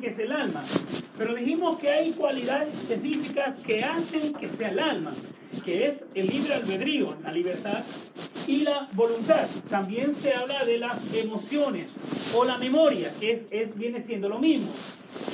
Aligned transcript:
que 0.00 0.08
es 0.08 0.18
el 0.18 0.30
alma. 0.32 0.62
Pero 1.18 1.34
dijimos 1.34 1.78
que 1.78 1.90
hay 1.90 2.12
cualidades 2.12 2.68
específicas 2.74 3.58
que 3.60 3.82
hacen 3.82 4.32
que 4.34 4.48
sea 4.48 4.68
el 4.70 4.78
alma, 4.78 5.12
que 5.64 5.86
es 5.86 5.94
el 6.14 6.28
libre 6.28 6.54
albedrío, 6.54 7.16
la 7.22 7.32
libertad 7.32 7.82
y 8.46 8.58
la 8.58 8.88
voluntad. 8.92 9.46
También 9.68 10.14
se 10.16 10.34
habla 10.34 10.64
de 10.64 10.78
las 10.78 10.98
emociones 11.14 11.88
o 12.34 12.44
la 12.44 12.58
memoria, 12.58 13.12
que 13.18 13.44
es- 13.50 13.76
viene 13.76 14.02
siendo 14.04 14.28
lo 14.28 14.38
mismo. 14.38 14.68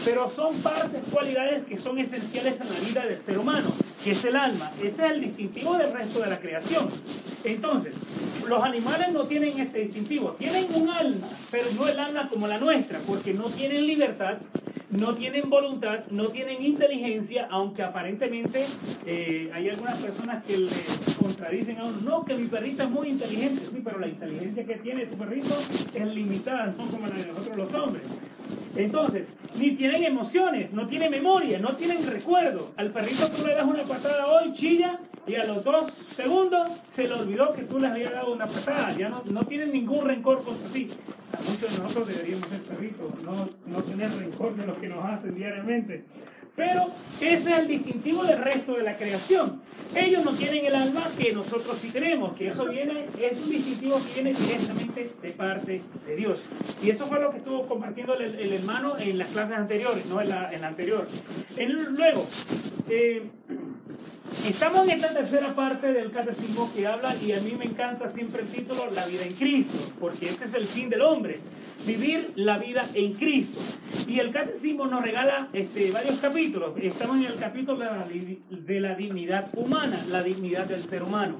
Pero 0.04 0.30
son 0.30 0.56
partes, 0.62 1.02
cualidades 1.12 1.64
que 1.64 1.78
son 1.78 1.98
esenciales 1.98 2.58
en 2.60 2.68
la 2.72 2.88
vida 2.88 3.06
del 3.06 3.22
ser 3.24 3.38
humano, 3.38 3.68
que 4.02 4.10
es 4.12 4.24
el 4.24 4.34
alma. 4.36 4.70
Ese 4.82 4.88
es 5.04 5.10
el 5.12 5.20
distintivo 5.20 5.76
del 5.76 5.92
resto 5.92 6.20
de 6.20 6.26
la 6.30 6.38
creación. 6.38 6.88
Entonces, 7.44 7.94
los 8.48 8.62
animales 8.62 9.12
no 9.12 9.26
tienen 9.26 9.58
ese 9.58 9.78
distintivo, 9.78 10.32
tienen 10.32 10.66
un 10.74 10.88
alma, 10.88 11.28
pero 11.50 11.66
no 11.76 11.86
el 11.86 11.98
alma 11.98 12.28
como 12.28 12.46
la 12.48 12.58
nuestra, 12.58 12.98
porque 13.00 13.32
no 13.34 13.44
tienen 13.44 13.86
libertad, 13.86 14.38
no 14.90 15.14
tienen 15.14 15.50
voluntad, 15.50 16.06
no 16.10 16.28
tienen 16.28 16.62
inteligencia, 16.62 17.46
aunque 17.50 17.82
aparentemente 17.82 18.64
eh, 19.06 19.50
hay 19.54 19.68
algunas 19.68 19.98
personas 20.00 20.42
que 20.44 20.56
le 20.58 20.70
contradicen 21.20 21.78
a 21.78 21.84
uno, 21.84 22.00
no, 22.02 22.24
que 22.24 22.34
mi 22.34 22.48
perrito 22.48 22.82
es 22.84 22.90
muy 22.90 23.08
inteligente, 23.08 23.62
sí, 23.70 23.80
pero 23.84 23.98
la 23.98 24.08
inteligencia 24.08 24.64
que 24.64 24.76
tiene 24.76 25.06
tu 25.06 25.16
perrito 25.16 25.54
es 25.94 26.14
limitada, 26.14 26.74
no 26.76 26.86
como 26.86 27.06
la 27.06 27.16
de 27.16 27.26
nosotros 27.26 27.56
los 27.56 27.74
hombres. 27.74 28.04
Entonces, 28.76 29.26
ni 29.58 29.72
tienen 29.72 30.04
emociones, 30.04 30.72
no 30.72 30.86
tienen 30.86 31.10
memoria, 31.10 31.58
no 31.58 31.74
tienen 31.74 32.06
recuerdo. 32.06 32.72
Al 32.76 32.90
perrito 32.90 33.28
tú 33.30 33.46
le 33.46 33.54
das 33.54 33.66
una 33.66 33.82
patada 33.82 34.26
hoy, 34.26 34.52
chilla, 34.52 35.00
y 35.28 35.34
a 35.34 35.44
los 35.44 35.62
dos 35.62 35.92
segundos 36.16 36.68
se 36.94 37.06
le 37.06 37.14
olvidó 37.14 37.52
que 37.52 37.62
tú 37.62 37.78
les 37.78 37.90
habías 37.90 38.12
dado 38.12 38.32
una 38.32 38.46
patada. 38.46 38.90
Ya 38.96 39.08
no, 39.08 39.22
no 39.30 39.42
tienen 39.44 39.72
ningún 39.72 40.06
rencor 40.06 40.42
contra 40.42 40.68
ti. 40.70 40.88
A 41.32 41.50
muchos 41.50 41.70
de 41.76 41.82
nosotros 41.82 42.08
deberíamos 42.08 42.48
ser 42.48 42.60
perritos, 42.62 43.22
no, 43.22 43.48
no 43.66 43.82
tener 43.82 44.10
rencor 44.12 44.54
de 44.56 44.66
lo 44.66 44.80
que 44.80 44.88
nos 44.88 45.04
hacen 45.04 45.34
diariamente. 45.34 46.04
Pero 46.56 46.90
ese 47.20 47.52
es 47.52 47.58
el 47.58 47.68
distintivo 47.68 48.24
del 48.24 48.38
resto 48.42 48.72
de 48.72 48.82
la 48.82 48.96
creación. 48.96 49.60
Ellos 49.94 50.24
no 50.24 50.32
tienen 50.32 50.66
el 50.66 50.74
alma 50.74 51.08
que 51.16 51.32
nosotros 51.32 51.78
sí 51.80 51.90
tenemos, 51.90 52.34
que 52.36 52.48
eso 52.48 52.66
viene, 52.66 53.06
es 53.20 53.38
un 53.40 53.48
distintivo 53.50 53.96
que 54.04 54.14
viene 54.22 54.32
directamente 54.36 55.12
de 55.22 55.30
parte 55.30 55.82
de 56.04 56.16
Dios. 56.16 56.40
Y 56.82 56.90
eso 56.90 57.06
fue 57.06 57.20
lo 57.20 57.30
que 57.30 57.36
estuvo 57.38 57.66
compartiendo 57.68 58.14
el, 58.14 58.34
el 58.40 58.52
hermano 58.54 58.98
en 58.98 59.18
las 59.18 59.28
clases 59.28 59.56
anteriores, 59.56 60.04
no 60.06 60.20
en 60.20 60.30
la, 60.30 60.52
en 60.52 60.60
la 60.62 60.68
anterior. 60.68 61.06
En- 61.56 61.94
luego, 61.94 62.26
eh, 62.90 63.22
Estamos 64.46 64.84
en 64.84 64.90
esta 64.90 65.12
tercera 65.12 65.54
parte 65.54 65.92
del 65.92 66.10
catecismo 66.10 66.70
que 66.74 66.86
habla, 66.86 67.14
y 67.16 67.32
a 67.32 67.40
mí 67.40 67.52
me 67.58 67.64
encanta 67.64 68.10
siempre 68.12 68.42
el 68.42 68.48
título, 68.48 68.90
La 68.90 69.06
vida 69.06 69.24
en 69.24 69.34
Cristo, 69.34 69.92
porque 69.98 70.26
este 70.26 70.44
es 70.46 70.54
el 70.54 70.66
fin 70.66 70.88
del 70.88 71.02
hombre, 71.02 71.40
vivir 71.86 72.32
la 72.36 72.58
vida 72.58 72.86
en 72.94 73.14
Cristo. 73.14 73.60
Y 74.06 74.18
el 74.18 74.30
catecismo 74.32 74.86
nos 74.86 75.02
regala 75.02 75.48
este, 75.52 75.90
varios 75.90 76.18
capítulos. 76.20 76.72
Estamos 76.80 77.16
en 77.18 77.24
el 77.24 77.34
capítulo 77.36 77.78
de 77.78 77.84
la, 77.84 78.06
de 78.50 78.80
la 78.80 78.94
dignidad 78.94 79.48
humana, 79.54 79.98
la 80.08 80.22
dignidad 80.22 80.66
del 80.66 80.82
ser 80.82 81.02
humano. 81.02 81.38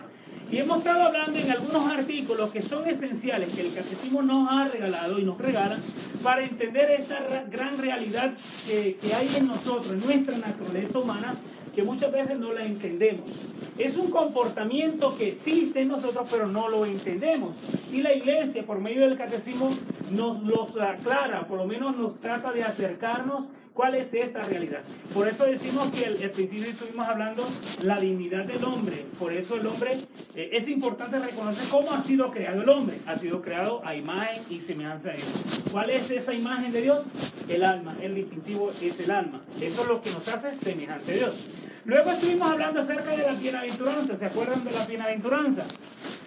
Y 0.51 0.57
hemos 0.57 0.79
estado 0.79 1.03
hablando 1.03 1.39
en 1.39 1.51
algunos 1.51 1.91
artículos 1.91 2.51
que 2.51 2.63
son 2.63 2.89
esenciales, 2.89 3.53
que 3.55 3.67
el 3.67 3.75
catecismo 3.75 4.23
nos 4.23 4.51
ha 4.51 4.65
regalado 4.67 5.19
y 5.19 5.25
nos 5.25 5.37
regala, 5.37 5.77
para 6.23 6.43
entender 6.43 6.91
esta 6.93 7.19
ra- 7.19 7.45
gran 7.51 7.77
realidad 7.77 8.33
que, 8.67 8.97
que 8.97 9.15
hay 9.15 9.29
en 9.37 9.47
nosotros, 9.47 9.93
en 9.93 10.01
nuestra 10.01 10.39
naturaleza 10.39 10.99
humana, 10.99 11.35
que 11.75 11.83
muchas 11.83 12.11
veces 12.11 12.39
no 12.39 12.53
la 12.55 12.65
entendemos. 12.65 13.31
Es 13.77 13.97
un 13.99 14.11
comportamiento 14.11 15.17
que 15.19 15.29
existe 15.29 15.83
en 15.83 15.89
nosotros, 15.89 16.27
pero 16.31 16.47
no 16.47 16.69
lo 16.69 16.87
entendemos. 16.87 17.55
Y 17.93 18.01
la 18.01 18.15
iglesia, 18.15 18.65
por 18.65 18.81
medio 18.81 19.03
del 19.03 19.19
catecismo, 19.19 19.69
nos 20.11 20.43
los 20.45 20.71
aclara, 20.81 21.47
por 21.47 21.59
lo 21.59 21.67
menos 21.67 21.95
nos 21.97 22.19
trata 22.21 22.53
de 22.53 22.65
acercarnos 22.65 23.45
cuál 23.79 23.95
es 23.95 24.13
esa 24.13 24.43
realidad. 24.43 24.81
Por 25.15 25.29
eso 25.29 25.45
decimos 25.45 25.89
que 25.93 26.03
el 26.03 26.17
principio 26.31 26.69
estuvimos 26.69 27.07
hablando 27.07 27.47
la 27.81 28.01
dignidad 28.01 28.45
del 28.45 28.65
hombre. 28.65 29.07
Por 29.21 29.33
eso 29.33 29.55
el 29.55 29.65
hombre, 29.69 30.01
eh, 30.35 30.51
es 30.51 30.69
importante 30.69 31.21
reconocer 31.21 31.65
cómo 31.71 31.93
ha 31.93 32.03
sido 32.03 32.29
creado 32.33 32.63
el 32.63 32.69
hombre. 32.69 32.99
Ha 33.07 33.17
sido 33.17 33.41
creado 33.41 33.81
a 33.87 33.95
imagen 33.95 34.43
y 34.51 34.63
semejanza 34.63 35.11
de 35.11 35.19
Dios. 35.19 35.63
¿Cuál 35.71 35.91
es 35.91 36.11
esa 36.11 36.35
imagen 36.35 36.73
de 36.73 36.83
Dios? 36.83 37.05
El 37.49 37.63
alma. 37.63 37.97
El 38.03 38.17
distintivo 38.17 38.73
es 38.83 38.99
el 38.99 39.13
alma. 39.13 39.43
Eso 39.61 39.83
es 39.83 39.89
lo 39.89 40.03
que 40.03 40.11
nos 40.11 40.27
hace 40.27 40.59
semejante 40.59 41.13
a 41.13 41.15
Dios. 41.15 41.49
Luego 41.85 42.11
estuvimos 42.11 42.51
hablando 42.51 42.81
acerca 42.81 43.13
de 43.13 43.19
la 43.19 43.35
bienaventuranza. 43.35 44.19
¿Se 44.19 44.25
acuerdan 44.25 44.65
de 44.65 44.73
la 44.73 44.87
bienaventuranza? 44.87 45.63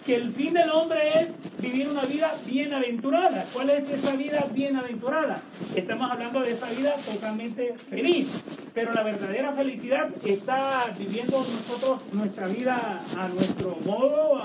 Que 0.06 0.16
el 0.16 0.34
fin 0.34 0.54
del 0.54 0.70
hombre 0.72 1.00
es 1.16 1.30
vivir 1.60 1.88
una 1.88 2.02
vida 2.04 2.36
bienaventurada. 2.46 3.46
¿Cuál 3.54 3.70
es 3.70 3.90
esa 3.90 4.16
vida 4.16 4.48
bienaventurada? 4.52 5.42
Estamos 5.76 6.12
hablando 6.12 6.42
de 6.42 6.54
esa 6.54 6.70
vida 6.70 6.96
totalmente 7.06 7.76
feliz. 7.90 8.44
Pero 8.74 8.94
la 8.94 9.04
verdadera 9.04 9.54
felicidad 9.54 10.10
está 10.26 10.92
viviendo 10.98 11.38
nosotros 11.38 12.02
nuestra 12.14 12.48
vida 12.48 13.00
a 13.18 13.28
nuestro 13.28 13.78
modo, 13.86 14.42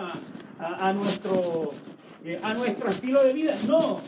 a, 0.58 0.92
nuestro 0.92 1.72
eh, 2.24 2.38
a 2.42 2.52
nuestro 2.52 2.90
estilo 2.90 3.24
de 3.24 3.32
vida. 3.32 3.54
No, 3.66 4.00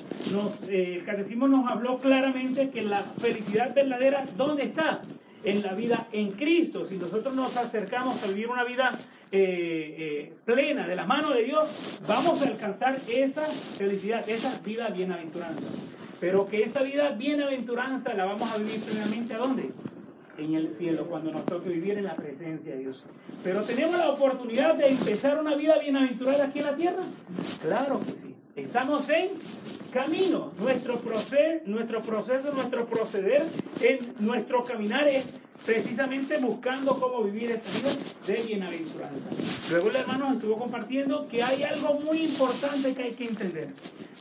eh, 0.69 0.97
el 0.98 1.04
catecismo 1.04 1.48
nos 1.48 1.70
habló 1.70 1.98
claramente 1.98 2.69
que 2.69 2.82
la 2.82 3.00
felicidad 3.00 3.75
verdadera, 3.75 4.26
¿dónde 4.36 4.65
está? 4.65 5.00
En 5.44 5.62
la 5.62 5.75
vida 5.75 6.09
en 6.12 6.32
Cristo. 6.32 6.84
Si 6.84 6.97
nosotros 6.97 7.34
nos 7.34 7.56
acercamos 7.56 8.22
a 8.22 8.26
vivir 8.26 8.49
una 8.49 8.65
vida 8.65 8.99
eh, 9.31 9.94
eh, 9.99 10.32
plena 10.44 10.87
de 10.87 10.97
la 10.97 11.06
mano 11.06 11.31
de 11.31 11.44
Dios, 11.44 12.00
vamos 12.06 12.43
a 12.43 12.49
alcanzar 12.49 12.97
esa 13.09 13.43
felicidad, 13.77 14.28
esa 14.28 14.59
vida 14.60 14.88
bienaventuranza. 14.88 15.69
Pero 16.21 16.48
que 16.48 16.65
esa 16.65 16.82
vida 16.82 17.10
bienaventuranza 17.10 18.15
la 18.15 18.25
vamos 18.25 18.53
a 18.53 18.59
vivir 18.59 18.81
plenamente 18.81 19.34
¿a 19.34 19.38
dónde? 19.38 19.71
en 20.38 20.54
el 20.54 20.72
cielo 20.75 21.06
cuando 21.06 21.32
nos 21.32 21.44
toque 21.47 21.69
vivir 21.69 21.98
en 21.98 22.04
la 22.04 22.15
presencia 22.15 22.72
de 22.72 22.78
Dios. 22.78 23.04
Pero 23.43 23.62
tenemos 23.62 23.98
la 23.98 24.10
oportunidad 24.10 24.77
de 24.77 24.88
empezar 24.88 25.38
una 25.38 25.56
vida 25.56 25.78
bienaventurada 25.78 26.44
aquí 26.44 26.60
en 26.60 26.65
la 26.65 26.77
tierra. 26.77 27.03
Claro 27.60 28.00
que 28.00 28.12
sí. 28.12 28.38
Estamos 28.59 29.09
en 29.09 29.31
camino. 29.93 30.53
Nuestro 30.59 30.99
proceso, 30.99 31.65
nuestro 31.67 32.03
proceder, 32.87 33.45
en 33.81 34.15
nuestro 34.19 34.65
caminar 34.65 35.07
es 35.07 35.27
precisamente 35.65 36.39
buscando 36.39 36.99
cómo 36.99 37.23
vivir 37.23 37.53
esta 37.53 37.71
vida 37.71 37.91
de 38.27 38.43
bienaventuranza. 38.49 39.31
Luego 39.71 39.91
el 39.91 39.97
hermano 39.97 40.33
estuvo 40.33 40.59
compartiendo 40.59 41.29
que 41.29 41.41
hay 41.41 41.63
algo 41.63 42.01
muy 42.01 42.23
importante 42.23 42.95
que 42.95 43.03
hay 43.05 43.13
que 43.13 43.27
entender. 43.27 43.69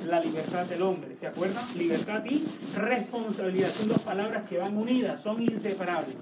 La 0.06 0.20
libertad 0.20 0.66
del 0.68 0.84
hombre. 0.84 1.16
¿Se 1.20 1.26
acuerdan? 1.26 1.66
Libertad 1.76 2.24
y 2.26 2.44
responsabilidad. 2.76 3.70
Son 3.70 3.88
dos 3.88 4.00
palabras 4.00 4.48
que 4.48 4.60
van 4.60 4.78
unidas, 4.78 5.24
son 5.24 5.42
inseparables. 5.42 6.16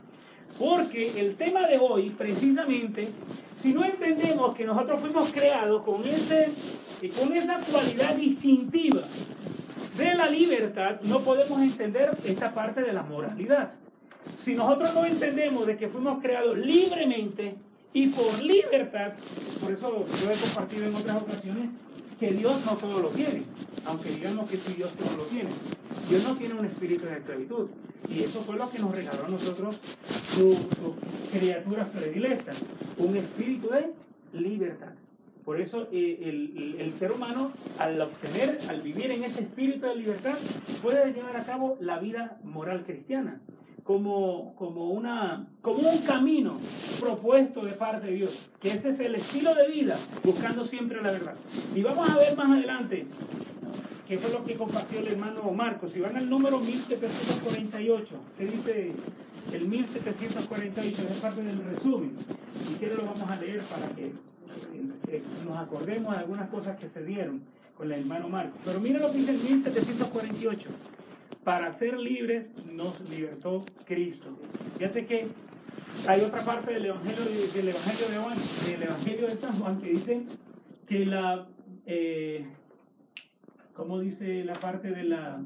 Porque 0.57 1.19
el 1.19 1.35
tema 1.35 1.67
de 1.67 1.77
hoy, 1.77 2.11
precisamente, 2.11 3.09
si 3.61 3.73
no 3.73 3.83
entendemos 3.83 4.55
que 4.55 4.63
nosotros 4.63 5.01
fuimos 5.01 5.31
creados 5.33 5.83
con, 5.83 6.05
ese, 6.05 6.49
con 7.19 7.35
esa 7.35 7.59
cualidad 7.59 8.15
distintiva 8.15 9.01
de 9.97 10.15
la 10.15 10.29
libertad, 10.29 11.01
no 11.01 11.21
podemos 11.21 11.59
entender 11.61 12.11
esta 12.23 12.53
parte 12.53 12.81
de 12.81 12.93
la 12.93 13.03
moralidad. 13.03 13.73
Si 14.43 14.55
nosotros 14.55 14.93
no 14.93 15.05
entendemos 15.05 15.67
de 15.67 15.77
que 15.77 15.89
fuimos 15.89 16.21
creados 16.21 16.57
libremente 16.57 17.55
y 17.93 18.07
por 18.07 18.41
libertad, 18.41 19.13
por 19.61 19.71
eso 19.71 20.05
yo 20.23 20.31
he 20.31 20.35
compartido 20.35 20.85
en 20.85 20.95
otras 20.95 21.21
ocasiones 21.21 21.69
que 22.19 22.31
Dios 22.31 22.65
no 22.65 22.73
todo 22.77 22.99
lo 23.01 23.09
tiene, 23.09 23.43
aunque 23.85 24.09
digamos 24.09 24.49
que 24.49 24.57
sí 24.57 24.73
Dios 24.73 24.91
todo 24.93 25.17
lo 25.17 25.23
tiene. 25.25 25.49
Dios 26.09 26.23
no 26.23 26.35
tiene 26.35 26.53
un 26.55 26.65
espíritu 26.65 27.05
de 27.05 27.17
esclavitud. 27.17 27.67
Y 28.09 28.21
eso 28.23 28.41
fue 28.41 28.55
lo 28.55 28.69
que 28.69 28.79
nos 28.79 28.93
regaló 28.95 29.25
a 29.25 29.29
nosotros 29.29 29.79
sus 30.35 30.55
su 30.59 30.95
criaturas 31.31 31.87
predilectas, 31.89 32.57
un 32.97 33.15
espíritu 33.17 33.69
de 33.69 33.91
libertad. 34.39 34.93
Por 35.43 35.59
eso 35.61 35.87
eh, 35.91 36.19
el- 36.23 36.75
el 36.79 36.93
ser 36.99 37.11
humano, 37.11 37.51
al 37.79 37.99
obtener, 38.01 38.59
al 38.69 38.81
vivir 38.81 39.11
en 39.11 39.23
ese 39.23 39.41
espíritu 39.41 39.85
de 39.87 39.95
libertad, 39.95 40.35
puede 40.81 41.13
llevar 41.13 41.37
a 41.37 41.45
cabo 41.45 41.77
la 41.79 41.99
vida 41.99 42.37
moral 42.43 42.83
cristiana 42.85 43.39
como, 43.85 44.55
como, 44.55 44.89
una, 44.89 45.47
como 45.61 45.87
un 45.87 45.99
camino 45.99 46.57
propuesto 46.99 47.63
de 47.63 47.73
parte 47.73 48.07
de 48.07 48.13
Dios, 48.13 48.49
que 48.59 48.69
ese 48.69 48.89
es 48.89 48.99
el 48.99 49.13
estilo 49.13 49.53
de 49.53 49.67
vida, 49.67 49.95
buscando 50.23 50.65
siempre 50.65 51.01
la 51.03 51.11
verdad. 51.11 51.35
Y 51.73 51.83
vamos 51.83 52.09
a 52.09 52.17
ver 52.17 52.35
más 52.35 52.49
adelante 52.49 53.05
que 54.07 54.17
fue 54.17 54.31
lo 54.31 54.43
que 54.43 54.55
compartió 54.55 54.99
el 54.99 55.07
hermano 55.09 55.51
Marcos. 55.51 55.91
Si 55.93 55.99
van 55.99 56.17
al 56.17 56.27
número 56.27 56.59
1748, 56.59 58.15
¿qué 58.39 58.45
dice 58.45 58.91
el 59.53 59.67
1748? 59.67 61.01
Es 61.07 61.19
parte 61.19 61.43
del 61.43 61.63
resumen. 61.63 62.15
Si 62.67 62.73
quiere 62.75 62.95
lo 62.95 63.05
vamos 63.05 63.29
a 63.29 63.35
leer 63.35 63.61
para 63.61 63.87
que 63.89 64.13
eh, 65.09 65.23
nos 65.45 65.57
acordemos 65.59 66.11
de 66.11 66.21
algunas 66.21 66.49
cosas 66.49 66.75
que 66.79 66.89
se 66.89 67.03
dieron 67.03 67.43
con 67.77 67.91
el 67.91 67.99
hermano 67.99 68.29
Marcos. 68.29 68.59
Pero 68.65 68.79
mira 68.79 68.99
lo 68.99 69.11
que 69.11 69.19
dice 69.19 69.31
el 69.31 69.41
1748. 69.41 70.69
Para 71.45 71.77
ser 71.77 71.97
libres 71.99 72.47
nos 72.73 72.99
libertó 73.07 73.63
Cristo. 73.85 74.35
Fíjate 74.79 75.05
que 75.05 75.27
hay 76.07 76.21
otra 76.21 76.41
parte 76.43 76.73
del 76.73 76.87
Evangelio 76.87 77.23
de, 77.23 77.47
del 77.49 77.69
Evangelio 77.69 78.09
de 78.09 78.17
Juan, 78.17 78.37
del 78.65 78.83
Evangelio 78.83 79.27
de 79.27 79.35
San 79.35 79.59
Juan, 79.59 79.79
que 79.79 79.89
dice 79.89 80.23
que 80.87 81.05
la, 81.05 81.47
eh, 81.85 82.47
¿cómo 83.73 83.99
dice 83.99 84.43
la 84.43 84.55
parte 84.55 84.89
de 84.89 85.03
la 85.03 85.39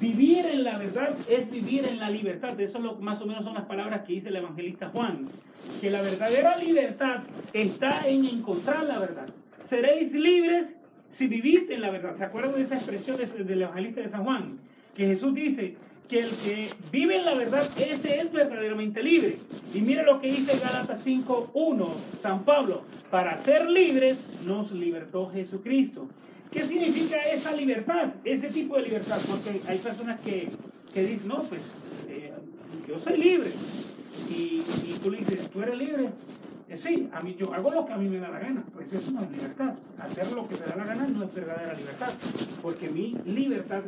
Vivir 0.00 0.46
en 0.46 0.64
la 0.64 0.78
verdad 0.78 1.14
es 1.28 1.50
vivir 1.50 1.84
en 1.84 1.98
la 1.98 2.08
libertad. 2.08 2.58
Eso 2.58 2.78
lo, 2.78 2.94
más 2.96 3.20
o 3.20 3.26
menos 3.26 3.44
son 3.44 3.52
las 3.52 3.66
palabras 3.66 4.06
que 4.06 4.14
dice 4.14 4.30
el 4.30 4.36
evangelista 4.36 4.88
Juan. 4.88 5.28
Que 5.78 5.90
la 5.90 6.00
verdadera 6.00 6.56
libertad 6.56 7.24
está 7.52 8.08
en 8.08 8.24
encontrar 8.24 8.84
la 8.84 8.98
verdad. 8.98 9.28
Seréis 9.68 10.10
libres 10.12 10.68
si 11.12 11.26
viviste 11.26 11.74
en 11.74 11.80
la 11.82 11.90
verdad. 11.90 12.16
¿Se 12.16 12.24
acuerdan 12.24 12.54
de 12.54 12.62
esa 12.62 12.76
expresión 12.76 13.16
del 13.16 13.62
evangelista 13.62 14.00
de 14.00 14.10
San 14.10 14.24
Juan? 14.24 14.58
Que 14.94 15.06
Jesús 15.06 15.34
dice 15.34 15.76
que 16.08 16.18
el 16.18 16.30
que 16.30 16.68
vive 16.90 17.18
en 17.18 17.24
la 17.24 17.34
verdad, 17.34 17.70
ese 17.78 18.20
es 18.20 18.32
verdaderamente 18.32 19.02
libre. 19.02 19.36
Y 19.72 19.80
mire 19.80 20.02
lo 20.02 20.20
que 20.20 20.28
dice 20.28 20.58
Gálatas 20.58 21.06
5.1, 21.06 21.88
San 22.20 22.44
Pablo. 22.44 22.82
Para 23.10 23.42
ser 23.44 23.68
libres 23.68 24.18
nos 24.44 24.72
libertó 24.72 25.30
Jesucristo. 25.30 26.08
¿Qué 26.50 26.62
significa 26.64 27.16
esa 27.20 27.52
libertad? 27.52 28.14
Ese 28.24 28.48
tipo 28.48 28.76
de 28.76 28.82
libertad. 28.82 29.18
Porque 29.28 29.60
hay 29.70 29.78
personas 29.78 30.18
que, 30.20 30.48
que 30.92 31.02
dicen, 31.04 31.28
no, 31.28 31.42
pues 31.44 31.60
eh, 32.08 32.32
yo 32.88 32.98
soy 32.98 33.16
libre. 33.16 33.50
Y, 34.28 34.62
y, 34.84 34.98
tú 35.00 35.10
le 35.10 35.18
dices, 35.18 35.48
¿tú 35.48 35.62
eres 35.62 35.78
libre? 35.78 36.10
Eh, 36.70 36.76
sí, 36.76 37.08
a 37.12 37.20
mí 37.20 37.34
yo 37.36 37.52
hago 37.52 37.72
lo 37.72 37.84
que 37.84 37.92
a 37.92 37.96
mí 37.96 38.08
me 38.08 38.20
da 38.20 38.28
la 38.28 38.38
gana. 38.38 38.62
Pues 38.72 38.92
eso 38.92 39.10
no 39.10 39.24
es 39.24 39.30
libertad. 39.32 39.74
Hacer 39.98 40.30
lo 40.30 40.46
que 40.46 40.54
te 40.54 40.64
da 40.64 40.76
la 40.76 40.84
gana 40.84 41.08
no 41.08 41.24
es 41.24 41.34
verdadera 41.34 41.74
libertad. 41.74 42.12
Porque 42.62 42.88
mi 42.88 43.16
libertad, 43.26 43.82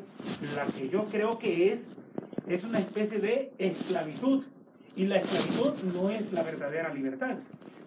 la 0.57 0.67
que 0.67 0.89
yo 0.89 1.05
creo 1.05 1.39
que 1.39 1.73
es, 1.73 1.81
es 2.49 2.65
una 2.65 2.81
especie 2.81 3.21
de 3.21 3.53
esclavitud. 3.59 4.43
Y 4.97 5.07
la 5.07 5.19
esclavitud 5.19 5.75
no 5.95 6.11
es 6.11 6.33
la 6.33 6.43
verdadera 6.43 6.93
libertad. 6.93 7.37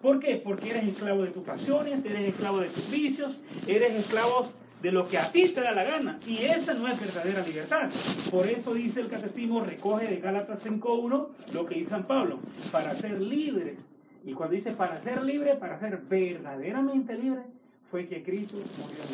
¿Por 0.02 0.20
qué? 0.20 0.38
Porque 0.38 0.70
eres 0.70 0.86
esclavo 0.86 1.24
de 1.24 1.32
tus 1.32 1.44
pasiones, 1.44 2.06
eres 2.06 2.30
esclavo 2.30 2.60
de 2.60 2.70
tus 2.70 2.90
vicios, 2.90 3.38
eres 3.68 3.94
esclavo 3.96 4.48
de 4.82 4.92
lo 4.92 5.08
que 5.08 5.18
a 5.18 5.30
ti 5.30 5.50
te 5.50 5.60
da 5.60 5.72
la 5.74 5.84
gana. 5.84 6.20
Y 6.26 6.38
esa 6.38 6.74
no 6.74 6.88
es 6.88 6.98
verdadera 7.02 7.46
libertad. 7.46 7.90
Por 8.32 8.48
eso 8.48 8.74
dice 8.74 9.02
el 9.02 9.10
catecismo, 9.10 9.60
recoge 9.60 10.08
de 10.08 10.18
Gálatas 10.18 10.64
5.1 10.64 11.28
lo 11.54 11.66
que 11.66 11.76
dice 11.76 11.90
San 11.90 12.08
Pablo, 12.08 12.40
para 12.72 12.96
ser 12.96 13.20
libres. 13.22 13.78
Y 14.26 14.34
cuando 14.34 14.56
dice 14.56 14.72
para 14.72 14.98
ser 15.02 15.24
libre, 15.24 15.56
para 15.56 15.80
ser 15.80 15.98
verdaderamente 16.10 17.16
libre, 17.16 17.44
fue 17.92 18.08
que 18.08 18.24
Cristo 18.24 18.58
murió 18.80 18.98
en 19.04 19.14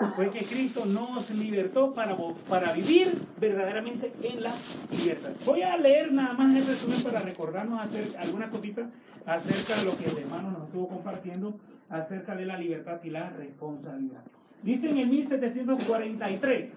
la 0.00 0.10
Fue 0.16 0.30
que 0.30 0.44
Cristo 0.44 0.84
nos 0.84 1.30
libertó 1.30 1.92
para, 1.94 2.16
para 2.48 2.72
vivir 2.72 3.14
verdaderamente 3.38 4.12
en 4.22 4.42
la 4.42 4.52
libertad. 4.90 5.30
Voy 5.46 5.62
a 5.62 5.76
leer 5.76 6.12
nada 6.12 6.34
más 6.34 6.56
el 6.56 6.66
resumen 6.66 7.02
para 7.02 7.20
recordarnos 7.20 7.80
hacer 7.80 8.08
alguna 8.18 8.50
cosita 8.50 8.90
acerca 9.24 9.76
de 9.76 9.84
lo 9.84 9.96
que 9.96 10.06
el 10.06 10.18
hermano 10.18 10.50
nos 10.50 10.64
estuvo 10.64 10.88
compartiendo 10.88 11.54
acerca 11.88 12.34
de 12.34 12.46
la 12.46 12.58
libertad 12.58 13.00
y 13.04 13.10
la 13.10 13.30
responsabilidad. 13.30 14.22
Dice 14.62 14.90
en 14.90 14.98
el 14.98 15.08
1743, 15.08 16.70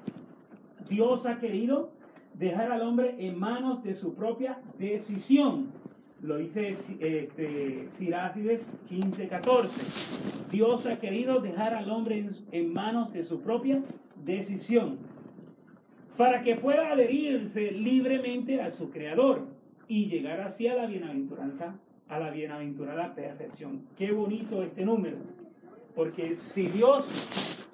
Dios 0.90 1.26
ha 1.26 1.40
querido 1.40 1.92
dejar 2.36 2.72
al 2.72 2.82
hombre 2.82 3.16
en 3.20 3.38
manos 3.40 3.84
de 3.84 3.96
su 3.96 4.14
propia 4.14 4.60
decisión. 4.78 5.72
Lo 6.24 6.38
dice 6.38 6.78
este, 7.02 7.90
Sirácides 7.98 8.62
15:14. 8.90 9.70
Dios 10.52 10.86
ha 10.86 10.98
querido 10.98 11.42
dejar 11.42 11.74
al 11.74 11.92
hombre 11.92 12.30
en 12.54 12.74
manos 12.74 13.12
de 13.12 13.26
su 13.26 13.42
propia 13.42 13.84
decisión 14.24 15.00
para 16.16 16.42
que 16.42 16.56
pueda 16.56 16.94
adherirse 16.94 17.72
libremente 17.72 18.62
a 18.62 18.72
su 18.72 18.90
creador 18.90 19.48
y 19.90 20.06
llegar 20.06 20.40
hacia 20.40 20.76
la 20.76 20.86
bienaventuranza, 20.86 21.76
a 22.08 22.20
la 22.20 22.32
bienaventurada 22.32 23.14
perfección. 23.14 23.82
Qué 23.98 24.14
bonito 24.14 24.64
este 24.64 24.86
número, 24.86 25.18
porque 25.94 26.38
si 26.38 26.68
Dios 26.68 27.06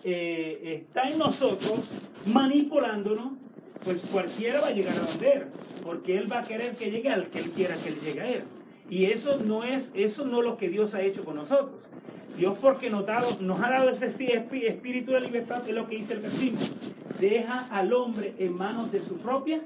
eh, 0.04 0.82
está 0.82 1.04
en 1.04 1.20
nosotros 1.20 1.84
manipulándonos, 2.26 3.34
pues 3.84 4.02
cualquiera 4.12 4.62
va 4.62 4.68
a 4.68 4.72
llegar 4.72 4.96
a 4.96 5.00
donde 5.00 5.46
porque 5.84 6.18
Él 6.18 6.32
va 6.32 6.40
a 6.40 6.44
querer 6.44 6.76
que 6.76 6.92
llegue 6.92 7.10
al 7.10 7.28
que 7.28 7.40
Él 7.40 7.52
quiera 7.52 7.76
que 7.76 7.90
Él 7.90 8.00
llegue 8.04 8.22
a 8.22 8.30
Él. 8.30 8.44
Y 8.90 9.06
eso 9.06 9.38
no 9.38 9.64
es, 9.64 9.92
eso 9.94 10.26
no 10.26 10.40
es 10.40 10.46
lo 10.46 10.58
que 10.58 10.70
Dios 10.70 10.94
ha 10.94 11.02
hecho 11.02 11.24
con 11.24 11.36
nosotros. 11.36 11.82
Dios 12.38 12.58
porque 12.62 12.90
nos, 12.90 13.06
nos 13.42 13.62
ha 13.62 13.70
dado 13.70 13.90
ese 13.90 14.08
espíritu 14.08 15.12
de 15.12 15.22
libertad, 15.22 15.68
es 15.68 15.76
lo 15.76 15.88
que 15.88 15.98
dice 15.98 16.14
el 16.14 16.20
versículo. 16.20 16.66
Deja 17.20 17.68
al 17.70 17.94
hombre 17.94 18.34
en 18.40 18.54
manos 18.54 18.92
de 18.92 19.02
su 19.02 19.18
propia 19.18 19.62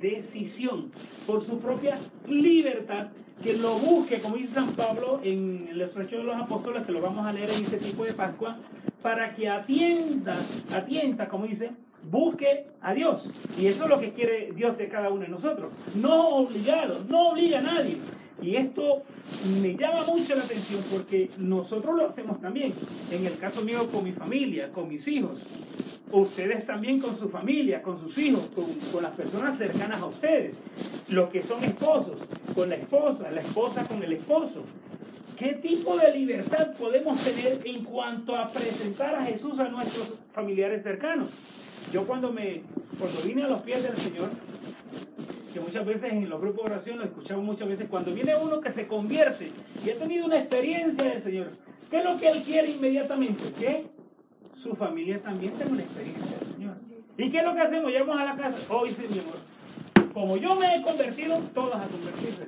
decisión, 0.00 0.92
por 1.26 1.44
su 1.44 1.58
propia 1.58 1.98
libertad, 2.28 3.08
que 3.42 3.56
lo 3.56 3.78
busque, 3.78 4.20
como 4.20 4.36
dice 4.36 4.54
San 4.54 4.72
Pablo 4.72 5.20
en 5.24 5.68
el 5.70 5.80
estrecho 5.80 6.18
de 6.18 6.24
los 6.24 6.36
apóstoles, 6.36 6.84
que 6.84 6.92
lo 6.92 7.00
vamos 7.00 7.26
a 7.26 7.32
leer 7.32 7.50
en 7.50 7.64
este 7.64 7.78
tipo 7.78 8.04
de 8.04 8.12
Pascua, 8.12 8.58
para 9.02 9.34
que 9.34 9.48
atienda, 9.48 10.36
atienda, 10.74 11.28
como 11.28 11.46
dice, 11.46 11.70
busque 12.02 12.66
a 12.80 12.94
Dios. 12.94 13.28
Y 13.58 13.66
eso 13.66 13.84
es 13.84 13.90
lo 13.90 14.00
que 14.00 14.12
quiere 14.12 14.52
Dios 14.54 14.76
de 14.78 14.88
cada 14.88 15.10
uno 15.10 15.22
de 15.22 15.28
nosotros. 15.28 15.72
No 15.94 16.28
obligado, 16.28 17.04
no 17.08 17.30
obliga 17.30 17.58
a 17.58 17.62
nadie. 17.62 17.98
Y 18.42 18.56
esto 18.56 19.02
me 19.60 19.76
llama 19.76 20.04
mucho 20.06 20.34
la 20.34 20.44
atención 20.44 20.82
porque 20.90 21.28
nosotros 21.38 21.94
lo 21.94 22.08
hacemos 22.08 22.40
también. 22.40 22.72
En 23.10 23.26
el 23.26 23.36
caso 23.38 23.62
mío 23.62 23.88
con 23.90 24.04
mi 24.04 24.12
familia, 24.12 24.70
con 24.72 24.88
mis 24.88 25.06
hijos. 25.08 25.44
Ustedes 26.10 26.66
también 26.66 27.00
con 27.00 27.16
su 27.18 27.28
familia, 27.28 27.82
con 27.82 28.00
sus 28.00 28.16
hijos, 28.18 28.50
con, 28.54 28.64
con 28.92 29.02
las 29.02 29.12
personas 29.12 29.58
cercanas 29.58 30.00
a 30.00 30.06
ustedes. 30.06 30.54
Los 31.08 31.28
que 31.30 31.42
son 31.42 31.62
esposos, 31.64 32.18
con 32.54 32.70
la 32.70 32.76
esposa, 32.76 33.30
la 33.30 33.42
esposa 33.42 33.84
con 33.86 34.02
el 34.02 34.14
esposo. 34.14 34.64
¿Qué 35.40 35.54
tipo 35.54 35.96
de 35.96 36.12
libertad 36.14 36.74
podemos 36.78 37.18
tener 37.20 37.60
en 37.64 37.82
cuanto 37.84 38.36
a 38.36 38.48
presentar 38.48 39.14
a 39.14 39.24
Jesús 39.24 39.58
a 39.58 39.68
nuestros 39.68 40.12
familiares 40.34 40.82
cercanos? 40.82 41.30
Yo 41.92 42.06
cuando 42.06 42.32
me 42.32 42.62
cuando 42.98 43.20
vine 43.22 43.44
a 43.44 43.48
los 43.48 43.62
pies 43.62 43.82
del 43.82 43.96
Señor, 43.96 44.30
que 45.52 45.60
muchas 45.60 45.84
veces 45.86 46.12
en 46.12 46.28
los 46.28 46.40
grupos 46.40 46.64
de 46.64 46.72
oración 46.72 46.98
lo 46.98 47.04
escuchamos 47.04 47.44
muchas 47.44 47.68
veces, 47.68 47.88
cuando 47.88 48.12
viene 48.12 48.34
uno 48.36 48.60
que 48.60 48.72
se 48.72 48.86
convierte 48.86 49.50
y 49.84 49.90
ha 49.90 49.96
tenido 49.96 50.26
una 50.26 50.38
experiencia 50.38 51.04
del 51.04 51.22
Señor, 51.22 51.48
¿qué 51.90 51.98
es 51.98 52.04
lo 52.04 52.18
que 52.18 52.28
él 52.28 52.42
quiere 52.42 52.70
inmediatamente? 52.70 53.52
Que 53.58 53.86
su 54.54 54.76
familia 54.76 55.18
también 55.18 55.52
tenga 55.54 55.72
una 55.72 55.82
experiencia 55.82 56.38
del 56.38 56.52
Señor. 56.54 56.76
¿Y 57.16 57.30
qué 57.30 57.38
es 57.38 57.44
lo 57.44 57.54
que 57.54 57.60
hacemos? 57.60 57.90
Llegamos 57.90 58.20
a 58.20 58.24
la 58.24 58.36
casa, 58.36 58.58
hoy 58.72 58.90
sí, 58.90 59.06
mi 59.10 59.18
amor, 59.18 60.12
como 60.12 60.36
yo 60.36 60.54
me 60.56 60.76
he 60.76 60.82
convertido, 60.82 61.38
todas 61.54 61.84
a 61.84 61.88
convertirse. 61.88 62.46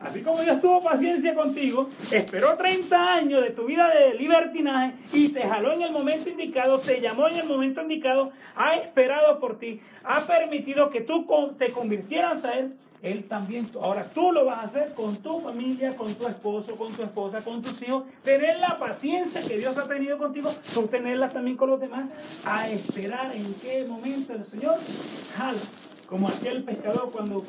Así 0.00 0.22
como 0.22 0.40
Dios 0.40 0.60
tuvo 0.62 0.82
paciencia 0.82 1.34
contigo, 1.34 1.90
esperó 2.10 2.56
30 2.56 3.14
años 3.14 3.42
de 3.42 3.50
tu 3.50 3.66
vida 3.66 3.88
de 3.88 4.14
libertinaje 4.14 4.94
y 5.12 5.28
te 5.28 5.42
jaló 5.42 5.74
en 5.74 5.82
el 5.82 5.92
momento 5.92 6.30
indicado, 6.30 6.78
te 6.78 7.00
llamó 7.00 7.28
en 7.28 7.36
el 7.36 7.46
momento 7.46 7.82
indicado, 7.82 8.32
ha 8.56 8.76
esperado 8.76 9.38
por 9.38 9.58
ti, 9.58 9.80
ha 10.04 10.20
permitido 10.20 10.88
que 10.88 11.02
tú 11.02 11.26
te 11.58 11.70
convirtieras 11.70 12.42
a 12.44 12.58
Él. 12.58 12.76
Él 13.02 13.24
también, 13.24 13.66
ahora 13.80 14.04
tú 14.04 14.30
lo 14.30 14.44
vas 14.44 14.58
a 14.58 14.62
hacer 14.64 14.92
con 14.92 15.16
tu 15.16 15.40
familia, 15.40 15.96
con 15.96 16.14
tu 16.14 16.26
esposo, 16.26 16.76
con 16.76 16.92
tu 16.92 17.02
esposa, 17.02 17.40
con 17.40 17.62
tus 17.62 17.80
hijos. 17.82 18.04
Tener 18.22 18.58
la 18.58 18.78
paciencia 18.78 19.40
que 19.40 19.56
Dios 19.56 19.76
ha 19.78 19.88
tenido 19.88 20.18
contigo, 20.18 20.50
tú 20.74 20.86
tenerla 20.86 21.30
también 21.30 21.56
con 21.56 21.70
los 21.70 21.80
demás, 21.80 22.10
a 22.44 22.68
esperar 22.68 23.34
en 23.34 23.54
qué 23.54 23.86
momento 23.88 24.34
el 24.34 24.44
Señor 24.44 24.76
jala 25.34 25.58
como 26.10 26.26
aquel 26.26 26.64
pescador 26.64 27.10
cuando 27.12 27.44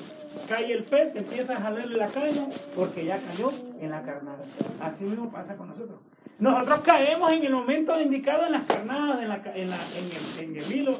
cae 0.48 0.72
el 0.72 0.84
pez, 0.84 1.16
empieza 1.16 1.54
a 1.54 1.62
jalarle 1.62 1.98
la 1.98 2.08
caña 2.08 2.48
porque 2.76 3.04
ya 3.04 3.18
cayó 3.18 3.52
en 3.82 3.90
la 3.90 4.04
carnada. 4.04 4.44
Así 4.80 5.04
mismo 5.04 5.32
pasa 5.32 5.58
con 5.58 5.70
nosotros. 5.70 6.00
Nosotros 6.38 6.82
caemos 6.82 7.32
en 7.32 7.44
el 7.44 7.54
momento 7.54 8.00
indicado 8.00 8.46
en 8.46 8.52
las 8.52 8.64
carnadas, 8.66 9.22
en, 9.22 9.30
la, 9.30 9.42
en, 9.56 9.70
la, 9.70 9.78
en, 10.40 10.56
el, 10.56 10.72
hilo 10.72 10.94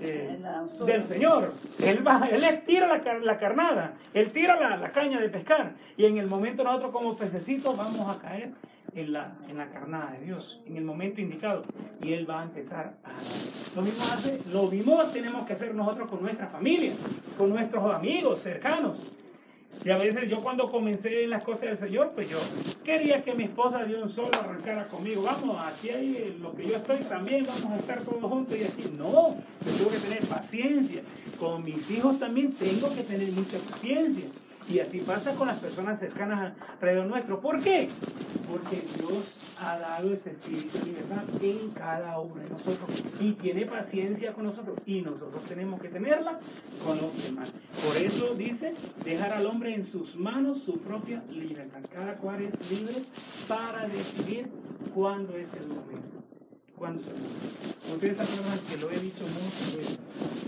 eh, 0.00 0.38
del 0.86 1.04
Señor. 1.04 1.52
Él, 1.84 2.06
va, 2.06 2.26
él 2.30 2.62
tira 2.66 2.88
la, 2.88 3.18
la 3.18 3.38
carnada, 3.38 3.94
Él 4.14 4.32
tira 4.32 4.58
la, 4.58 4.78
la, 4.78 4.92
caña 4.92 5.20
de 5.20 5.28
pescar. 5.28 5.74
Y 5.98 6.06
en 6.06 6.16
el 6.16 6.26
momento 6.26 6.64
nosotros 6.64 6.92
como 6.92 7.16
pececitos 7.16 7.76
vamos 7.76 8.16
a 8.16 8.20
caer 8.20 8.52
en 8.94 9.12
la, 9.12 9.36
en 9.48 9.58
la 9.58 9.70
carnada 9.70 10.12
de 10.12 10.26
Dios, 10.26 10.60
en 10.66 10.76
el 10.76 10.84
momento 10.84 11.20
indicado. 11.20 11.64
Y 12.02 12.12
Él 12.12 12.28
va 12.28 12.40
a 12.40 12.44
empezar 12.44 12.94
a... 13.04 13.10
Lo 13.76 13.82
mismo, 13.82 14.04
hace, 14.04 14.40
lo 14.50 14.66
mismo 14.66 15.02
tenemos 15.12 15.46
que 15.46 15.54
hacer 15.54 15.74
nosotros 15.74 16.10
con 16.10 16.22
nuestra 16.22 16.48
familia, 16.48 16.92
con 17.38 17.50
nuestros 17.50 17.94
amigos 17.94 18.40
cercanos. 18.40 18.98
Y 19.84 19.90
a 19.90 19.98
veces 19.98 20.30
yo 20.30 20.42
cuando 20.42 20.70
comencé 20.70 21.24
en 21.24 21.30
las 21.30 21.42
cosas 21.42 21.62
del 21.62 21.78
Señor, 21.78 22.12
pues 22.14 22.28
yo 22.28 22.38
quería 22.84 23.24
que 23.24 23.34
mi 23.34 23.44
esposa 23.44 23.84
de 23.84 24.00
un 24.00 24.10
solo 24.10 24.30
arrancara 24.32 24.86
conmigo. 24.86 25.22
Vamos, 25.22 25.60
aquí 25.60 25.90
hay 25.90 26.36
lo 26.40 26.54
que 26.54 26.68
yo 26.68 26.76
estoy 26.76 26.98
también, 26.98 27.46
vamos 27.46 27.72
a 27.72 27.76
estar 27.78 28.02
todos 28.02 28.22
juntos 28.22 28.56
y 28.56 28.64
así. 28.64 28.92
No, 28.96 29.34
yo 29.64 29.72
tengo 29.76 29.90
que 29.90 29.98
tener 29.98 30.26
paciencia. 30.26 31.02
Con 31.38 31.64
mis 31.64 31.90
hijos 31.90 32.18
también 32.20 32.52
tengo 32.52 32.94
que 32.94 33.02
tener 33.02 33.32
mucha 33.32 33.58
paciencia. 33.58 34.26
Y 34.68 34.78
así 34.80 34.98
pasa 35.00 35.34
con 35.34 35.48
las 35.48 35.58
personas 35.58 35.98
cercanas 36.00 36.54
alrededor 36.74 37.06
nuestro. 37.06 37.40
¿Por 37.40 37.60
qué? 37.60 37.88
Porque 38.48 38.82
Dios 38.98 39.24
ha 39.60 39.78
dado 39.78 40.12
ese 40.12 40.30
espíritu 40.30 40.78
de 40.78 40.84
libertad 40.86 41.22
en 41.40 41.70
cada 41.70 42.18
uno 42.18 42.36
de 42.36 42.48
nosotros 42.48 43.04
y 43.20 43.32
tiene 43.32 43.66
paciencia 43.66 44.32
con 44.32 44.44
nosotros 44.44 44.78
y 44.86 45.02
nosotros 45.02 45.42
tenemos 45.44 45.80
que 45.80 45.88
tenerla 45.88 46.38
con 46.84 47.00
los 47.00 47.24
demás. 47.24 47.52
Por 47.86 47.96
eso 47.96 48.34
dice, 48.34 48.74
dejar 49.04 49.32
al 49.32 49.46
hombre 49.46 49.74
en 49.74 49.86
sus 49.86 50.16
manos 50.16 50.62
su 50.64 50.78
propia 50.78 51.22
libertad. 51.30 51.80
Cada 51.92 52.14
cual 52.16 52.42
es 52.42 52.70
libre 52.70 52.94
para 53.48 53.88
decidir 53.88 54.48
cuándo 54.94 55.36
es 55.36 55.48
el 55.60 55.68
momento. 55.68 56.22
Cuándo 56.76 57.02
se 57.02 57.10
Ustedes 57.92 58.18
acuerdan 58.18 58.58
que 58.68 58.76
lo 58.78 58.90
he 58.90 58.98
dicho 58.98 59.24
muchas 59.24 59.76
veces. 59.76 59.98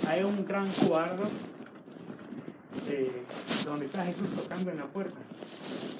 Hay 0.08 0.22
un 0.22 0.44
gran 0.44 0.68
cuadro 0.88 1.24
eh, 2.88 3.22
donde 3.64 3.86
está 3.86 4.04
Jesús 4.04 4.28
tocando 4.36 4.70
en 4.70 4.78
la 4.78 4.86
puerta. 4.86 5.18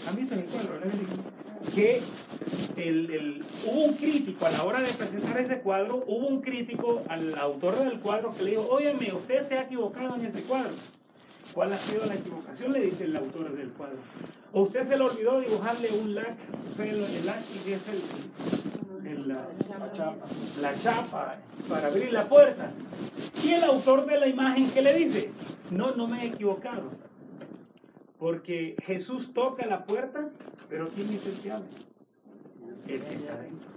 ¿Han 0.08 0.16
visto 0.16 0.34
el 0.34 0.44
cuadro? 0.44 0.80
Que 1.74 2.00
el, 2.76 3.10
el, 3.10 3.44
hubo 3.66 3.84
un 3.84 3.94
crítico 3.94 4.46
a 4.46 4.50
la 4.50 4.64
hora 4.64 4.80
de 4.80 4.92
presentar 4.92 5.40
ese 5.40 5.60
cuadro, 5.60 6.04
hubo 6.06 6.26
un 6.26 6.42
crítico 6.42 7.02
al 7.08 7.36
autor 7.38 7.78
del 7.78 8.00
cuadro 8.00 8.34
que 8.34 8.44
le 8.44 8.50
dijo, 8.50 8.68
óyeme, 8.68 9.12
usted 9.14 9.48
se 9.48 9.54
ha 9.54 9.62
equivocado 9.62 10.16
en 10.16 10.26
ese 10.26 10.42
cuadro. 10.42 10.72
¿Cuál 11.52 11.72
ha 11.72 11.78
sido 11.78 12.04
la 12.06 12.14
equivocación? 12.14 12.72
Le 12.72 12.80
dice 12.80 13.04
el 13.04 13.16
autor 13.16 13.56
del 13.56 13.68
cuadro. 13.70 13.98
¿O 14.52 14.62
usted 14.62 14.88
se 14.88 14.96
le 14.96 15.04
olvidó 15.04 15.40
dibujarle 15.40 15.88
un 15.92 16.14
lac? 16.14 16.36
El, 16.78 17.26
lac 17.26 17.38
es 17.38 17.66
el, 17.66 17.74
el, 17.74 18.83
la, 19.26 19.46
chapa. 19.66 20.26
la 20.60 20.80
chapa 20.82 21.36
para 21.68 21.86
abrir 21.88 22.12
la 22.12 22.24
puerta. 22.28 22.70
Y 23.42 23.52
el 23.52 23.64
autor 23.64 24.06
de 24.06 24.18
la 24.18 24.26
imagen, 24.26 24.70
¿qué 24.70 24.82
le 24.82 24.94
dice? 24.94 25.30
No, 25.70 25.94
no 25.94 26.06
me 26.06 26.24
he 26.24 26.28
equivocado. 26.28 26.90
Porque 28.18 28.76
Jesús 28.84 29.32
toca 29.34 29.66
la 29.66 29.84
puerta, 29.84 30.28
pero 30.68 30.88
¿quién 30.88 31.08
dice 31.08 31.30
el 31.30 31.40
que 31.40 31.50
abre? 31.50 31.68
El 32.86 33.00
que 33.00 33.14
está 33.14 33.34
adentro. 33.34 33.68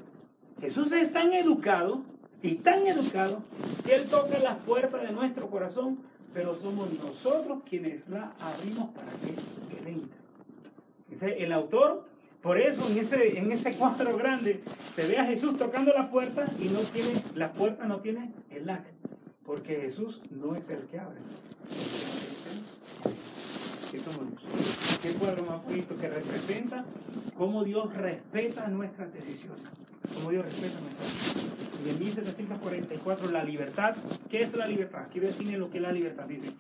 Jesús 0.62 0.92
es 0.92 1.12
tan 1.12 1.34
educado 1.34 2.04
y 2.42 2.56
tan 2.56 2.86
educado 2.88 3.44
que 3.86 3.96
Él 3.96 4.06
toca 4.08 4.40
las 4.40 4.58
puertas 4.60 5.02
de 5.02 5.12
nuestro 5.12 5.50
corazón, 5.50 6.00
pero 6.34 6.56
somos 6.56 6.88
nosotros 6.94 7.60
quienes 7.68 8.08
la 8.10 8.34
abrimos 8.40 8.90
para 8.92 9.12
que, 9.14 9.84
que 9.84 9.90
entre. 9.90 11.44
El 11.44 11.52
autor, 11.52 12.06
por 12.48 12.58
eso 12.58 12.88
en 12.90 13.00
ese, 13.00 13.38
en 13.38 13.52
ese 13.52 13.74
cuadro 13.74 14.16
grande, 14.16 14.62
se 14.96 15.06
ve 15.06 15.18
a 15.18 15.26
Jesús 15.26 15.58
tocando 15.58 15.92
la 15.92 16.10
puerta 16.10 16.46
y 16.58 16.70
no 16.70 16.80
tiene, 16.80 17.22
la 17.36 17.52
puerta 17.52 17.86
no 17.86 18.00
tiene 18.00 18.32
el 18.50 18.66
lac, 18.66 18.86
porque 19.46 19.76
Jesús 19.82 20.22
no 20.32 20.56
es 20.56 20.64
el 20.70 20.88
que 20.88 20.98
abre. 20.98 21.20
¿Qué 23.92 24.00
somos? 24.00 24.42
¿Qué 25.02 25.12
cuadro 25.16 25.44
más 25.44 25.62
bonito 25.66 25.98
que 25.98 26.08
representa 26.08 26.86
cómo 27.38 27.66
Dios 27.66 27.94
respeta 27.94 28.66
nuestras 28.70 29.14
decisiones? 29.14 29.66
Cómo 30.14 30.32
Dios 30.32 30.46
respeta 30.46 30.80
nuestras 30.80 31.14
decisiones. 31.14 31.58
Y 31.86 31.90
en 31.90 32.00
1744, 32.00 33.30
la 33.30 33.44
libertad, 33.44 33.98
¿qué 34.30 34.44
es 34.44 34.56
la 34.56 34.68
libertad? 34.68 35.02
Aquí 35.02 35.20
define 35.20 35.58
lo 35.58 35.70
que 35.70 35.80
es 35.80 35.84
la 35.84 35.92
libertad. 35.92 36.24
Dice, 36.24 36.54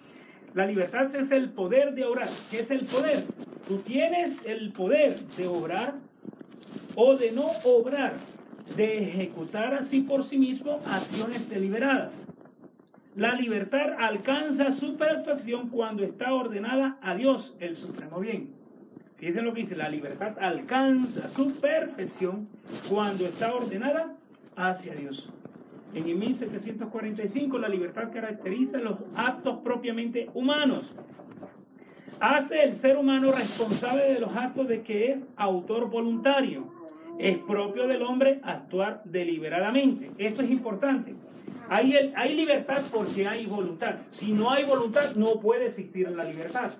la 0.53 0.65
libertad 0.65 1.15
es 1.15 1.31
el 1.31 1.49
poder 1.51 1.93
de 1.93 2.03
obrar. 2.03 2.27
¿Qué 2.51 2.59
es 2.59 2.71
el 2.71 2.85
poder? 2.87 3.23
Tú 3.67 3.79
tienes 3.79 4.37
el 4.45 4.71
poder 4.71 5.19
de 5.37 5.47
obrar 5.47 5.95
o 6.95 7.17
de 7.17 7.31
no 7.31 7.47
obrar, 7.65 8.13
de 8.77 9.03
ejecutar 9.03 9.73
así 9.73 10.01
por 10.01 10.23
sí 10.25 10.37
mismo 10.37 10.79
acciones 10.85 11.49
deliberadas. 11.49 12.13
La 13.15 13.33
libertad 13.33 13.93
alcanza 13.99 14.73
su 14.73 14.95
perfección 14.95 15.69
cuando 15.69 16.03
está 16.03 16.33
ordenada 16.33 16.97
a 17.01 17.15
Dios, 17.15 17.55
el 17.59 17.75
supremo 17.75 18.19
bien. 18.19 18.51
Fíjense 19.17 19.41
lo 19.41 19.53
que 19.53 19.61
dice, 19.61 19.75
la 19.75 19.89
libertad 19.89 20.37
alcanza 20.39 21.29
su 21.31 21.51
perfección 21.59 22.47
cuando 22.87 23.25
está 23.25 23.53
ordenada 23.53 24.15
hacia 24.55 24.93
Dios. 24.93 25.29
En 25.93 26.19
1745 26.19 27.57
la 27.57 27.67
libertad 27.67 28.11
caracteriza 28.13 28.77
los 28.77 28.97
actos 29.15 29.59
propiamente 29.63 30.29
humanos. 30.33 30.85
Hace 32.19 32.63
el 32.63 32.75
ser 32.77 32.97
humano 32.97 33.31
responsable 33.31 34.11
de 34.11 34.19
los 34.19 34.35
actos 34.35 34.67
de 34.67 34.81
que 34.81 35.11
es 35.11 35.17
autor 35.35 35.89
voluntario. 35.89 36.65
Es 37.19 37.37
propio 37.37 37.87
del 37.87 38.01
hombre 38.01 38.39
actuar 38.43 39.01
deliberadamente. 39.05 40.11
Esto 40.17 40.41
es 40.41 40.49
importante. 40.49 41.15
Hay, 41.69 42.13
hay 42.15 42.35
libertad 42.35 42.81
porque 42.91 43.27
hay 43.27 43.45
voluntad. 43.45 43.95
Si 44.11 44.31
no 44.31 44.49
hay 44.49 44.63
voluntad, 44.63 45.15
no 45.15 45.39
puede 45.39 45.67
existir 45.67 46.09
la 46.09 46.23
libertad. 46.23 46.71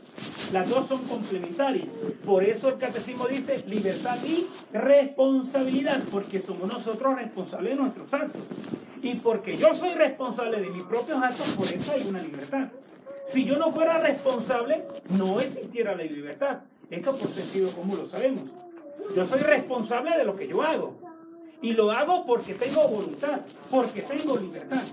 Las 0.54 0.70
dos 0.70 0.88
son 0.88 1.04
complementarias. 1.04 1.88
Por 2.26 2.44
eso 2.44 2.70
el 2.70 2.78
catecismo 2.78 3.28
dice 3.28 3.64
libertad 3.68 4.18
y 4.26 4.48
responsabilidad, 4.76 6.02
porque 6.12 6.40
somos 6.40 6.68
nosotros 6.72 7.16
responsables 7.16 7.76
de 7.76 7.82
nuestros 7.82 8.14
actos. 8.14 8.42
Y 9.02 9.16
porque 9.16 9.58
yo 9.58 9.76
soy 9.76 9.94
responsable 9.94 10.62
de 10.62 10.70
mis 10.70 10.84
propios 10.84 11.22
actos, 11.22 11.48
por 11.58 11.68
eso 11.68 11.92
hay 11.92 12.08
una 12.08 12.22
libertad. 12.22 12.70
Si 13.28 13.44
yo 13.44 13.58
no 13.58 13.72
fuera 13.72 14.00
responsable, 14.00 14.84
no 15.10 15.40
existiera 15.40 15.96
la 15.96 16.04
libertad. 16.04 16.60
Esto 16.90 17.16
por 17.18 17.28
sentido 17.30 17.70
común 17.72 17.98
lo 17.98 18.08
sabemos. 18.08 18.44
Yo 19.16 19.26
soy 19.26 19.42
responsable 19.42 20.18
de 20.18 20.24
lo 20.24 20.36
que 20.36 20.48
yo 20.48 20.64
hago. 20.64 20.96
Y 21.62 21.74
lo 21.74 21.92
hago 21.92 22.26
porque 22.26 22.54
tengo 22.54 22.88
voluntad, 22.88 23.42
porque 23.70 24.02
tengo 24.04 24.38
libertad. 24.38 24.84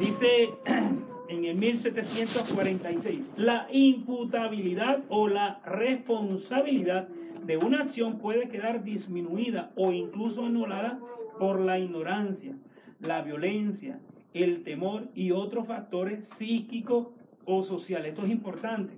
Dice 0.00 0.54
en 1.28 1.44
el 1.44 1.56
1746, 1.56 3.20
la 3.36 3.66
imputabilidad 3.70 5.00
o 5.10 5.28
la 5.28 5.60
responsabilidad 5.66 7.08
de 7.44 7.58
una 7.58 7.82
acción 7.82 8.18
puede 8.18 8.48
quedar 8.48 8.84
disminuida 8.84 9.70
o 9.76 9.92
incluso 9.92 10.46
anulada 10.46 10.98
por 11.38 11.60
la 11.60 11.78
ignorancia, 11.78 12.54
la 13.00 13.20
violencia, 13.20 13.98
el 14.32 14.62
temor 14.62 15.08
y 15.14 15.32
otros 15.32 15.66
factores 15.66 16.24
psíquicos 16.36 17.08
o 17.46 17.64
sociales. 17.64 18.12
Esto 18.12 18.24
es 18.24 18.30
importante, 18.30 18.92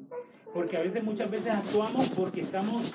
porque 0.52 0.76
a 0.76 0.80
veces, 0.80 1.02
muchas 1.04 1.30
veces 1.30 1.52
actuamos 1.52 2.08
porque 2.10 2.40
estamos 2.42 2.92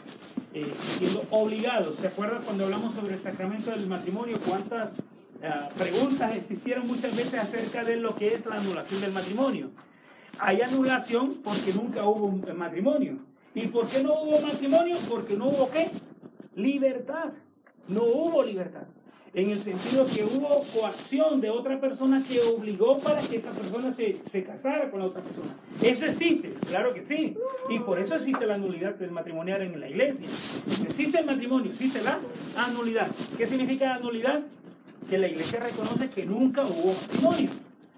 eh, 0.54 0.72
siendo 0.76 1.24
obligados. 1.32 1.98
¿Se 2.00 2.08
acuerdan 2.08 2.44
cuando 2.44 2.66
hablamos 2.66 2.94
sobre 2.94 3.16
el 3.16 3.22
sacramento 3.22 3.72
del 3.72 3.88
matrimonio? 3.88 4.40
¿Cuántas 4.46 4.98
uh, 5.00 5.74
preguntas 5.78 6.36
existieron 6.36 6.88
muchas 6.88 7.16
veces 7.16 7.36
acerca 7.36 7.84
de 7.84 7.98
lo 7.98 8.16
que 8.16 8.34
es 8.34 8.46
la 8.46 8.56
anulación 8.56 9.02
del 9.02 9.12
matrimonio? 9.12 9.72
Hay 10.40 10.62
anulación 10.62 11.36
porque 11.44 11.74
nunca 11.74 12.04
hubo 12.06 12.26
un 12.26 12.58
matrimonio. 12.58 13.20
¿Y 13.54 13.68
por 13.68 13.88
qué 13.88 14.02
no 14.02 14.14
hubo 14.14 14.42
matrimonio? 14.42 14.98
Porque 15.10 15.36
no 15.36 15.50
hubo 15.50 15.70
qué? 15.70 15.92
Libertad. 16.56 17.34
No 17.88 18.04
hubo 18.04 18.44
libertad 18.44 18.88
en 19.34 19.50
el 19.50 19.62
sentido 19.62 20.06
que 20.06 20.26
hubo 20.26 20.64
coacción 20.78 21.40
de 21.40 21.50
otra 21.50 21.80
persona 21.80 22.22
que 22.28 22.42
obligó 22.42 23.00
para 23.00 23.22
que 23.22 23.38
esa 23.38 23.52
persona 23.52 23.94
se, 23.96 24.18
se, 24.30 24.44
casara 24.44 24.92
con 24.92 25.00
la 25.00 25.06
otra 25.06 25.22
persona. 25.22 25.56
Eso 25.82 26.06
existe, 26.06 26.54
claro 26.68 26.94
que 26.94 27.06
sí. 27.06 27.36
Y 27.70 27.80
por 27.80 28.00
eso 28.00 28.16
existe 28.16 28.46
la 28.46 28.58
nulidad 28.58 28.96
del 28.96 29.12
matrimonial 29.12 29.62
en 29.62 29.80
la 29.80 29.88
iglesia. 29.88 30.28
Existe 30.86 31.20
el 31.20 31.26
matrimonio, 31.26 31.72
existe 31.72 32.02
la 32.04 32.20
anulidad. 32.58 33.10
¿Qué 33.38 33.48
significa 33.48 33.96
anulidad? 33.96 34.42
Que 35.10 35.18
la 35.18 35.28
iglesia 35.28 35.62
reconoce 35.62 36.10
que 36.10 36.26
nunca 36.26 36.66
hubo 36.66 36.94
matrimonio. 36.94 37.50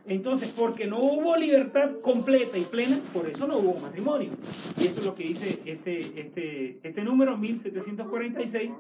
Entonces, 0.06 0.54
porque 0.56 0.86
no 0.86 1.00
hubo 1.00 1.36
libertad 1.38 1.90
completa 2.02 2.58
y 2.58 2.64
plena, 2.64 3.00
por 3.14 3.28
eso 3.28 3.48
no 3.48 3.58
hubo 3.58 3.80
matrimonio. 3.80 4.30
Y 4.78 4.88
eso 4.88 5.00
es 5.00 5.06
lo 5.06 5.16
que 5.16 5.24
dice 5.24 5.62
este, 5.66 6.20
este, 6.20 6.78
este 6.84 7.04
número 7.04 7.38
1746, 7.38 8.72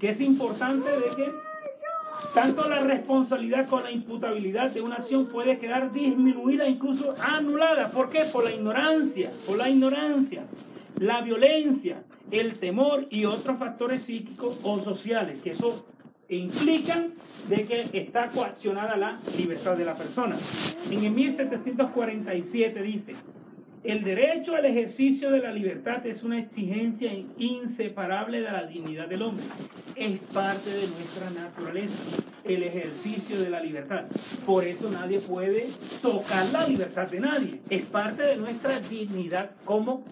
que 0.00 0.08
es 0.08 0.20
importante 0.22 0.88
de 0.88 1.16
que 1.16 1.49
tanto 2.34 2.68
la 2.68 2.80
responsabilidad 2.80 3.68
con 3.68 3.82
la 3.82 3.90
imputabilidad 3.90 4.70
de 4.70 4.80
una 4.80 4.96
acción 4.96 5.26
puede 5.26 5.58
quedar 5.58 5.92
disminuida, 5.92 6.68
incluso 6.68 7.14
anulada. 7.20 7.88
¿Por 7.88 8.10
qué? 8.10 8.24
Por 8.32 8.44
la 8.44 8.52
ignorancia, 8.52 9.30
por 9.46 9.58
la 9.58 9.68
ignorancia, 9.68 10.44
la 10.98 11.22
violencia, 11.22 12.02
el 12.30 12.58
temor 12.58 13.06
y 13.10 13.24
otros 13.24 13.58
factores 13.58 14.04
psíquicos 14.04 14.58
o 14.62 14.82
sociales, 14.82 15.40
que 15.42 15.52
eso 15.52 15.86
implican 16.28 17.14
de 17.48 17.66
que 17.66 17.88
está 17.92 18.28
coaccionada 18.28 18.96
la 18.96 19.18
libertad 19.36 19.76
de 19.76 19.84
la 19.84 19.96
persona. 19.96 20.36
En 20.90 21.04
el 21.04 21.10
1747 21.10 22.82
dice, 22.82 23.14
el 23.82 24.04
derecho 24.04 24.54
al 24.54 24.66
ejercicio 24.66 25.30
de 25.30 25.38
la 25.38 25.52
libertad 25.52 26.06
es 26.06 26.22
una 26.22 26.38
exigencia 26.38 27.10
inseparable 27.38 28.42
de 28.42 28.50
la 28.50 28.64
dignidad 28.64 29.08
del 29.08 29.22
hombre. 29.22 29.44
Es 29.96 30.20
parte 30.34 30.68
de 30.68 30.86
nuestra 30.88 31.30
naturaleza, 31.30 31.94
el 32.44 32.62
ejercicio 32.62 33.40
de 33.40 33.48
la 33.48 33.60
libertad. 33.60 34.04
Por 34.44 34.66
eso 34.66 34.90
nadie 34.90 35.18
puede 35.20 35.68
tocar 36.02 36.46
la 36.52 36.66
libertad 36.66 37.08
de 37.10 37.20
nadie. 37.20 37.60
Es 37.70 37.86
parte 37.86 38.22
de 38.22 38.36
nuestra 38.36 38.80
dignidad 38.80 39.52
como 39.64 40.04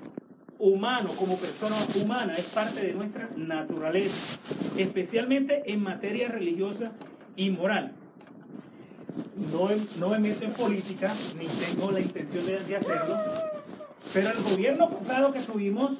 humano, 0.58 1.10
como 1.18 1.36
persona 1.36 1.76
humana, 2.02 2.34
es 2.38 2.46
parte 2.46 2.86
de 2.86 2.94
nuestra 2.94 3.28
naturaleza, 3.36 4.40
especialmente 4.78 5.62
en 5.66 5.82
materia 5.82 6.28
religiosa 6.28 6.92
y 7.36 7.50
moral. 7.50 7.92
No, 9.52 9.68
no 10.00 10.08
me 10.10 10.18
meto 10.18 10.44
en 10.44 10.52
política, 10.52 11.12
ni 11.38 11.46
tengo 11.46 11.90
la 11.92 12.00
intención 12.00 12.44
de, 12.46 12.60
de 12.60 12.76
hacerlo, 12.76 13.16
pero 14.12 14.30
el 14.30 14.42
gobierno 14.42 14.90
pasado 14.90 15.32
que 15.32 15.40
tuvimos, 15.40 15.92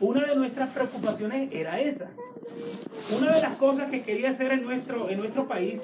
una 0.00 0.26
de 0.26 0.36
nuestras 0.36 0.70
preocupaciones 0.70 1.50
era 1.52 1.80
esa. 1.80 2.10
Una 3.16 3.34
de 3.34 3.42
las 3.42 3.56
cosas 3.56 3.90
que 3.90 4.02
quería 4.02 4.30
hacer 4.30 4.52
en 4.52 4.64
nuestro, 4.64 5.08
en 5.08 5.18
nuestro 5.18 5.46
país 5.46 5.80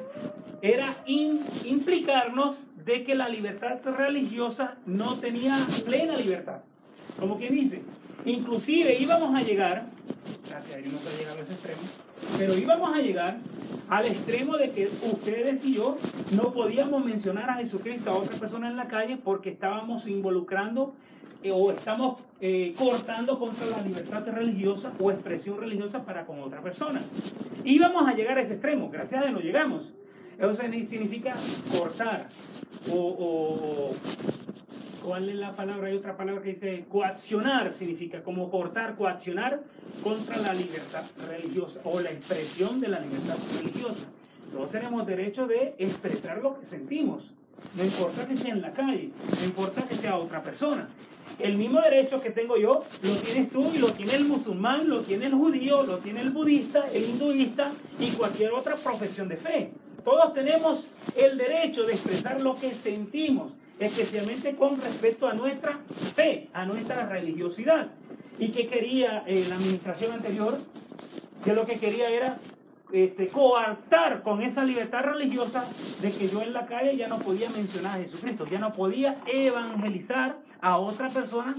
era 0.60 0.94
implicarnos 1.06 2.56
de 2.84 3.04
que 3.04 3.14
la 3.14 3.28
libertad 3.28 3.78
religiosa 3.84 4.76
no 4.86 5.18
tenía 5.18 5.56
plena 5.84 6.16
libertad. 6.16 6.60
Como 7.18 7.38
quien 7.38 7.54
dice, 7.54 7.82
inclusive 8.24 8.96
íbamos 8.98 9.34
a 9.34 9.42
llegar, 9.42 9.86
gracias 10.48 10.74
a 10.74 10.78
Dios 10.78 10.92
no 10.92 11.00
a 11.00 11.18
llegar 11.18 11.36
a 11.36 11.40
los 11.40 11.50
extremos, 11.50 11.84
pero 12.38 12.56
íbamos 12.56 12.96
a 12.96 13.00
llegar 13.00 13.36
al 13.88 14.06
extremo 14.06 14.56
de 14.56 14.70
que 14.70 14.88
ustedes 15.02 15.64
y 15.64 15.74
yo 15.74 15.98
no 16.36 16.52
podíamos 16.52 17.04
mencionar 17.04 17.50
a 17.50 17.54
Jesucristo 17.54 18.10
a 18.10 18.16
otra 18.16 18.36
persona 18.38 18.68
en 18.68 18.76
la 18.76 18.88
calle 18.88 19.18
porque 19.22 19.50
estábamos 19.50 20.06
involucrando 20.06 20.94
o 21.50 21.72
estamos 21.72 22.20
eh, 22.40 22.75
cortando 22.78 23.38
contra 23.38 23.66
la 23.66 23.82
libertad 23.82 24.26
religiosa 24.28 24.92
o 25.00 25.11
expresión 25.11 25.58
religiosa 25.58 26.04
para 26.04 26.25
con 26.25 26.40
otra 26.40 26.61
persona. 26.61 27.00
Íbamos 27.64 28.08
a 28.08 28.14
llegar 28.14 28.38
a 28.38 28.42
ese 28.42 28.54
extremo, 28.54 28.90
gracias 28.90 29.20
a 29.20 29.25
Dios 29.25 29.34
no 29.34 29.40
llegamos. 29.40 29.92
Eso 30.38 30.56
significa 30.56 31.34
cortar 31.76 32.28
o, 32.90 33.94
¿cuál 35.04 35.28
es 35.28 35.37
la 35.37 35.54
palabra? 35.54 35.88
Hay 35.88 35.96
otra 35.96 36.16
palabra 36.16 36.42
que 36.42 36.54
dice 36.54 36.84
coaccionar, 36.88 37.75
significa 37.75 38.22
como 38.22 38.50
cortar, 38.50 38.96
coaccionar 38.96 39.61
contra 40.02 40.38
la 40.38 40.52
libertad 40.52 41.04
religiosa 41.28 41.80
o 41.84 42.00
la 42.00 42.11
expresión 42.11 42.80
de 42.80 42.88
la 42.88 43.00
libertad 43.00 43.37
religiosa. 43.58 44.06
Todos 44.52 44.70
tenemos 44.70 45.06
derecho 45.06 45.46
de 45.46 45.75
expresar 45.78 46.42
lo 46.42 46.58
que 46.58 46.66
sentimos. 46.66 47.32
No 47.75 47.85
importa 47.85 48.26
que 48.26 48.37
sea 48.37 48.52
en 48.52 48.61
la 48.61 48.73
calle, 48.73 49.11
no 49.38 49.44
importa 49.44 49.82
que 49.82 49.94
sea 49.94 50.16
otra 50.16 50.42
persona. 50.42 50.88
El 51.38 51.56
mismo 51.56 51.80
derecho 51.80 52.21
que 52.21 52.30
tengo 52.30 52.59
yo 52.59 52.82
lo 53.02 53.16
tienes 53.16 53.50
tú 53.50 53.71
y 53.75 53.78
lo 53.78 53.92
tiene 53.92 54.14
el 54.14 54.25
musulmán, 54.25 54.88
lo 54.88 55.00
tiene 55.00 55.26
el 55.26 55.35
judío, 55.35 55.82
lo 55.82 55.99
tiene 55.99 56.21
el 56.21 56.30
budista, 56.30 56.87
el 56.92 57.04
hinduista 57.04 57.73
y 57.99 58.11
cualquier 58.11 58.52
otra 58.52 58.76
profesión 58.76 59.28
de 59.28 59.37
fe. 59.38 59.73
Todos 60.04 60.35
tenemos 60.35 60.85
el 61.16 61.38
derecho 61.38 61.85
de 61.85 61.94
expresar 61.94 62.40
lo 62.40 62.54
que 62.56 62.73
sentimos, 62.73 63.52
especialmente 63.78 64.54
con 64.56 64.80
respecto 64.80 65.26
a 65.26 65.32
nuestra 65.32 65.80
fe, 66.14 66.49
a 66.52 66.66
nuestra 66.66 67.06
religiosidad. 67.06 67.88
¿Y 68.38 68.49
qué 68.49 68.66
quería 68.66 69.23
eh, 69.26 69.47
la 69.49 69.54
administración 69.54 70.12
anterior? 70.12 70.59
Que 71.44 71.54
lo 71.54 71.64
que 71.64 71.78
quería 71.78 72.09
era 72.09 72.38
este, 72.92 73.28
coartar 73.28 74.22
con 74.22 74.42
esa 74.42 74.64
libertad 74.64 75.00
religiosa 75.00 75.64
de 76.00 76.11
que 76.11 76.28
yo 76.28 76.42
en 76.42 76.52
la 76.52 76.66
calle 76.66 76.96
ya 76.96 77.08
no 77.08 77.18
podía 77.18 77.49
mencionar 77.50 77.99
a 77.99 78.02
Jesucristo, 78.02 78.46
ya 78.46 78.58
no 78.58 78.72
podía 78.72 79.18
evangelizar 79.26 80.38
a 80.61 80.78
otra 80.78 81.08
persona 81.08 81.54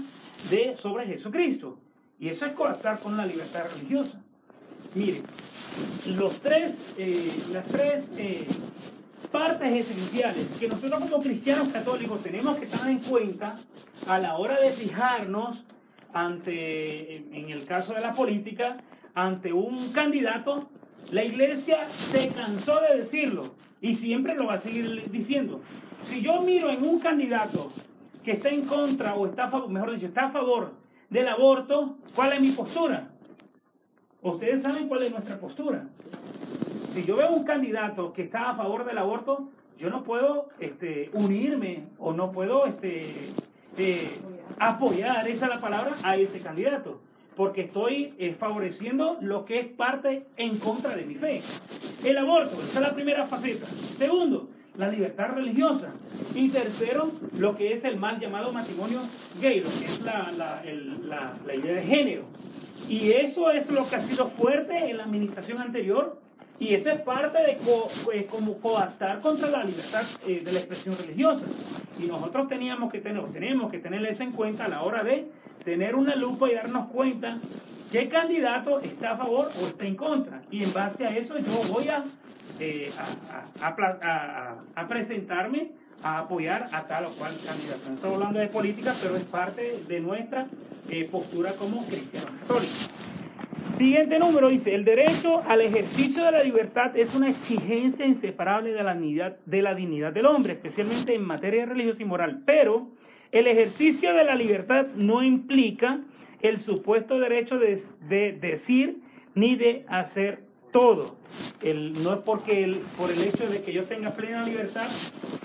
de, 0.50 0.76
sobre 0.76 1.06
Jesucristo. 1.06 1.78
Y 2.18 2.28
eso 2.28 2.46
es 2.46 2.52
coartar 2.52 3.00
con 3.00 3.16
la 3.16 3.26
libertad 3.26 3.64
religiosa. 3.74 4.20
Miren, 4.94 5.24
los 6.16 6.40
tres, 6.40 6.72
eh, 6.96 7.32
las 7.52 7.66
tres 7.66 8.04
eh, 8.16 8.46
partes 9.32 9.72
esenciales 9.72 10.46
que 10.58 10.68
nosotros 10.68 11.00
como 11.00 11.20
cristianos 11.20 11.68
católicos 11.68 12.22
tenemos 12.22 12.56
que 12.56 12.66
tener 12.66 12.86
en 12.86 12.98
cuenta 13.00 13.58
a 14.06 14.18
la 14.18 14.36
hora 14.36 14.60
de 14.60 14.70
fijarnos 14.70 15.64
ante, 16.12 17.16
en 17.16 17.50
el 17.50 17.64
caso 17.64 17.92
de 17.92 18.00
la 18.00 18.12
política, 18.12 18.76
ante 19.14 19.52
un 19.52 19.92
candidato, 19.92 20.68
la 21.12 21.24
iglesia 21.24 21.88
se 21.88 22.28
cansó 22.28 22.80
de 22.80 23.02
decirlo 23.02 23.54
y 23.80 23.96
siempre 23.96 24.34
lo 24.34 24.46
va 24.46 24.54
a 24.54 24.60
seguir 24.60 25.10
diciendo. 25.10 25.60
Si 26.04 26.22
yo 26.22 26.40
miro 26.42 26.70
en 26.70 26.82
un 26.82 27.00
candidato 27.00 27.72
que 28.24 28.32
está 28.32 28.48
en 28.48 28.62
contra 28.62 29.14
o 29.14 29.26
está, 29.26 29.50
mejor 29.68 29.92
dicho, 29.92 30.06
está 30.06 30.26
a 30.26 30.32
favor 30.32 30.72
del 31.10 31.28
aborto, 31.28 31.96
¿cuál 32.14 32.32
es 32.32 32.40
mi 32.40 32.50
postura? 32.50 33.08
Ustedes 34.22 34.62
saben 34.62 34.88
cuál 34.88 35.02
es 35.02 35.12
nuestra 35.12 35.38
postura. 35.38 35.86
Si 36.94 37.04
yo 37.04 37.16
veo 37.16 37.30
un 37.30 37.44
candidato 37.44 38.12
que 38.12 38.22
está 38.22 38.50
a 38.50 38.56
favor 38.56 38.84
del 38.84 38.96
aborto, 38.96 39.50
yo 39.78 39.90
no 39.90 40.02
puedo 40.04 40.48
este, 40.60 41.10
unirme 41.12 41.84
o 41.98 42.12
no 42.12 42.32
puedo 42.32 42.66
este, 42.66 43.06
eh, 43.76 44.10
apoyar, 44.58 45.28
esa 45.28 45.46
es 45.46 45.50
la 45.50 45.60
palabra, 45.60 45.92
a 46.02 46.16
ese 46.16 46.40
candidato, 46.40 47.00
porque 47.36 47.62
estoy 47.62 48.14
eh, 48.18 48.34
favoreciendo 48.38 49.18
lo 49.20 49.44
que 49.44 49.60
es 49.60 49.66
parte 49.68 50.24
en 50.36 50.58
contra 50.58 50.94
de 50.94 51.04
mi 51.04 51.14
fe. 51.14 51.42
El 52.04 52.18
aborto, 52.18 52.54
esa 52.54 52.80
es 52.80 52.86
la 52.86 52.94
primera 52.94 53.26
faceta. 53.26 53.66
Segundo, 53.98 54.48
la 54.76 54.88
libertad 54.88 55.34
religiosa. 55.34 55.92
Y 56.34 56.48
tercero, 56.48 57.12
lo 57.38 57.56
que 57.56 57.74
es 57.74 57.84
el 57.84 57.96
mal 57.96 58.20
llamado 58.20 58.52
matrimonio 58.52 59.00
gay, 59.40 59.60
lo 59.60 59.70
que 59.70 59.84
es 59.86 60.00
la, 60.02 60.30
la 61.44 61.54
idea 61.54 61.74
de 61.74 61.82
género. 61.82 62.24
Y 62.88 63.12
eso 63.12 63.50
es 63.50 63.70
lo 63.70 63.88
que 63.88 63.96
ha 63.96 64.02
sido 64.02 64.28
fuerte 64.28 64.90
en 64.90 64.98
la 64.98 65.04
administración 65.04 65.58
anterior. 65.58 66.18
Y 66.58 66.74
eso 66.74 66.90
es 66.90 67.00
parte 67.00 67.38
de 67.38 67.58
pues, 68.04 68.26
como 68.26 68.58
coactar 68.58 69.20
contra 69.20 69.50
la 69.50 69.64
libertad 69.64 70.04
eh, 70.26 70.40
de 70.44 70.52
la 70.52 70.58
expresión 70.58 70.96
religiosa. 70.96 71.44
Y 71.98 72.06
nosotros 72.06 72.48
teníamos 72.48 72.92
que 72.92 73.00
tener, 73.00 73.24
tenemos 73.32 73.70
que 73.70 73.78
tener 73.78 74.04
eso 74.06 74.22
en 74.22 74.32
cuenta 74.32 74.66
a 74.66 74.68
la 74.68 74.82
hora 74.82 75.02
de 75.02 75.26
tener 75.64 75.94
una 75.94 76.16
lupa 76.16 76.50
y 76.50 76.54
darnos 76.54 76.88
cuenta 76.88 77.38
qué 77.92 78.08
candidato 78.08 78.80
está 78.80 79.12
a 79.12 79.16
favor 79.16 79.50
o 79.60 79.66
está 79.66 79.84
en 79.84 79.96
contra. 79.96 80.42
Y 80.50 80.64
en 80.64 80.72
base 80.72 81.06
a 81.06 81.10
eso 81.10 81.38
yo 81.38 81.72
voy 81.72 81.88
a, 81.88 82.04
eh, 82.58 82.90
a 83.60 84.88
presentarme 84.88 85.70
a 86.04 86.18
apoyar 86.18 86.66
a 86.72 86.86
tal 86.86 87.06
o 87.06 87.10
cual 87.10 87.32
candidato. 87.44 87.88
No 87.88 87.94
estamos 87.94 88.16
hablando 88.16 88.38
de 88.38 88.48
política, 88.48 88.92
pero 89.02 89.16
es 89.16 89.24
parte 89.24 89.82
de 89.88 90.00
nuestra 90.00 90.46
eh, 90.90 91.08
postura 91.10 91.52
como 91.52 91.84
cristianos 91.86 92.30
católicos. 92.40 92.90
Siguiente 93.78 94.18
número 94.18 94.50
dice, 94.50 94.74
el 94.74 94.84
derecho 94.84 95.42
al 95.48 95.62
ejercicio 95.62 96.24
de 96.24 96.32
la 96.32 96.44
libertad 96.44 96.96
es 96.96 97.12
una 97.14 97.28
exigencia 97.28 98.06
inseparable 98.06 98.72
de 98.72 98.82
la 98.82 98.94
dignidad, 98.94 99.36
de 99.46 99.62
la 99.62 99.74
dignidad 99.74 100.12
del 100.12 100.26
hombre, 100.26 100.52
especialmente 100.52 101.14
en 101.14 101.24
materia 101.24 101.66
religiosa 101.66 102.02
y 102.02 102.04
moral. 102.04 102.42
Pero 102.44 102.90
el 103.34 103.48
ejercicio 103.48 104.14
de 104.14 104.24
la 104.24 104.36
libertad 104.36 104.86
no 104.94 105.22
implica 105.22 106.00
el 106.40 106.60
supuesto 106.60 107.18
derecho 107.18 107.58
de, 107.58 107.82
de 108.08 108.32
decir 108.32 109.00
ni 109.34 109.56
de 109.56 109.84
hacer 109.88 110.44
todo. 110.72 111.16
El, 111.60 111.92
no 112.04 112.14
es 112.14 112.20
porque 112.20 112.80
por 112.96 113.10
el 113.10 113.20
hecho 113.22 113.48
de 113.48 113.60
que 113.62 113.72
yo 113.72 113.84
tenga 113.84 114.10
plena 114.12 114.44
libertad, 114.44 114.86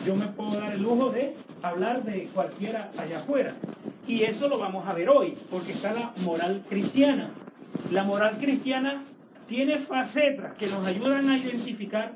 yo 0.05 0.15
me 0.15 0.27
puedo 0.27 0.59
dar 0.59 0.73
el 0.73 0.83
lujo 0.83 1.09
de 1.09 1.33
hablar 1.63 2.03
de 2.03 2.25
cualquiera 2.33 2.91
allá 2.97 3.17
afuera. 3.19 3.55
Y 4.07 4.23
eso 4.23 4.47
lo 4.47 4.59
vamos 4.59 4.87
a 4.87 4.93
ver 4.93 5.09
hoy, 5.09 5.35
porque 5.49 5.71
está 5.71 5.91
la 5.93 6.13
moral 6.23 6.63
cristiana. 6.69 7.31
La 7.91 8.03
moral 8.03 8.37
cristiana 8.39 9.03
tiene 9.49 9.79
facetas 9.79 10.55
que 10.55 10.67
nos 10.67 10.85
ayudan 10.85 11.29
a 11.29 11.37
identificar 11.37 12.13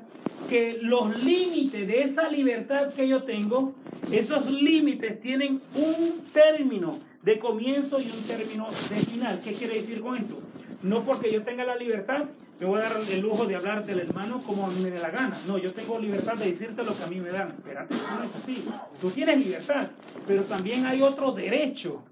que 0.48 0.78
los 0.80 1.22
límites 1.24 1.86
de 1.86 2.02
esa 2.02 2.28
libertad 2.28 2.94
que 2.94 3.08
yo 3.08 3.24
tengo, 3.24 3.74
esos 4.10 4.50
límites 4.50 5.20
tienen 5.20 5.60
un 5.74 6.24
término 6.32 6.98
de 7.22 7.38
comienzo 7.38 8.00
y 8.00 8.10
un 8.10 8.22
término 8.22 8.68
de 8.88 8.96
final. 8.96 9.40
¿Qué 9.40 9.52
quiere 9.52 9.80
decir 9.80 10.00
con 10.00 10.16
esto? 10.16 10.38
No 10.82 11.02
porque 11.02 11.32
yo 11.32 11.42
tenga 11.42 11.64
la 11.64 11.76
libertad, 11.76 12.24
me 12.60 12.66
voy 12.66 12.80
a 12.80 12.84
dar 12.84 13.00
el 13.10 13.20
lujo 13.20 13.46
de 13.46 13.56
hablar 13.56 13.84
del 13.84 14.00
hermano 14.00 14.40
como 14.42 14.68
me 14.68 14.90
dé 14.90 15.00
la 15.00 15.10
gana. 15.10 15.36
No, 15.48 15.58
yo 15.58 15.72
tengo 15.72 15.98
libertad 15.98 16.34
de 16.34 16.52
decirte 16.52 16.84
lo 16.84 16.96
que 16.96 17.02
a 17.02 17.06
mí 17.08 17.18
me 17.18 17.30
dan. 17.30 17.48
Espérate, 17.48 17.94
no 17.94 18.22
es 18.22 18.34
así. 18.36 18.64
Tú 19.00 19.10
tienes 19.10 19.38
libertad, 19.38 19.88
pero 20.26 20.44
también 20.44 20.86
hay 20.86 21.02
otro 21.02 21.32
derecho 21.32 22.04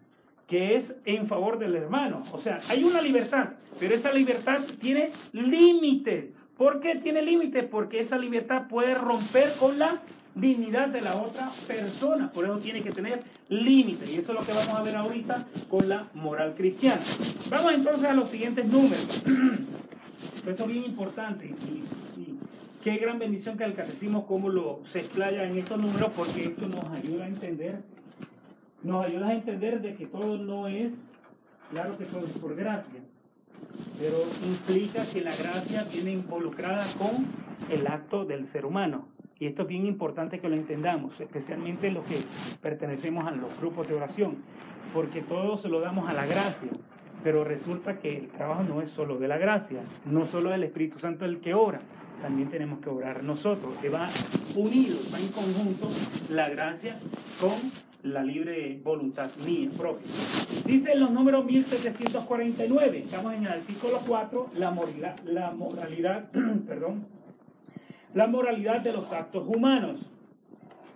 que 0.46 0.76
es 0.76 0.84
en 1.04 1.26
favor 1.28 1.58
del 1.58 1.76
hermano. 1.76 2.22
O 2.32 2.40
sea, 2.40 2.60
hay 2.68 2.84
una 2.84 3.00
libertad, 3.00 3.50
pero 3.78 3.94
esa 3.94 4.12
libertad 4.12 4.60
tiene 4.80 5.10
límites. 5.32 6.26
¿Por 6.56 6.80
qué 6.80 6.96
tiene 6.96 7.22
límites? 7.22 7.64
Porque 7.64 8.00
esa 8.00 8.18
libertad 8.18 8.68
puede 8.68 8.94
romper 8.94 9.52
con 9.58 9.78
la 9.78 10.00
dignidad 10.34 10.88
de 10.88 11.00
la 11.00 11.16
otra 11.16 11.50
persona. 11.66 12.30
Por 12.30 12.44
eso 12.44 12.58
tiene 12.58 12.82
que 12.82 12.90
tener 12.90 13.22
límites. 13.48 14.10
Y 14.10 14.16
eso 14.16 14.32
es 14.32 14.38
lo 14.38 14.46
que 14.46 14.52
vamos 14.52 14.78
a 14.78 14.82
ver 14.82 14.96
ahorita 14.96 15.46
con 15.68 15.88
la 15.88 16.06
moral 16.14 16.54
cristiana. 16.56 17.00
Vamos 17.50 17.72
entonces 17.72 18.04
a 18.04 18.14
los 18.14 18.30
siguientes 18.30 18.66
números. 18.66 19.24
Esto 20.46 20.64
es 20.64 20.68
bien 20.68 20.84
importante 20.84 21.46
y, 21.46 21.84
qué 22.82 22.96
gran 22.96 23.18
bendición 23.18 23.56
que 23.56 23.62
el 23.62 23.74
catecismo 23.74 24.26
como 24.26 24.48
lo 24.48 24.80
se 24.86 25.00
explaya 25.00 25.44
en 25.44 25.56
estos 25.56 25.80
números 25.80 26.10
porque 26.16 26.46
esto 26.46 26.66
nos 26.66 26.84
ayuda 26.90 27.26
a 27.26 27.28
entender, 27.28 27.80
nos 28.84 29.04
ayuda 29.06 29.28
a 29.28 29.34
entender 29.34 29.80
de 29.80 29.94
que 29.94 30.06
todo 30.06 30.38
no 30.38 30.68
es, 30.68 30.92
claro 31.70 31.96
que 31.98 32.04
todo 32.04 32.26
es 32.26 32.32
por 32.32 32.54
gracia, 32.54 33.00
pero 33.98 34.16
implica 34.44 35.04
que 35.04 35.20
la 35.20 35.34
gracia 35.34 35.84
viene 35.92 36.12
involucrada 36.12 36.84
con 36.98 37.26
el 37.70 37.86
acto 37.86 38.24
del 38.24 38.48
ser 38.48 38.66
humano. 38.66 39.06
Y 39.38 39.46
esto 39.46 39.62
es 39.62 39.68
bien 39.68 39.86
importante 39.86 40.38
que 40.38 40.48
lo 40.48 40.54
entendamos, 40.54 41.20
especialmente 41.20 41.90
los 41.90 42.04
que 42.04 42.18
pertenecemos 42.60 43.26
a 43.26 43.32
los 43.32 43.56
grupos 43.58 43.88
de 43.88 43.94
oración. 43.94 44.36
porque 44.92 45.22
todo 45.22 45.56
se 45.56 45.68
lo 45.68 45.80
damos 45.80 46.08
a 46.08 46.12
la 46.12 46.26
gracia. 46.26 46.68
Pero 47.24 47.44
resulta 47.44 47.98
que 47.98 48.18
el 48.18 48.28
trabajo 48.28 48.62
no 48.62 48.82
es 48.82 48.90
solo 48.90 49.16
de 49.16 49.28
la 49.28 49.38
gracia, 49.38 49.80
no 50.04 50.26
solo 50.26 50.50
del 50.50 50.64
Espíritu 50.64 50.98
Santo 50.98 51.24
el 51.24 51.40
que 51.40 51.54
obra, 51.54 51.80
también 52.22 52.48
tenemos 52.48 52.78
que 52.78 52.88
obrar 52.88 53.24
nosotros, 53.24 53.76
que 53.78 53.88
va 53.88 54.06
unido, 54.54 54.96
va 55.12 55.18
en 55.18 55.28
conjunto 55.28 55.90
la 56.30 56.48
gracia 56.48 56.96
con 57.40 57.52
la 58.04 58.22
libre 58.22 58.80
voluntad 58.82 59.30
mía 59.44 59.68
propia. 59.76 60.06
Dice 60.64 60.92
en 60.92 61.00
los 61.00 61.10
números 61.10 61.44
1749, 61.44 62.98
estamos 62.98 63.34
en 63.34 63.46
el 63.46 63.52
artículo 63.52 64.00
4, 64.06 64.50
la 64.56 64.70
moralidad, 64.70 65.18
la 65.24 65.50
moralidad, 65.50 66.30
perdón, 66.66 67.06
la 68.14 68.28
moralidad 68.28 68.80
de 68.80 68.92
los 68.92 69.12
actos 69.12 69.44
humanos. 69.46 70.08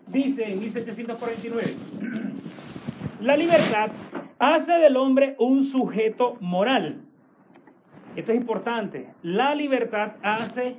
Dice 0.06 0.52
en 0.52 0.60
1749, 0.60 1.74
la 3.20 3.36
libertad 3.36 3.90
hace 4.38 4.72
del 4.72 4.96
hombre 4.96 5.34
un 5.40 5.66
sujeto 5.66 6.36
moral. 6.40 7.02
Esto 8.14 8.32
es 8.32 8.38
importante. 8.38 9.08
La 9.22 9.54
libertad 9.54 10.12
hace 10.22 10.76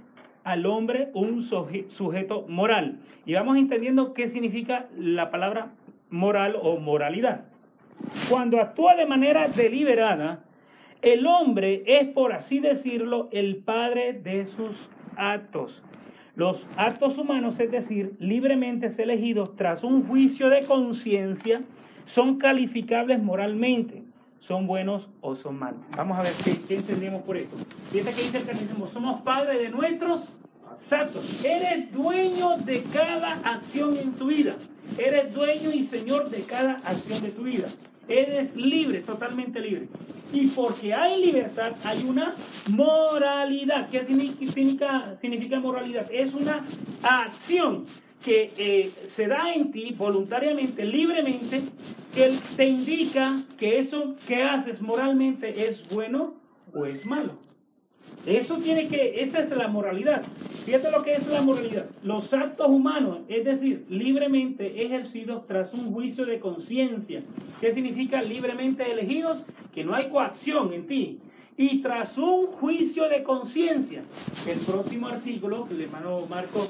al 0.47 0.65
hombre 0.65 1.09
un 1.13 1.43
sujeto 1.43 2.45
moral. 2.47 2.99
Y 3.25 3.33
vamos 3.33 3.57
entendiendo 3.57 4.13
qué 4.13 4.29
significa 4.29 4.85
la 4.97 5.29
palabra 5.29 5.73
moral 6.09 6.55
o 6.61 6.79
moralidad. 6.79 7.43
Cuando 8.29 8.61
actúa 8.61 8.95
de 8.95 9.05
manera 9.05 9.49
deliberada, 9.49 10.45
el 11.01 11.27
hombre 11.27 11.83
es, 11.85 12.07
por 12.07 12.31
así 12.31 12.59
decirlo, 12.59 13.27
el 13.33 13.57
padre 13.57 14.13
de 14.13 14.45
sus 14.45 14.89
actos. 15.17 15.83
Los 16.35 16.65
actos 16.77 17.17
humanos, 17.17 17.59
es 17.59 17.69
decir, 17.69 18.13
libremente 18.19 18.89
elegidos 18.97 19.53
tras 19.57 19.83
un 19.83 20.07
juicio 20.07 20.47
de 20.47 20.63
conciencia, 20.63 21.61
son 22.05 22.37
calificables 22.37 23.21
moralmente. 23.21 24.03
¿Son 24.39 24.65
buenos 24.65 25.07
o 25.21 25.35
son 25.35 25.59
malos? 25.59 25.81
Vamos 25.95 26.17
a 26.17 26.21
ver 26.21 26.33
qué, 26.43 26.75
entendemos 26.75 27.21
por 27.23 27.37
esto. 27.37 27.57
Fíjate 27.91 28.15
que 28.15 28.21
dice 28.23 28.37
el 28.37 28.45
catecismo, 28.45 28.87
somos 28.87 29.21
padres 29.21 29.59
de 29.59 29.69
nuestros 29.69 30.27
actos. 30.89 31.43
Eres 31.43 31.91
dueño 31.91 32.57
de 32.57 32.83
cada 32.83 33.33
acción 33.43 33.97
en 33.97 34.13
tu 34.13 34.27
vida. 34.27 34.55
Eres 34.97 35.33
dueño 35.33 35.71
y 35.71 35.85
señor 35.85 36.29
de 36.29 36.43
cada 36.43 36.75
acción 36.85 37.21
de 37.21 37.29
tu 37.29 37.43
vida. 37.43 37.67
Eres 38.07 38.55
libre, 38.55 39.01
totalmente 39.01 39.59
libre. 39.59 39.89
Y 40.31 40.47
porque 40.47 40.93
hay 40.93 41.25
libertad, 41.25 41.73
hay 41.83 42.03
una 42.03 42.35
moralidad. 42.69 43.89
¿Qué 43.89 44.05
significa, 44.05 45.17
significa 45.19 45.59
moralidad? 45.59 46.07
Es 46.11 46.33
una 46.33 46.63
acción 47.03 47.85
que 48.23 48.51
eh, 48.57 48.91
se 49.15 49.27
da 49.27 49.53
en 49.53 49.71
ti 49.71 49.93
voluntariamente, 49.97 50.85
libremente, 50.85 51.61
que 52.13 52.33
te 52.55 52.65
indica 52.65 53.41
que 53.57 53.79
eso 53.79 54.15
que 54.27 54.41
haces 54.43 54.81
moralmente 54.81 55.67
es 55.67 55.87
bueno 55.89 56.35
o 56.73 56.85
es 56.85 57.05
malo. 57.05 57.37
Eso 58.25 58.57
tiene 58.57 58.87
que, 58.87 59.21
esa 59.21 59.39
es 59.39 59.49
la 59.51 59.67
moralidad. 59.67 60.23
Fíjate 60.65 60.91
lo 60.91 61.01
que 61.03 61.13
es 61.13 61.27
la 61.29 61.41
moralidad. 61.41 61.85
Los 62.03 62.33
actos 62.33 62.67
humanos, 62.67 63.19
es 63.29 63.45
decir, 63.45 63.85
libremente 63.89 64.83
ejercidos 64.83 65.47
tras 65.47 65.73
un 65.73 65.93
juicio 65.93 66.25
de 66.25 66.39
conciencia. 66.39 67.23
¿Qué 67.61 67.73
significa 67.73 68.21
libremente 68.21 68.91
elegidos? 68.91 69.45
Que 69.73 69.85
no 69.85 69.95
hay 69.95 70.09
coacción 70.09 70.73
en 70.73 70.87
ti. 70.87 71.19
Y 71.57 71.81
tras 71.81 72.17
un 72.17 72.47
juicio 72.47 73.09
de 73.09 73.23
conciencia. 73.23 74.03
El 74.47 74.59
próximo 74.59 75.07
artículo, 75.07 75.67
el 75.71 75.81
hermano 75.81 76.25
Marcos, 76.29 76.69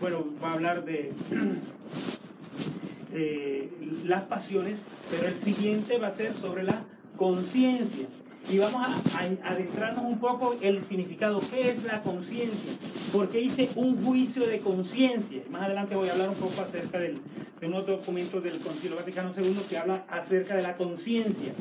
bueno, 0.00 0.24
va 0.42 0.50
a 0.50 0.52
hablar 0.54 0.84
de 0.84 1.12
eh, 3.12 3.70
las 4.04 4.24
pasiones, 4.24 4.80
pero 5.10 5.28
el 5.28 5.36
siguiente 5.36 5.98
va 5.98 6.08
a 6.08 6.16
ser 6.16 6.34
sobre 6.34 6.64
la 6.64 6.82
conciencia 7.16 8.08
y 8.50 8.58
vamos 8.58 8.82
a, 8.86 9.48
adentrarnos 9.48 10.04
un 10.04 10.18
poco 10.18 10.54
el 10.60 10.86
significado, 10.86 11.40
qué 11.50 11.70
es 11.70 11.84
la 11.84 12.02
conciencia, 12.02 12.72
porque 13.12 13.38
dice 13.38 13.70
un 13.76 14.02
juicio 14.04 14.46
de 14.46 14.60
conciencia. 14.60 15.42
Más 15.50 15.62
adelante 15.62 15.94
voy 15.94 16.08
a 16.08 16.12
hablar 16.12 16.28
un 16.28 16.34
poco 16.34 16.60
acerca 16.60 16.98
del, 16.98 17.20
de 17.60 17.66
un 17.66 17.74
otro 17.74 17.96
documento 17.96 18.40
del 18.40 18.58
Concilio 18.58 18.96
Vaticano 18.96 19.32
II 19.36 19.56
que 19.68 19.78
habla 19.78 20.04
acerca 20.08 20.56
de 20.56 20.62
la 20.62 20.76
conciencia. 20.76 21.52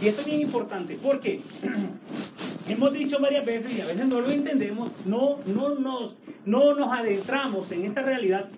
Y 0.00 0.08
esto 0.08 0.22
es 0.22 0.26
bien 0.26 0.40
importante, 0.40 0.98
porque 1.00 1.40
hemos 2.68 2.92
dicho 2.92 3.20
varias 3.20 3.46
veces 3.46 3.78
y 3.78 3.80
a 3.80 3.86
veces 3.86 4.06
no 4.06 4.20
lo 4.20 4.30
entendemos, 4.30 4.90
no, 5.06 5.38
no, 5.46 5.76
nos, 5.76 6.14
no 6.44 6.74
nos 6.74 6.92
adentramos 6.92 7.70
en 7.70 7.84
esta 7.84 8.02
realidad 8.02 8.48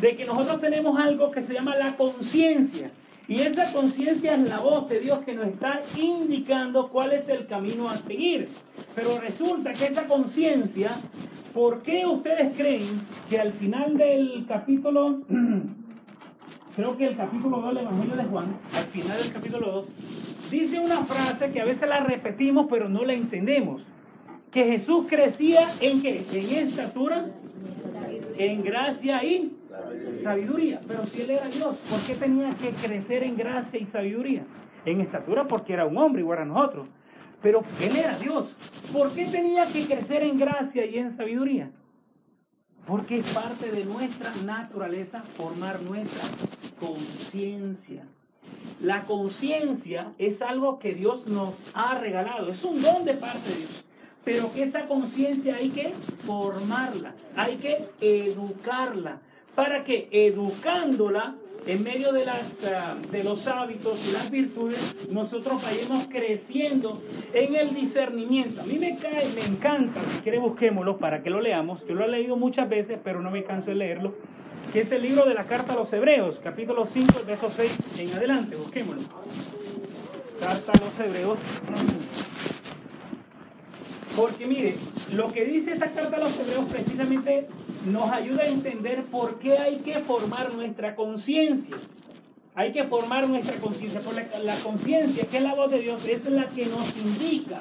de 0.00 0.16
que 0.16 0.24
nosotros 0.24 0.60
tenemos 0.60 0.98
algo 0.98 1.32
que 1.32 1.42
se 1.42 1.54
llama 1.54 1.74
la 1.76 1.96
conciencia. 1.96 2.92
Y 3.32 3.40
esa 3.40 3.72
conciencia 3.72 4.34
es 4.34 4.46
la 4.46 4.60
voz 4.60 4.90
de 4.90 5.00
Dios 5.00 5.20
que 5.20 5.32
nos 5.32 5.46
está 5.46 5.80
indicando 5.96 6.90
cuál 6.90 7.14
es 7.14 7.26
el 7.30 7.46
camino 7.46 7.88
a 7.88 7.96
seguir. 7.96 8.50
Pero 8.94 9.18
resulta 9.18 9.72
que 9.72 9.86
esa 9.86 10.06
conciencia, 10.06 10.90
¿por 11.54 11.80
qué 11.80 12.04
ustedes 12.04 12.54
creen 12.54 13.00
que 13.30 13.40
al 13.40 13.52
final 13.52 13.96
del 13.96 14.44
capítulo, 14.46 15.22
creo 16.76 16.94
que 16.98 17.06
el 17.06 17.16
capítulo 17.16 17.62
2 17.62 17.68
del 17.74 17.84
Evangelio 17.84 18.16
de 18.16 18.24
Juan, 18.24 18.54
al 18.74 18.84
final 18.84 19.16
del 19.16 19.32
capítulo 19.32 19.72
2, 19.72 19.86
dice 20.50 20.78
una 20.78 21.02
frase 21.06 21.52
que 21.52 21.60
a 21.62 21.64
veces 21.64 21.88
la 21.88 22.00
repetimos 22.00 22.66
pero 22.68 22.90
no 22.90 23.02
la 23.02 23.14
entendemos? 23.14 23.80
Que 24.50 24.64
Jesús 24.64 25.06
crecía 25.08 25.70
en 25.80 26.02
qué? 26.02 26.22
En 26.34 26.68
estatura, 26.68 27.30
en 28.36 28.62
gracia 28.62 29.24
y 29.24 29.56
sabiduría. 30.22 30.80
Pero 30.86 31.06
si 31.06 31.22
él 31.22 31.30
era 31.30 31.48
Dios, 31.48 31.76
¿por 31.88 32.00
qué 32.00 32.14
tenía 32.14 32.54
que 32.54 32.70
crecer 32.70 33.22
en 33.22 33.36
gracia 33.36 33.78
y 33.78 33.86
sabiduría? 33.86 34.44
En 34.84 35.00
estatura 35.00 35.46
porque 35.46 35.72
era 35.72 35.86
un 35.86 35.96
hombre 35.96 36.22
igual 36.22 36.40
a 36.40 36.44
nosotros. 36.44 36.88
Pero 37.42 37.62
él 37.80 37.96
era 37.96 38.16
Dios. 38.18 38.54
¿Por 38.92 39.12
qué 39.12 39.26
tenía 39.26 39.66
que 39.66 39.84
crecer 39.84 40.22
en 40.22 40.38
gracia 40.38 40.86
y 40.86 40.98
en 40.98 41.16
sabiduría? 41.16 41.70
Porque 42.86 43.18
es 43.18 43.32
parte 43.32 43.70
de 43.70 43.84
nuestra 43.84 44.32
naturaleza 44.44 45.22
formar 45.36 45.80
nuestra 45.82 46.28
conciencia. 46.80 48.04
La 48.80 49.04
conciencia 49.04 50.12
es 50.18 50.42
algo 50.42 50.78
que 50.78 50.94
Dios 50.94 51.26
nos 51.26 51.54
ha 51.74 51.98
regalado, 51.98 52.48
es 52.48 52.64
un 52.64 52.82
don 52.82 53.04
de 53.04 53.14
parte 53.14 53.48
de 53.50 53.56
Dios. 53.56 53.84
Pero 54.24 54.52
que 54.52 54.64
esa 54.64 54.86
conciencia 54.86 55.56
hay 55.56 55.70
que 55.70 55.92
formarla, 56.26 57.14
hay 57.36 57.56
que 57.56 57.88
educarla, 58.00 59.20
para 59.54 59.84
que 59.84 60.08
educándola 60.10 61.36
en 61.66 61.82
medio 61.82 62.12
de, 62.12 62.24
las, 62.24 62.42
ah, 62.66 62.96
de 63.10 63.22
los 63.22 63.46
hábitos 63.46 64.08
y 64.08 64.12
las 64.12 64.30
virtudes, 64.30 65.08
nosotros 65.10 65.62
vayamos 65.62 66.08
creciendo 66.08 67.00
en 67.32 67.54
el 67.54 67.74
discernimiento. 67.74 68.62
A 68.62 68.64
mí 68.64 68.78
me 68.78 68.96
cae, 68.96 69.28
me 69.34 69.44
encanta, 69.44 70.00
si 70.10 70.22
quiere 70.22 70.38
busquémoslo 70.38 70.98
para 70.98 71.22
que 71.22 71.30
lo 71.30 71.40
leamos. 71.40 71.86
Yo 71.86 71.94
lo 71.94 72.04
he 72.04 72.08
leído 72.08 72.36
muchas 72.36 72.68
veces, 72.68 72.98
pero 73.02 73.20
no 73.20 73.30
me 73.30 73.44
canso 73.44 73.70
de 73.70 73.76
leerlo. 73.76 74.14
Que 74.72 74.80
es 74.80 74.92
el 74.92 75.02
libro 75.02 75.24
de 75.24 75.34
la 75.34 75.44
carta 75.44 75.74
a 75.74 75.76
los 75.76 75.92
Hebreos, 75.92 76.40
capítulo 76.42 76.86
5, 76.86 77.20
verso 77.26 77.50
6 77.54 77.78
en 77.98 78.12
adelante. 78.14 78.56
Busquémoslo. 78.56 79.02
Carta 80.40 80.72
a 80.72 80.84
los 80.84 81.06
Hebreos. 81.06 81.38
Porque 84.16 84.46
mire, 84.46 84.74
lo 85.14 85.28
que 85.28 85.44
dice 85.44 85.72
esta 85.72 85.90
carta 85.90 86.16
a 86.16 86.20
los 86.20 86.38
hebreos 86.38 86.66
precisamente 86.70 87.46
nos 87.86 88.10
ayuda 88.10 88.42
a 88.42 88.46
entender 88.46 89.04
por 89.04 89.38
qué 89.38 89.58
hay 89.58 89.76
que 89.76 90.00
formar 90.00 90.52
nuestra 90.52 90.94
conciencia. 90.94 91.76
Hay 92.54 92.72
que 92.72 92.84
formar 92.84 93.26
nuestra 93.28 93.56
conciencia, 93.56 94.00
porque 94.00 94.26
la, 94.42 94.54
conciencia, 94.56 95.24
que 95.24 95.38
es 95.38 95.42
la 95.42 95.54
voz 95.54 95.70
de 95.70 95.80
Dios, 95.80 96.06
es 96.06 96.22
la 96.26 96.50
que 96.50 96.66
nos 96.66 96.94
indica 96.98 97.60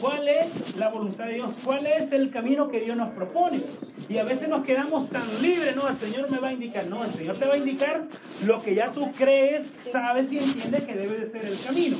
cuál 0.00 0.26
es 0.26 0.76
la 0.76 0.88
voluntad 0.88 1.26
de 1.26 1.34
Dios, 1.34 1.52
cuál 1.62 1.86
es 1.86 2.10
el 2.10 2.30
camino 2.30 2.68
que 2.68 2.80
Dios 2.80 2.96
nos 2.96 3.10
propone. 3.10 3.62
Y 4.08 4.16
a 4.16 4.24
veces 4.24 4.48
nos 4.48 4.64
quedamos 4.64 5.10
tan 5.10 5.24
libres, 5.42 5.76
no, 5.76 5.86
el 5.88 5.98
Señor 5.98 6.30
me 6.30 6.38
va 6.38 6.48
a 6.48 6.52
indicar, 6.54 6.86
no, 6.86 7.04
el 7.04 7.10
Señor 7.10 7.36
te 7.36 7.44
va 7.44 7.52
a 7.52 7.58
indicar 7.58 8.04
lo 8.46 8.62
que 8.62 8.74
ya 8.74 8.90
tú 8.92 9.12
crees, 9.12 9.66
sabes 9.92 10.32
y 10.32 10.38
entiendes 10.38 10.84
que 10.84 10.94
debe 10.94 11.18
de 11.18 11.30
ser 11.30 11.44
el 11.44 11.58
camino. 11.62 11.96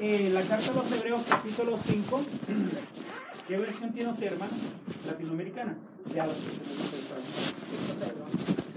Eh, 0.00 0.30
la 0.32 0.42
carta 0.42 0.72
a 0.72 0.74
los 0.74 0.92
Hebreos, 0.92 1.22
capítulo 1.28 1.78
5. 1.84 2.20
¿Qué 3.48 3.56
versión 3.56 3.92
tiene 3.92 4.10
usted, 4.10 4.32
hermano? 4.32 4.52
Latinoamericana. 5.06 5.76
Ya, 6.14 6.26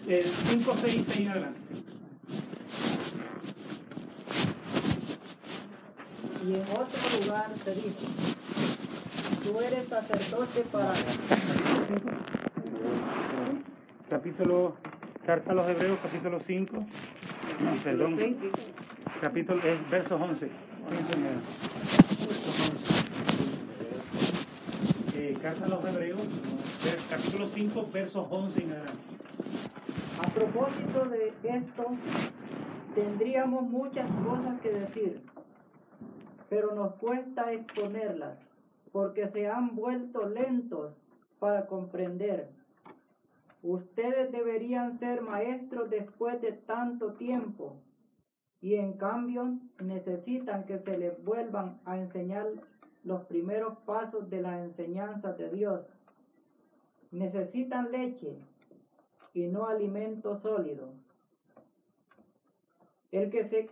5, 0.10 0.76
6, 0.82 1.04
6 1.08 1.20
en 1.20 1.30
adelante. 1.30 1.60
Y 6.48 6.54
en 6.54 6.62
otro 6.62 7.26
lugar 7.26 7.52
se 7.64 7.76
dice, 7.76 8.08
tú 9.44 9.60
eres 9.60 9.88
sacerdote 9.88 10.62
para... 10.72 10.94
Capítulo, 14.10 14.76
carta 15.26 15.52
a 15.52 15.54
los 15.54 15.68
Hebreos, 15.68 16.00
capítulo 16.02 16.40
5. 16.40 16.86
perdón. 17.84 18.18
Capítulo, 19.22 19.62
es 19.64 19.90
verso 19.90 20.16
11. 20.16 20.69
A 20.90 20.92
capítulo 27.10 27.48
5, 27.54 27.90
versos 27.92 28.28
11 28.30 28.64
en 28.64 28.72
adelante. 28.72 28.94
A 30.18 30.30
propósito 30.30 31.06
de 31.06 31.34
esto, 31.44 31.86
Tendríamos 32.96 33.64
muchas 33.64 34.10
cosas 34.26 34.60
que 34.62 34.72
decir, 34.72 35.22
pero 36.50 36.74
nos 36.74 36.96
cuesta 36.96 37.54
exponerlas, 37.54 38.40
porque 38.92 39.30
se 39.30 39.48
han 39.48 39.76
vuelto 39.76 40.28
lentos 40.28 40.94
para 41.40 41.68
comprender. 41.68 42.50
Ustedes 43.62 44.32
deberían 44.32 44.98
ser 45.00 45.22
maestros 45.22 45.90
después 45.90 46.42
de 46.42 46.54
tanto 46.54 47.14
tiempo 47.14 47.78
y 48.62 48.76
en 48.76 48.94
cambio 48.94 49.58
necesitan 49.80 50.66
que 50.66 50.80
se 50.80 50.98
les 50.98 51.24
vuelvan 51.24 51.80
a 51.86 51.98
enseñar 51.98 52.48
los 53.04 53.26
primeros 53.26 53.78
pasos 53.80 54.30
de 54.30 54.42
la 54.42 54.64
enseñanza 54.64 55.34
de 55.34 55.50
Dios. 55.50 55.82
Necesitan 57.12 57.92
leche 57.92 58.38
y 59.34 59.48
no 59.48 59.68
alimento 59.68 60.40
sólido. 60.42 60.94
El 63.12 63.32
que 63.32 63.48
se 63.50 63.70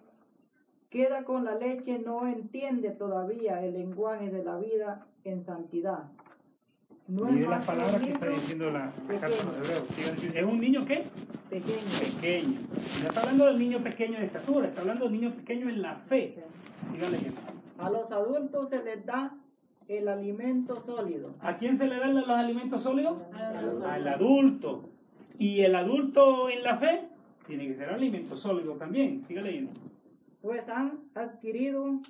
queda 0.90 1.24
con 1.26 1.44
la 1.44 1.56
leche 1.56 2.00
no 2.00 2.26
entiende 2.28 2.92
todavía 2.92 3.64
el 3.64 3.74
lenguaje 3.74 4.30
de 4.30 4.44
la 4.44 4.58
vida 4.58 5.06
en 5.26 5.46
santidad. 5.46 6.10
No 7.08 7.32
las 7.32 7.62
que 7.62 7.68
palabras 7.68 8.02
que 8.02 8.12
está 8.12 8.28
diciendo 8.28 8.70
la, 8.70 8.92
la 9.08 9.20
carta 9.20 9.44
los 9.46 9.58
hebreos. 9.58 10.36
¿Es 10.36 10.44
un 10.44 10.58
niño 10.58 10.86
qué? 10.86 11.06
pequeño. 11.50 11.78
Pequeño. 12.00 12.60
No 13.02 13.10
está 13.10 13.22
hablando 13.22 13.46
del 13.46 13.60
niño 13.60 13.84
pequeño 13.84 14.20
de 14.20 14.26
estatura, 14.26 14.68
está 14.68 14.82
hablando 14.82 15.06
del 15.06 15.14
niño 15.14 15.34
pequeño 15.34 15.70
en 15.70 15.82
la 15.82 15.96
fe. 15.96 16.44
Siga 16.92 17.10
leyendo. 17.10 17.40
A 17.78 17.90
los 17.90 18.12
adultos 18.12 18.70
se 18.70 18.84
les 18.84 19.06
da 19.06 19.34
el 19.88 20.08
alimento 20.10 20.82
sólido. 20.84 21.36
¿A 21.40 21.58
quién 21.58 21.78
se 21.78 21.88
le 21.88 21.98
dan 21.98 22.16
los 22.16 22.28
alimentos 22.30 22.84
sólidos? 22.84 23.20
Al 23.34 24.08
adulto. 24.08 24.90
Y 25.38 25.62
el 25.62 25.76
adulto 25.76 26.50
en 26.50 26.64
la 26.64 26.78
fe 26.78 27.08
tiene 27.46 27.68
que 27.68 27.76
ser 27.76 27.90
alimento 27.90 28.36
sólido 28.36 28.74
también. 28.74 29.24
Siga 29.28 29.42
leyendo. 29.42 29.72
pues 30.42 30.68
han 30.68 31.00
adquirido 31.16 32.02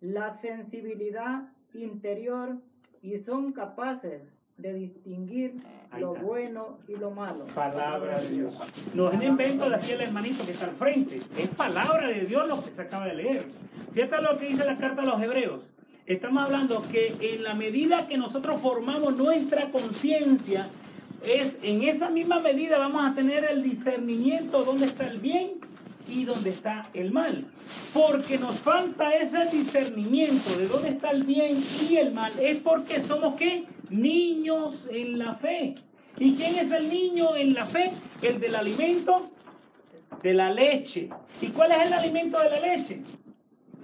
la 0.00 0.34
sensibilidad 0.34 1.48
interior 1.74 2.58
y 3.06 3.22
son 3.22 3.52
capaces 3.52 4.20
de 4.58 4.74
distinguir 4.74 5.54
lo 5.96 6.14
bueno 6.14 6.78
y 6.88 6.96
lo 6.96 7.12
malo. 7.12 7.44
Palabra 7.54 8.18
de 8.18 8.30
Dios. 8.30 8.58
No 8.94 9.10
es 9.10 9.16
un 9.16 9.22
invento 9.22 9.68
de 9.70 9.76
aquí 9.76 9.92
el 9.92 10.00
hermanito 10.00 10.44
que 10.44 10.50
está 10.50 10.64
al 10.64 10.72
frente. 10.72 11.20
Es 11.38 11.48
palabra 11.48 12.08
de 12.08 12.26
Dios 12.26 12.48
lo 12.48 12.64
que 12.64 12.70
se 12.70 12.82
acaba 12.82 13.06
de 13.06 13.14
leer. 13.14 13.46
Fíjate 13.92 14.22
lo 14.22 14.36
que 14.36 14.46
dice 14.46 14.64
la 14.64 14.76
carta 14.76 15.02
a 15.02 15.06
los 15.06 15.22
hebreos. 15.22 15.60
Estamos 16.06 16.46
hablando 16.46 16.82
que 16.90 17.14
en 17.20 17.44
la 17.44 17.54
medida 17.54 18.08
que 18.08 18.18
nosotros 18.18 18.60
formamos 18.60 19.16
nuestra 19.16 19.70
conciencia, 19.70 20.68
es 21.24 21.54
en 21.62 21.82
esa 21.82 22.10
misma 22.10 22.40
medida 22.40 22.78
vamos 22.78 23.08
a 23.08 23.14
tener 23.14 23.44
el 23.44 23.62
discernimiento 23.62 24.64
dónde 24.64 24.86
está 24.86 25.06
el 25.06 25.20
bien 25.20 25.60
y 26.08 26.24
dónde 26.24 26.50
está 26.50 26.88
el 26.94 27.12
mal. 27.12 27.46
Porque 27.92 28.38
nos 28.38 28.56
falta 28.60 29.14
ese 29.14 29.46
discernimiento 29.56 30.56
de 30.58 30.68
dónde 30.68 30.90
está 30.90 31.10
el 31.10 31.24
bien 31.24 31.62
y 31.88 31.96
el 31.96 32.12
mal. 32.12 32.32
Es 32.38 32.58
porque 32.58 33.02
somos 33.02 33.36
qué? 33.36 33.64
Niños 33.90 34.88
en 34.90 35.18
la 35.18 35.34
fe. 35.34 35.74
¿Y 36.18 36.34
quién 36.34 36.56
es 36.56 36.70
el 36.70 36.88
niño 36.88 37.36
en 37.36 37.54
la 37.54 37.66
fe? 37.66 37.92
El 38.22 38.40
del 38.40 38.54
alimento 38.54 39.30
de 40.22 40.34
la 40.34 40.52
leche. 40.52 41.10
¿Y 41.40 41.48
cuál 41.48 41.72
es 41.72 41.86
el 41.86 41.92
alimento 41.92 42.38
de 42.38 42.50
la 42.50 42.60
leche? 42.60 43.00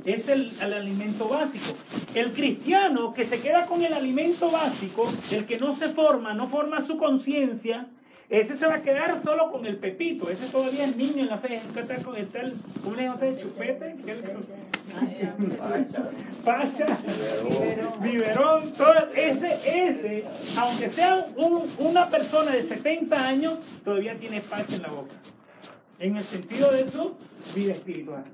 Es 0.05 0.29
el, 0.29 0.53
el 0.61 0.73
alimento 0.73 1.29
básico. 1.29 1.77
El 2.15 2.33
cristiano 2.33 3.13
que 3.13 3.25
se 3.25 3.41
queda 3.41 3.67
con 3.67 3.83
el 3.83 3.93
alimento 3.93 4.51
básico, 4.51 5.13
el 5.31 5.47
que 5.47 5.59
no 5.59 5.77
se 5.77 5.91
forma, 5.91 6.35
no 6.35 6.49
forma 6.49 6.85
su 6.87 6.97
conciencia, 6.97 7.87
ese 8.33 8.57
se 8.59 8.67
va 8.67 8.77
a 8.77 8.83
quedar 8.83 9.23
solo 9.23 9.51
con 9.53 9.65
el 9.67 9.77
pepito. 9.77 10.29
Ese 10.31 10.47
todavía 10.51 10.85
es 10.87 10.97
niño 10.97 11.23
en 11.23 11.29
la 11.29 11.39
fe. 11.39 11.57
Está, 11.77 11.97
con- 12.03 12.17
el, 12.17 12.29
¿Cómo 12.83 12.97
le 12.97 13.03
llama 13.03 13.15
usted? 13.15 13.41
¿Chupete? 13.43 13.97
¿Qué 14.05 14.15
le- 14.15 14.23
Pacha, 16.45 16.99
biberón, 18.03 18.73
todo 18.73 18.95
ese, 19.15 19.55
ese, 19.65 20.25
aunque 20.59 20.91
sea 20.91 21.27
un- 21.37 21.69
una 21.79 22.09
persona 22.11 22.51
de 22.53 22.65
70 22.65 23.29
años, 23.29 23.59
todavía 23.85 24.17
tiene 24.19 24.41
pacha 24.41 24.77
en 24.77 24.83
la 24.83 24.89
boca. 24.89 25.15
En 25.99 26.17
el 26.17 26.25
sentido 26.25 26.71
de 26.73 26.91
su 26.91 27.15
vida 27.55 27.73
espiritual. 27.75 28.25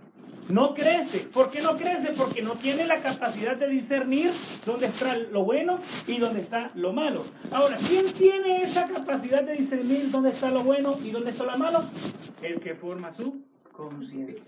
No 0.49 0.75
crece. 0.75 1.21
¿Por 1.27 1.51
qué 1.51 1.61
no 1.61 1.77
crece? 1.77 2.13
Porque 2.17 2.41
no 2.41 2.53
tiene 2.53 2.87
la 2.87 3.03
capacidad 3.03 3.57
de 3.57 3.69
discernir 3.69 4.31
dónde 4.65 4.87
está 4.87 5.17
lo 5.17 5.45
bueno 5.45 5.79
y 6.07 6.19
dónde 6.19 6.41
está 6.41 6.71
lo 6.75 6.93
malo. 6.93 7.25
Ahora, 7.53 7.77
¿quién 7.87 8.07
tiene 8.07 8.63
esa 8.63 8.87
capacidad 8.89 9.43
de 9.43 9.57
discernir 9.57 10.11
dónde 10.11 10.31
está 10.31 10.51
lo 10.51 10.63
bueno 10.65 10.99
y 11.05 11.11
dónde 11.11 11.31
está 11.31 11.45
lo 11.45 11.59
malo? 11.59 11.85
El 12.43 12.61
que 12.61 12.75
forma 12.75 13.13
su 13.13 13.43
conciencia. 13.79 14.43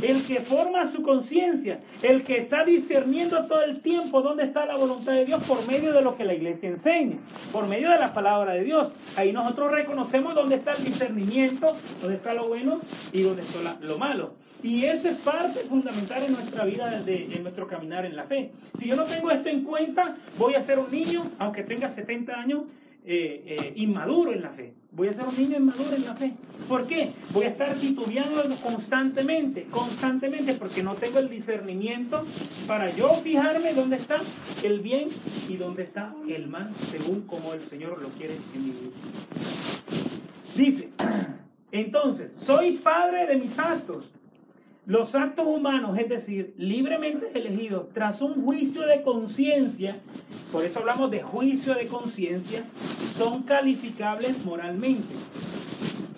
El 0.00 0.22
que 0.24 0.40
forma 0.40 0.90
su 0.90 1.02
conciencia, 1.02 1.80
el 2.02 2.24
que 2.24 2.38
está 2.38 2.64
discerniendo 2.64 3.44
todo 3.44 3.62
el 3.62 3.82
tiempo 3.82 4.22
dónde 4.22 4.44
está 4.44 4.64
la 4.64 4.76
voluntad 4.76 5.12
de 5.12 5.26
Dios 5.26 5.42
por 5.44 5.66
medio 5.66 5.92
de 5.92 6.00
lo 6.00 6.16
que 6.16 6.24
la 6.24 6.32
iglesia 6.32 6.70
enseña, 6.70 7.18
por 7.52 7.66
medio 7.66 7.90
de 7.90 7.98
la 7.98 8.14
palabra 8.14 8.54
de 8.54 8.64
Dios. 8.64 8.90
Ahí 9.16 9.32
nosotros 9.32 9.72
reconocemos 9.72 10.34
dónde 10.34 10.54
está 10.56 10.72
el 10.72 10.84
discernimiento, 10.84 11.74
dónde 12.00 12.16
está 12.16 12.32
lo 12.32 12.48
bueno 12.48 12.80
y 13.12 13.20
dónde 13.20 13.42
está 13.42 13.76
lo 13.80 13.98
malo. 13.98 14.32
Y 14.62 14.84
eso 14.84 15.08
es 15.08 15.16
parte 15.18 15.60
fundamental 15.60 16.22
en 16.22 16.32
nuestra 16.32 16.64
vida, 16.64 17.02
en 17.06 17.42
nuestro 17.42 17.66
caminar 17.66 18.04
en 18.04 18.16
la 18.16 18.24
fe. 18.24 18.50
Si 18.78 18.88
yo 18.88 18.96
no 18.96 19.04
tengo 19.04 19.30
esto 19.30 19.48
en 19.48 19.64
cuenta, 19.64 20.16
voy 20.38 20.54
a 20.54 20.64
ser 20.64 20.78
un 20.78 20.90
niño, 20.90 21.30
aunque 21.38 21.62
tenga 21.62 21.94
70 21.94 22.32
años, 22.32 22.62
eh, 23.02 23.56
eh, 23.58 23.72
inmaduro 23.76 24.30
en 24.32 24.42
la 24.42 24.50
fe. 24.50 24.74
Voy 24.92 25.08
a 25.08 25.14
ser 25.14 25.24
un 25.24 25.34
niño 25.34 25.56
inmaduro 25.56 25.96
en 25.96 26.04
la 26.04 26.14
fe. 26.14 26.34
¿Por 26.68 26.86
qué? 26.86 27.12
Voy 27.32 27.44
a 27.44 27.48
estar 27.48 27.74
titubeando 27.76 28.42
constantemente, 28.56 29.64
constantemente, 29.70 30.52
porque 30.54 30.82
no 30.82 30.94
tengo 30.96 31.18
el 31.18 31.30
discernimiento 31.30 32.26
para 32.66 32.90
yo 32.90 33.08
fijarme 33.14 33.72
dónde 33.72 33.96
está 33.96 34.20
el 34.62 34.80
bien 34.80 35.08
y 35.48 35.56
dónde 35.56 35.84
está 35.84 36.14
el 36.28 36.48
mal, 36.48 36.70
según 36.90 37.22
como 37.22 37.54
el 37.54 37.62
Señor 37.62 38.02
lo 38.02 38.10
quiere 38.10 38.36
en 38.54 38.64
mi 38.64 38.70
vida. 38.70 38.90
Dice, 40.54 40.90
entonces, 41.72 42.32
soy 42.42 42.72
padre 42.72 43.26
de 43.28 43.36
mis 43.36 43.58
actos. 43.58 44.10
Los 44.90 45.14
actos 45.14 45.46
humanos, 45.46 45.96
es 46.00 46.08
decir, 46.08 46.52
libremente 46.58 47.30
elegidos 47.32 47.92
tras 47.94 48.20
un 48.20 48.44
juicio 48.44 48.82
de 48.88 49.02
conciencia, 49.02 50.00
por 50.50 50.64
eso 50.64 50.80
hablamos 50.80 51.12
de 51.12 51.22
juicio 51.22 51.74
de 51.74 51.86
conciencia, 51.86 52.64
son 53.16 53.44
calificables 53.44 54.44
moralmente. 54.44 55.14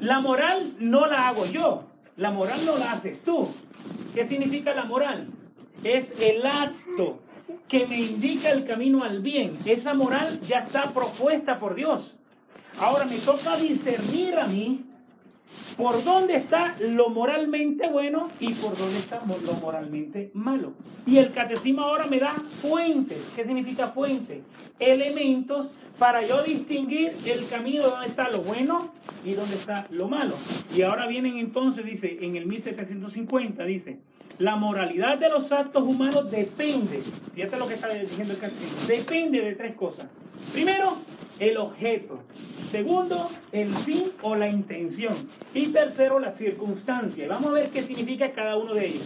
La 0.00 0.20
moral 0.20 0.72
no 0.78 1.04
la 1.04 1.28
hago 1.28 1.44
yo, 1.44 1.85
la 2.16 2.30
moral 2.30 2.61
no 2.64 2.78
la 2.78 2.92
haces 2.92 3.20
tú. 3.20 3.46
¿Qué 4.14 4.26
significa 4.26 4.72
la 4.72 4.87
moral? 4.87 5.28
Es 5.85 6.11
el 6.18 6.46
acto 6.46 7.20
que 7.68 7.87
me 7.87 8.00
indica 8.00 8.52
el 8.52 8.64
camino 8.64 9.02
al 9.02 9.20
bien. 9.20 9.52
Esa 9.66 9.92
moral 9.92 10.40
ya 10.40 10.61
está 10.61 10.85
propuesta 10.94 11.58
por 11.58 11.74
Dios. 11.74 12.14
Ahora 12.80 13.04
me 13.04 13.18
toca 13.18 13.54
discernir 13.56 14.38
a 14.38 14.46
mí 14.46 14.87
por 15.77 16.03
dónde 16.05 16.37
está 16.37 16.75
lo 16.81 17.09
moralmente 17.09 17.88
bueno 17.88 18.31
y 18.41 18.53
por 18.55 18.77
dónde 18.77 18.99
está 18.99 19.23
lo 19.27 19.53
moralmente 19.55 20.31
malo. 20.35 20.73
Y 21.07 21.19
el 21.19 21.33
catecismo 21.33 21.83
ahora 21.83 22.07
me 22.07 22.19
da 22.19 22.33
fuentes. 22.33 23.19
¿Qué 23.35 23.45
significa 23.45 23.88
fuente? 23.88 24.43
Elementos 24.79 25.69
para 25.99 26.27
yo 26.27 26.43
distinguir 26.43 27.17
el 27.25 27.47
camino 27.49 27.85
de 27.85 27.91
dónde 27.91 28.07
está 28.07 28.29
lo 28.29 28.41
bueno 28.41 28.93
y 29.25 29.33
dónde 29.33 29.55
está 29.55 29.87
lo 29.91 30.09
malo. 30.09 30.35
Y 30.75 30.83
ahora 30.83 31.07
vienen 31.07 31.38
entonces, 31.38 31.85
dice, 31.85 32.19
en 32.21 32.37
el 32.37 32.47
1750, 32.47 33.65
dice, 33.65 33.99
la 34.38 34.57
moralidad 34.57 35.19
de 35.19 35.29
los 35.29 35.53
actos 35.53 35.83
humanos 35.83 36.31
depende, 36.31 37.01
fíjate 37.35 37.57
lo 37.57 37.69
que 37.69 37.75
está 37.75 37.88
diciendo 37.88 38.33
el 38.35 38.41
catecismo, 38.41 38.87
depende 38.88 39.41
de 39.41 39.55
tres 39.55 39.75
cosas. 39.75 40.09
Primero, 40.53 40.97
el 41.42 41.57
objeto. 41.57 42.20
Segundo, 42.70 43.28
el 43.50 43.74
fin 43.74 44.12
o 44.22 44.37
la 44.37 44.48
intención. 44.48 45.28
Y 45.52 45.68
tercero, 45.68 46.20
la 46.20 46.33
circunstancia. 46.33 47.26
Vamos 47.26 47.50
a 47.50 47.52
ver 47.55 47.70
qué 47.70 47.83
significa 47.83 48.31
cada 48.31 48.57
uno 48.57 48.74
de 48.74 48.87
ellos. 48.87 49.02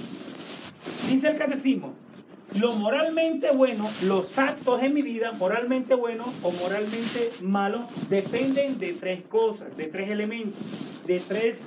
Dice 1.11 1.29
el 1.29 1.38
catecismo, 1.38 1.94
lo 2.61 2.75
moralmente 2.75 3.51
bueno, 3.53 3.88
los 4.05 4.38
actos 4.38 4.83
en 4.83 4.92
mi 4.92 5.01
vida, 5.01 5.33
moralmente 5.33 5.94
buenos 5.94 6.29
o 6.42 6.53
moralmente 6.53 7.31
malos, 7.40 7.85
dependen 8.11 8.79
de 8.79 8.92
tres 8.92 9.22
cosas, 9.25 9.75
de 9.75 9.87
tres 9.87 10.11
elementos, 10.11 10.61
de 11.07 11.20
tres 11.20 11.59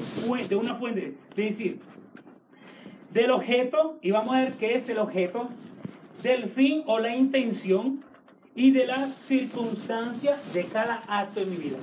de 0.49 0.55
una 0.55 0.75
fuente. 0.75 1.15
Es 1.31 1.35
decir, 1.35 1.79
del 3.11 3.31
objeto, 3.31 3.97
y 4.03 4.11
vamos 4.11 4.35
a 4.35 4.41
ver 4.41 4.53
qué 4.53 4.75
es 4.75 4.87
el 4.87 4.99
objeto, 4.99 5.49
del 6.21 6.49
fin 6.49 6.83
o 6.85 6.99
la 6.99 7.15
intención 7.15 8.03
y 8.59 8.71
de 8.71 8.85
las 8.85 9.15
circunstancias 9.25 10.53
de 10.53 10.65
cada 10.65 11.01
acto 11.07 11.39
en 11.39 11.49
mi 11.49 11.55
vida. 11.55 11.77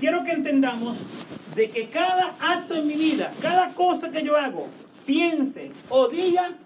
Quiero 0.00 0.24
que 0.24 0.32
entendamos 0.32 0.98
de 1.54 1.70
que 1.70 1.90
cada 1.90 2.34
acto 2.40 2.74
en 2.74 2.88
mi 2.88 2.94
vida, 2.94 3.32
cada 3.40 3.68
cosa 3.68 4.10
que 4.10 4.24
yo 4.24 4.36
hago, 4.36 4.66
piense 5.06 5.70
o 5.88 6.08
diga, 6.08 6.56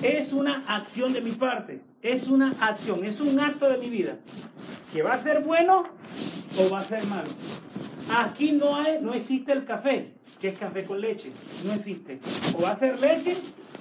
es 0.00 0.32
una 0.32 0.64
acción 0.66 1.12
de 1.12 1.20
mi 1.20 1.32
parte, 1.32 1.82
es 2.00 2.26
una 2.28 2.54
acción, 2.58 3.04
es 3.04 3.20
un 3.20 3.38
acto 3.38 3.68
de 3.68 3.76
mi 3.76 3.90
vida, 3.90 4.16
que 4.94 5.02
va 5.02 5.12
a 5.12 5.22
ser 5.22 5.42
bueno 5.42 5.84
o 6.58 6.70
va 6.70 6.78
a 6.78 6.84
ser 6.84 7.04
malo. 7.08 7.28
Aquí 8.10 8.52
no 8.52 8.76
hay, 8.76 8.98
no 9.02 9.12
existe 9.12 9.52
el 9.52 9.66
café. 9.66 10.14
¿Qué 10.40 10.48
es 10.48 10.58
café 10.58 10.84
con 10.84 11.02
leche? 11.02 11.32
No 11.66 11.74
existe. 11.74 12.18
O 12.56 12.62
va 12.62 12.70
a 12.70 12.78
ser 12.78 12.98
leche 12.98 13.36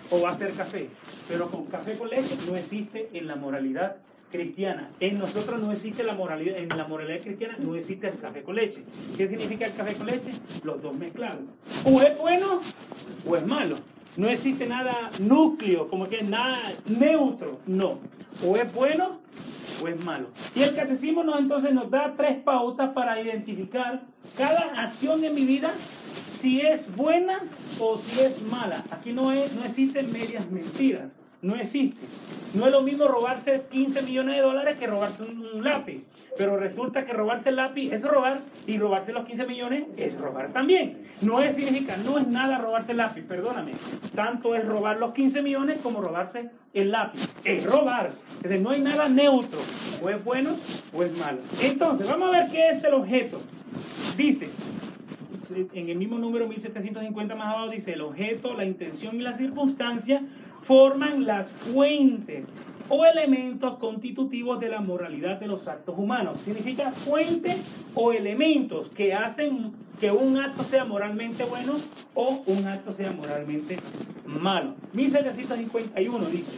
o 0.09 0.19
va 0.19 0.31
a 0.31 0.37
ser 0.37 0.51
café. 0.51 0.89
Pero 1.29 1.49
con 1.49 1.67
café 1.67 1.97
con 1.97 2.09
leche 2.09 2.35
no 2.49 2.57
existe 2.57 3.09
en 3.13 3.27
la 3.27 3.37
moralidad 3.37 3.95
cristiana. 4.35 4.89
En 4.99 5.17
nosotros 5.19 5.61
no 5.61 5.71
existe 5.71 6.03
la 6.03 6.13
moralidad, 6.13 6.57
en 6.57 6.69
la 6.69 6.87
moralidad 6.87 7.21
cristiana 7.21 7.55
no 7.59 7.75
existe 7.75 8.07
el 8.07 8.19
café 8.19 8.43
con 8.43 8.55
leche. 8.55 8.83
¿Qué 9.17 9.27
significa 9.27 9.67
el 9.67 9.73
café 9.73 9.93
con 9.95 10.07
leche? 10.07 10.31
Los 10.63 10.81
dos 10.81 10.95
mezclados. 10.95 11.41
O 11.85 12.01
es 12.01 12.17
bueno 12.17 12.61
o 13.27 13.35
es 13.35 13.45
malo. 13.45 13.77
No 14.17 14.29
existe 14.29 14.65
nada 14.65 15.11
núcleo, 15.19 15.87
como 15.89 16.07
que 16.07 16.23
nada 16.23 16.57
neutro. 16.85 17.59
No. 17.65 17.99
O 18.45 18.55
es 18.55 18.71
bueno 18.73 19.19
o 19.81 19.87
es 19.87 20.03
malo. 20.03 20.29
Y 20.55 20.63
el 20.63 20.73
catecismo 20.75 21.23
nos, 21.23 21.39
entonces 21.39 21.73
nos 21.73 21.89
da 21.89 22.13
tres 22.15 22.37
pautas 22.43 22.91
para 22.93 23.21
identificar 23.21 24.03
cada 24.37 24.83
acción 24.83 25.23
en 25.23 25.35
mi 25.35 25.45
vida 25.45 25.73
si 26.41 26.61
es 26.61 26.95
buena 26.95 27.41
o 27.79 27.97
si 27.97 28.21
es 28.21 28.41
mala. 28.43 28.83
Aquí 28.91 29.11
no, 29.11 29.31
es, 29.31 29.53
no 29.53 29.63
existen 29.65 30.11
medias 30.11 30.49
mentiras. 30.49 31.09
No 31.45 31.55
existe. 31.55 32.07
No 32.55 32.65
es 32.65 32.71
lo 32.71 32.81
mismo 32.81 33.07
robarse 33.07 33.65
15 33.69 34.01
millones 34.01 34.37
de 34.37 34.41
dólares 34.41 34.79
que 34.79 34.87
robarse 34.87 35.21
un, 35.21 35.63
lápiz. 35.63 36.03
Pero 36.39 36.57
resulta 36.57 37.05
que 37.05 37.13
robarse 37.13 37.49
el 37.49 37.57
lápiz 37.57 37.91
es 37.91 38.01
robar 38.01 38.39
y 38.65 38.79
robarse 38.79 39.13
los 39.13 39.27
15 39.27 39.45
millones 39.45 39.83
es 39.95 40.17
robar 40.17 40.51
también. 40.53 41.03
No 41.21 41.39
es 41.39 41.55
significa, 41.55 41.97
no 41.97 42.17
es 42.17 42.27
nada 42.27 42.57
robarse 42.57 42.93
el 42.93 42.97
lápiz, 42.97 43.21
perdóname. 43.27 43.73
Tanto 44.15 44.55
es 44.55 44.65
robar 44.65 44.97
los 44.97 45.13
15 45.13 45.43
millones 45.43 45.77
como 45.83 46.01
robarse 46.01 46.49
el 46.73 46.89
lápiz. 46.89 47.29
Es 47.43 47.63
robar. 47.63 48.13
Entonces 48.37 48.61
no 48.61 48.71
hay 48.71 48.81
nada 48.81 49.07
neutro. 49.07 49.59
O 50.01 50.09
es 50.09 50.23
bueno 50.23 50.55
o 50.93 51.03
es 51.03 51.15
malo. 51.19 51.41
Entonces, 51.61 52.09
vamos 52.09 52.33
a 52.33 52.39
ver 52.39 52.51
qué 52.51 52.71
es 52.71 52.83
el 52.83 52.95
objeto. 52.95 53.39
Dice, 54.17 54.49
en 55.73 55.89
el 55.89 55.97
mismo 55.97 56.17
número 56.17 56.47
1750 56.47 57.35
más 57.35 57.53
abajo 57.53 57.69
dice 57.69 57.93
el 57.93 58.01
objeto, 58.01 58.55
la 58.55 58.65
intención 58.65 59.15
y 59.17 59.19
la 59.21 59.37
circunstancia 59.37 60.23
forman 60.67 61.25
las 61.25 61.49
fuentes 61.73 62.45
o 62.89 63.05
elementos 63.05 63.77
constitutivos 63.77 64.59
de 64.59 64.69
la 64.69 64.81
moralidad 64.81 65.39
de 65.39 65.47
los 65.47 65.67
actos 65.67 65.97
humanos. 65.97 66.39
Significa 66.41 66.91
fuentes 66.91 67.57
o 67.93 68.11
elementos 68.11 68.89
que 68.89 69.13
hacen 69.13 69.73
que 69.99 70.11
un 70.11 70.37
acto 70.37 70.63
sea 70.63 70.85
moralmente 70.85 71.45
bueno 71.45 71.73
o 72.13 72.43
un 72.45 72.67
acto 72.67 72.93
sea 72.93 73.11
moralmente 73.11 73.77
malo. 74.25 74.75
1751 74.93 76.25
dice, 76.25 76.57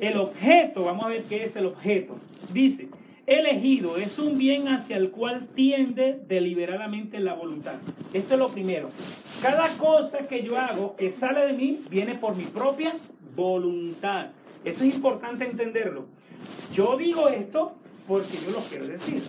el 0.00 0.18
objeto, 0.18 0.84
vamos 0.84 1.06
a 1.06 1.08
ver 1.08 1.24
qué 1.24 1.44
es 1.44 1.56
el 1.56 1.66
objeto. 1.66 2.16
Dice, 2.52 2.88
elegido 3.26 3.96
es 3.96 4.18
un 4.18 4.38
bien 4.38 4.68
hacia 4.68 4.96
el 4.96 5.10
cual 5.10 5.48
tiende 5.54 6.20
deliberadamente 6.28 7.20
la 7.20 7.34
voluntad. 7.34 7.74
Esto 8.12 8.34
es 8.34 8.40
lo 8.40 8.48
primero. 8.48 8.90
Cada 9.42 9.68
cosa 9.76 10.26
que 10.26 10.42
yo 10.42 10.58
hago 10.58 10.96
que 10.96 11.12
sale 11.12 11.46
de 11.46 11.52
mí 11.52 11.80
viene 11.90 12.14
por 12.14 12.34
mi 12.34 12.44
propia 12.44 12.94
voluntad. 13.38 14.30
Eso 14.64 14.84
es 14.84 14.96
importante 14.96 15.44
entenderlo. 15.44 16.06
Yo 16.74 16.96
digo 16.96 17.28
esto 17.28 17.76
porque 18.06 18.36
yo 18.44 18.50
lo 18.50 18.58
quiero 18.62 18.86
decir. 18.88 19.22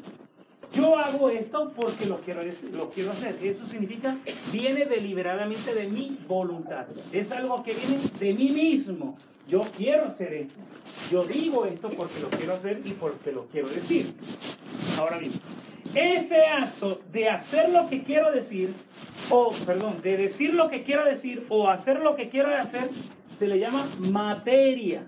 Yo 0.73 0.97
hago 0.97 1.29
esto 1.29 1.71
porque 1.75 2.07
lo 2.07 2.17
quiero, 2.17 2.41
lo 2.73 2.89
quiero 2.89 3.11
hacer. 3.11 3.37
Eso 3.41 3.67
significa, 3.67 4.17
viene 4.51 4.85
deliberadamente 4.85 5.73
de 5.73 5.87
mi 5.87 6.17
voluntad. 6.27 6.87
Es 7.11 7.31
algo 7.31 7.63
que 7.63 7.73
viene 7.73 7.99
de 8.19 8.33
mí 8.33 8.49
mismo. 8.49 9.15
Yo 9.47 9.61
quiero 9.77 10.05
hacer 10.05 10.33
esto. 10.33 10.59
Yo 11.11 11.23
digo 11.23 11.65
esto 11.65 11.89
porque 11.89 12.19
lo 12.19 12.29
quiero 12.29 12.53
hacer 12.53 12.81
y 12.83 12.91
porque 12.91 13.31
lo 13.31 13.45
quiero 13.45 13.69
decir. 13.69 14.13
Ahora 14.99 15.17
bien, 15.17 15.31
ese 15.93 16.45
acto 16.45 17.01
de 17.11 17.29
hacer 17.29 17.69
lo 17.69 17.89
que 17.89 18.03
quiero 18.03 18.31
decir, 18.31 18.73
o 19.29 19.51
perdón, 19.65 20.01
de 20.01 20.17
decir 20.17 20.53
lo 20.53 20.69
que 20.69 20.83
quiero 20.83 21.05
decir 21.05 21.45
o 21.49 21.67
hacer 21.67 21.99
lo 21.99 22.15
que 22.15 22.29
quiero 22.29 22.55
hacer, 22.55 22.89
se 23.39 23.47
le 23.47 23.57
llama 23.57 23.87
materia. 24.11 25.03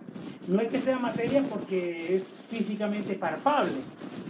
No 0.48 0.62
es 0.62 0.70
que 0.70 0.80
sea 0.80 0.98
materia 0.98 1.44
porque 1.44 2.16
es 2.16 2.24
físicamente 2.50 3.16
palpable. 3.16 3.74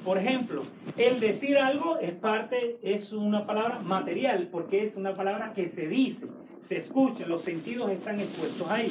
Por 0.03 0.17
ejemplo, 0.17 0.63
el 0.97 1.19
decir 1.19 1.59
algo 1.59 1.99
es 1.99 2.13
parte, 2.13 2.79
es 2.81 3.13
una 3.13 3.45
palabra 3.45 3.79
material, 3.79 4.49
porque 4.51 4.83
es 4.83 4.95
una 4.95 5.13
palabra 5.13 5.53
que 5.53 5.69
se 5.69 5.87
dice, 5.87 6.25
se 6.61 6.77
escucha, 6.77 7.27
los 7.27 7.43
sentidos 7.43 7.91
están 7.91 8.19
expuestos 8.19 8.67
ahí. 8.69 8.89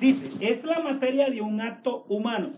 Dice, 0.00 0.30
es 0.40 0.64
la 0.64 0.80
materia 0.80 1.28
de 1.28 1.42
un 1.42 1.60
acto 1.60 2.06
humano. 2.08 2.48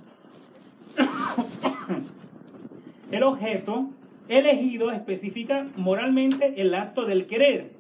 el 3.11 3.23
objeto 3.25 3.91
elegido 4.29 4.93
especifica 4.93 5.67
moralmente 5.77 6.61
el 6.61 6.73
acto 6.75 7.05
del 7.05 7.27
querer 7.27 7.80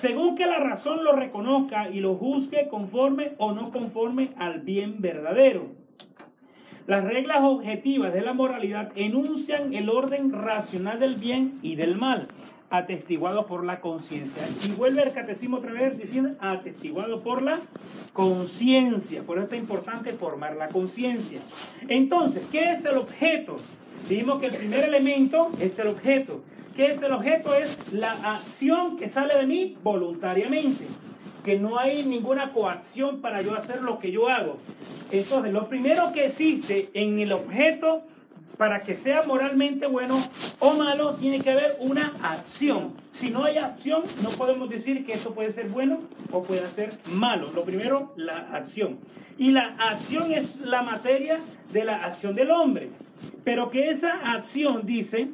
según 0.00 0.34
que 0.34 0.46
la 0.46 0.58
razón 0.58 1.04
lo 1.04 1.12
reconozca 1.12 1.90
y 1.90 2.00
lo 2.00 2.14
juzgue 2.14 2.68
conforme 2.68 3.32
o 3.38 3.52
no 3.52 3.70
conforme 3.70 4.30
al 4.38 4.60
bien 4.60 4.96
verdadero. 5.00 5.68
Las 6.86 7.04
reglas 7.04 7.38
objetivas 7.42 8.12
de 8.12 8.22
la 8.22 8.32
moralidad 8.32 8.90
enuncian 8.96 9.74
el 9.74 9.90
orden 9.90 10.32
racional 10.32 10.98
del 10.98 11.16
bien 11.16 11.58
y 11.62 11.76
del 11.76 11.96
mal, 11.96 12.28
atestiguado 12.70 13.46
por 13.46 13.64
la 13.64 13.80
conciencia. 13.80 14.42
Y 14.66 14.72
vuelve 14.72 15.02
el 15.02 15.12
catecismo 15.12 15.58
otra 15.58 15.72
vez 15.72 15.98
diciendo 15.98 16.30
atestiguado 16.40 17.22
por 17.22 17.42
la 17.42 17.60
conciencia. 18.12 19.22
Por 19.22 19.38
eso 19.38 19.48
es 19.52 19.60
importante 19.60 20.14
formar 20.14 20.56
la 20.56 20.68
conciencia. 20.68 21.40
Entonces, 21.88 22.48
¿qué 22.50 22.72
es 22.72 22.84
el 22.84 22.96
objeto? 22.96 23.58
Dijimos 24.08 24.40
que 24.40 24.46
el 24.46 24.56
primer 24.56 24.84
elemento 24.84 25.50
es 25.60 25.78
el 25.78 25.88
objeto 25.88 26.42
que 26.76 26.92
es 26.92 27.02
el 27.02 27.12
objeto 27.12 27.54
es 27.54 27.92
la 27.92 28.12
acción 28.12 28.96
que 28.96 29.10
sale 29.10 29.36
de 29.36 29.46
mí 29.46 29.76
voluntariamente, 29.82 30.86
que 31.44 31.58
no 31.58 31.78
hay 31.78 32.04
ninguna 32.04 32.52
coacción 32.52 33.20
para 33.20 33.42
yo 33.42 33.54
hacer 33.54 33.82
lo 33.82 33.98
que 33.98 34.12
yo 34.12 34.28
hago. 34.28 34.58
Entonces, 35.10 35.52
lo 35.52 35.68
primero 35.68 36.12
que 36.12 36.26
existe 36.26 36.90
en 36.94 37.18
el 37.18 37.32
objeto 37.32 38.02
para 38.60 38.82
que 38.82 38.96
sea 38.96 39.22
moralmente 39.22 39.86
bueno 39.86 40.22
o 40.58 40.74
malo, 40.74 41.14
tiene 41.14 41.40
que 41.40 41.50
haber 41.50 41.78
una 41.80 42.12
acción. 42.22 42.92
Si 43.14 43.30
no 43.30 43.44
hay 43.44 43.56
acción, 43.56 44.02
no 44.22 44.28
podemos 44.28 44.68
decir 44.68 45.06
que 45.06 45.14
eso 45.14 45.32
puede 45.32 45.54
ser 45.54 45.68
bueno 45.70 46.00
o 46.30 46.42
puede 46.42 46.68
ser 46.68 46.92
malo. 47.06 47.50
Lo 47.54 47.64
primero, 47.64 48.12
la 48.16 48.50
acción. 48.52 48.98
Y 49.38 49.52
la 49.52 49.76
acción 49.78 50.30
es 50.34 50.56
la 50.56 50.82
materia 50.82 51.40
de 51.72 51.84
la 51.84 52.04
acción 52.04 52.34
del 52.34 52.50
hombre. 52.50 52.90
Pero 53.44 53.70
que 53.70 53.88
esa 53.88 54.12
acción, 54.34 54.84
dice, 54.84 55.30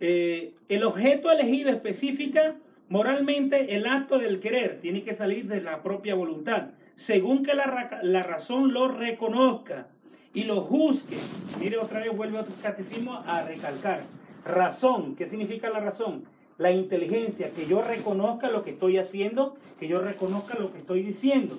eh, 0.00 0.54
el 0.68 0.82
objeto 0.84 1.30
elegido 1.30 1.70
especifica 1.70 2.56
moralmente 2.88 3.76
el 3.76 3.86
acto 3.86 4.18
del 4.18 4.40
querer, 4.40 4.80
tiene 4.80 5.04
que 5.04 5.14
salir 5.14 5.46
de 5.46 5.60
la 5.60 5.82
propia 5.82 6.14
voluntad, 6.14 6.70
según 6.96 7.44
que 7.44 7.54
la, 7.54 8.00
la 8.02 8.22
razón 8.22 8.72
lo 8.72 8.88
reconozca 8.88 9.86
y 10.34 10.44
lo 10.44 10.62
juzgue. 10.62 11.18
Mire, 11.60 11.78
otra 11.78 12.00
vez 12.00 12.16
vuelve 12.16 12.38
otro 12.38 12.54
catecismo 12.62 13.22
a 13.26 13.42
recalcar. 13.42 14.02
Razón, 14.44 15.16
¿qué 15.16 15.28
significa 15.28 15.70
la 15.70 15.80
razón? 15.80 16.24
La 16.58 16.72
inteligencia, 16.72 17.50
que 17.50 17.66
yo 17.66 17.80
reconozca 17.82 18.50
lo 18.50 18.64
que 18.64 18.70
estoy 18.70 18.98
haciendo, 18.98 19.56
que 19.78 19.88
yo 19.88 20.00
reconozca 20.00 20.58
lo 20.58 20.72
que 20.72 20.78
estoy 20.78 21.02
diciendo. 21.02 21.58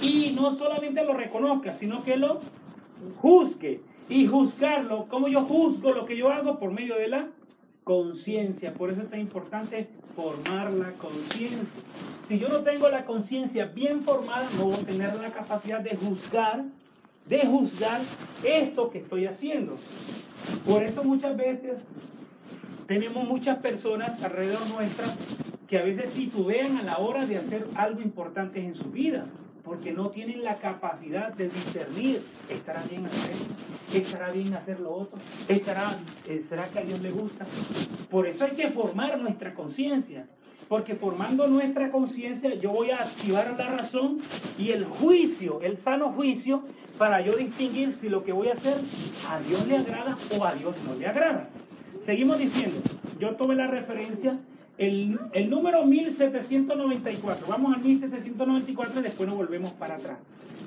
Y 0.00 0.32
no 0.34 0.54
solamente 0.54 1.04
lo 1.04 1.14
reconozca, 1.14 1.74
sino 1.74 2.02
que 2.04 2.16
lo 2.16 2.40
juzgue. 3.18 3.80
Y 4.08 4.26
juzgarlo, 4.26 5.06
como 5.08 5.28
yo 5.28 5.42
juzgo 5.42 5.92
lo 5.92 6.06
que 6.06 6.16
yo 6.16 6.28
hago 6.30 6.58
por 6.58 6.72
medio 6.72 6.96
de 6.96 7.08
la 7.08 7.28
conciencia. 7.84 8.72
Por 8.74 8.90
eso 8.90 9.02
es 9.02 9.10
tan 9.10 9.20
importante 9.20 9.88
formar 10.14 10.72
la 10.72 10.92
conciencia. 10.92 11.66
Si 12.28 12.38
yo 12.38 12.48
no 12.48 12.58
tengo 12.58 12.88
la 12.88 13.04
conciencia 13.04 13.66
bien 13.66 14.02
formada, 14.02 14.48
no 14.56 14.66
voy 14.66 14.74
a 14.74 14.86
tener 14.86 15.14
la 15.14 15.32
capacidad 15.32 15.80
de 15.80 15.96
juzgar, 15.96 16.64
de 17.26 17.40
juzgar 17.40 18.00
esto 18.44 18.90
que 18.90 18.98
estoy 18.98 19.26
haciendo. 19.26 19.76
Por 20.66 20.82
eso 20.82 21.04
muchas 21.04 21.36
veces 21.36 21.78
tenemos 22.86 23.26
muchas 23.26 23.58
personas 23.58 24.22
alrededor 24.22 24.66
nuestra 24.68 25.06
que 25.68 25.78
a 25.78 25.82
veces 25.82 26.10
titubean 26.10 26.76
a 26.76 26.82
la 26.82 26.98
hora 26.98 27.26
de 27.26 27.38
hacer 27.38 27.66
algo 27.74 28.00
importante 28.00 28.60
en 28.60 28.74
su 28.74 28.84
vida 28.90 29.26
porque 29.64 29.92
no 29.92 30.10
tienen 30.10 30.42
la 30.42 30.56
capacidad 30.56 31.32
de 31.34 31.48
discernir, 31.48 32.22
¿estará 32.48 32.82
bien 32.90 33.06
hacer 33.06 33.32
esto? 33.32 33.54
¿Estará 33.94 34.30
bien 34.30 34.54
hacer 34.54 34.80
lo 34.80 34.92
otro? 34.92 35.18
¿Estará, 35.48 35.96
eh, 36.26 36.44
¿Será 36.48 36.66
que 36.66 36.78
a 36.80 36.82
Dios 36.82 37.00
le 37.00 37.10
gusta? 37.10 37.46
Por 38.10 38.26
eso 38.26 38.44
hay 38.44 38.52
que 38.52 38.70
formar 38.70 39.18
nuestra 39.18 39.54
conciencia, 39.54 40.26
porque 40.68 40.94
formando 40.94 41.46
nuestra 41.46 41.90
conciencia 41.90 42.54
yo 42.54 42.70
voy 42.70 42.90
a 42.90 43.02
activar 43.02 43.54
la 43.56 43.68
razón 43.68 44.18
y 44.58 44.70
el 44.70 44.84
juicio, 44.84 45.60
el 45.62 45.78
sano 45.78 46.12
juicio, 46.12 46.62
para 46.98 47.20
yo 47.20 47.36
distinguir 47.36 47.96
si 48.00 48.08
lo 48.08 48.24
que 48.24 48.32
voy 48.32 48.48
a 48.48 48.54
hacer 48.54 48.74
a 49.28 49.40
Dios 49.40 49.66
le 49.66 49.76
agrada 49.76 50.16
o 50.36 50.44
a 50.44 50.54
Dios 50.54 50.74
no 50.86 50.94
le 50.94 51.06
agrada. 51.06 51.48
Seguimos 52.00 52.38
diciendo, 52.38 52.80
yo 53.18 53.36
tomé 53.36 53.54
la 53.54 53.68
referencia 53.68 54.38
el, 54.86 55.50
número 55.50 55.84
1794, 55.84 57.46
vamos 57.48 57.76
al 57.76 57.82
1794 57.82 59.00
y 59.00 59.02
después 59.02 59.28
nos 59.28 59.38
volvemos 59.38 59.72
para 59.72 59.94
atrás. 59.94 60.18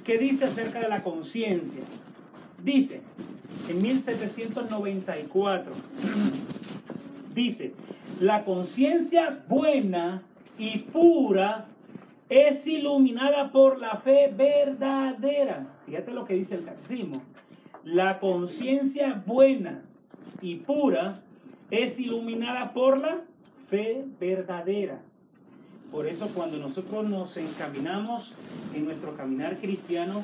¿Qué 0.05 0.17
dice 0.17 0.45
acerca 0.45 0.79
de 0.79 0.87
la 0.87 1.03
conciencia? 1.03 1.81
Dice, 2.63 3.01
en 3.69 3.81
1794, 3.81 5.73
dice, 7.33 7.73
la 8.21 8.45
conciencia 8.45 9.43
buena 9.49 10.23
y 10.57 10.77
pura 10.77 11.65
es 12.29 12.65
iluminada 12.65 13.51
por 13.51 13.79
la 13.79 13.97
fe 13.97 14.33
verdadera. 14.35 15.67
Fíjate 15.85 16.11
lo 16.11 16.25
que 16.25 16.35
dice 16.35 16.55
el 16.55 16.63
catecismo. 16.63 17.21
La 17.83 18.19
conciencia 18.19 19.21
buena 19.25 19.83
y 20.41 20.55
pura 20.55 21.21
es 21.69 21.99
iluminada 21.99 22.73
por 22.73 22.97
la 22.97 23.21
fe 23.69 24.05
verdadera. 24.19 24.99
Por 25.91 26.07
eso 26.07 26.27
cuando 26.33 26.57
nosotros 26.57 27.07
nos 27.07 27.37
encaminamos 27.37 28.33
en 28.73 28.85
nuestro 28.85 29.15
caminar 29.15 29.59
cristiano 29.59 30.23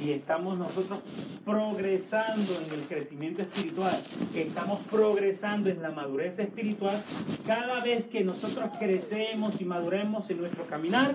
y 0.00 0.12
estamos 0.12 0.58
nosotros 0.58 1.00
progresando 1.44 2.52
en 2.64 2.72
el 2.72 2.86
crecimiento 2.86 3.42
espiritual, 3.42 4.00
estamos 4.34 4.80
progresando 4.90 5.70
en 5.70 5.82
la 5.82 5.90
madurez 5.90 6.38
espiritual, 6.38 7.02
cada 7.46 7.80
vez 7.80 8.06
que 8.06 8.24
nosotros 8.24 8.70
crecemos 8.78 9.60
y 9.60 9.64
maduremos 9.64 10.28
en 10.30 10.38
nuestro 10.38 10.66
caminar, 10.66 11.14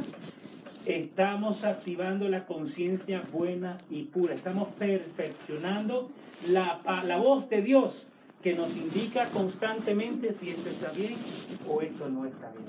estamos 0.85 1.63
activando 1.63 2.29
la 2.29 2.45
conciencia 2.45 3.23
buena 3.31 3.77
y 3.89 4.03
pura, 4.03 4.35
estamos 4.35 4.69
perfeccionando 4.77 6.09
la, 6.47 6.79
la 7.05 7.17
voz 7.17 7.49
de 7.49 7.61
Dios 7.61 8.05
que 8.41 8.53
nos 8.53 8.75
indica 8.75 9.29
constantemente 9.29 10.33
si 10.39 10.49
esto 10.49 10.69
está 10.69 10.91
bien 10.91 11.15
o 11.67 11.81
esto 11.81 12.09
no 12.09 12.25
está 12.25 12.51
bien. 12.51 12.65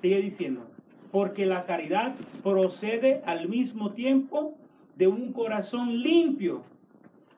Sigue 0.00 0.20
diciendo, 0.20 0.66
porque 1.12 1.46
la 1.46 1.66
caridad 1.66 2.14
procede 2.42 3.22
al 3.26 3.48
mismo 3.48 3.92
tiempo 3.92 4.56
de 4.96 5.06
un 5.06 5.32
corazón 5.32 6.02
limpio, 6.02 6.62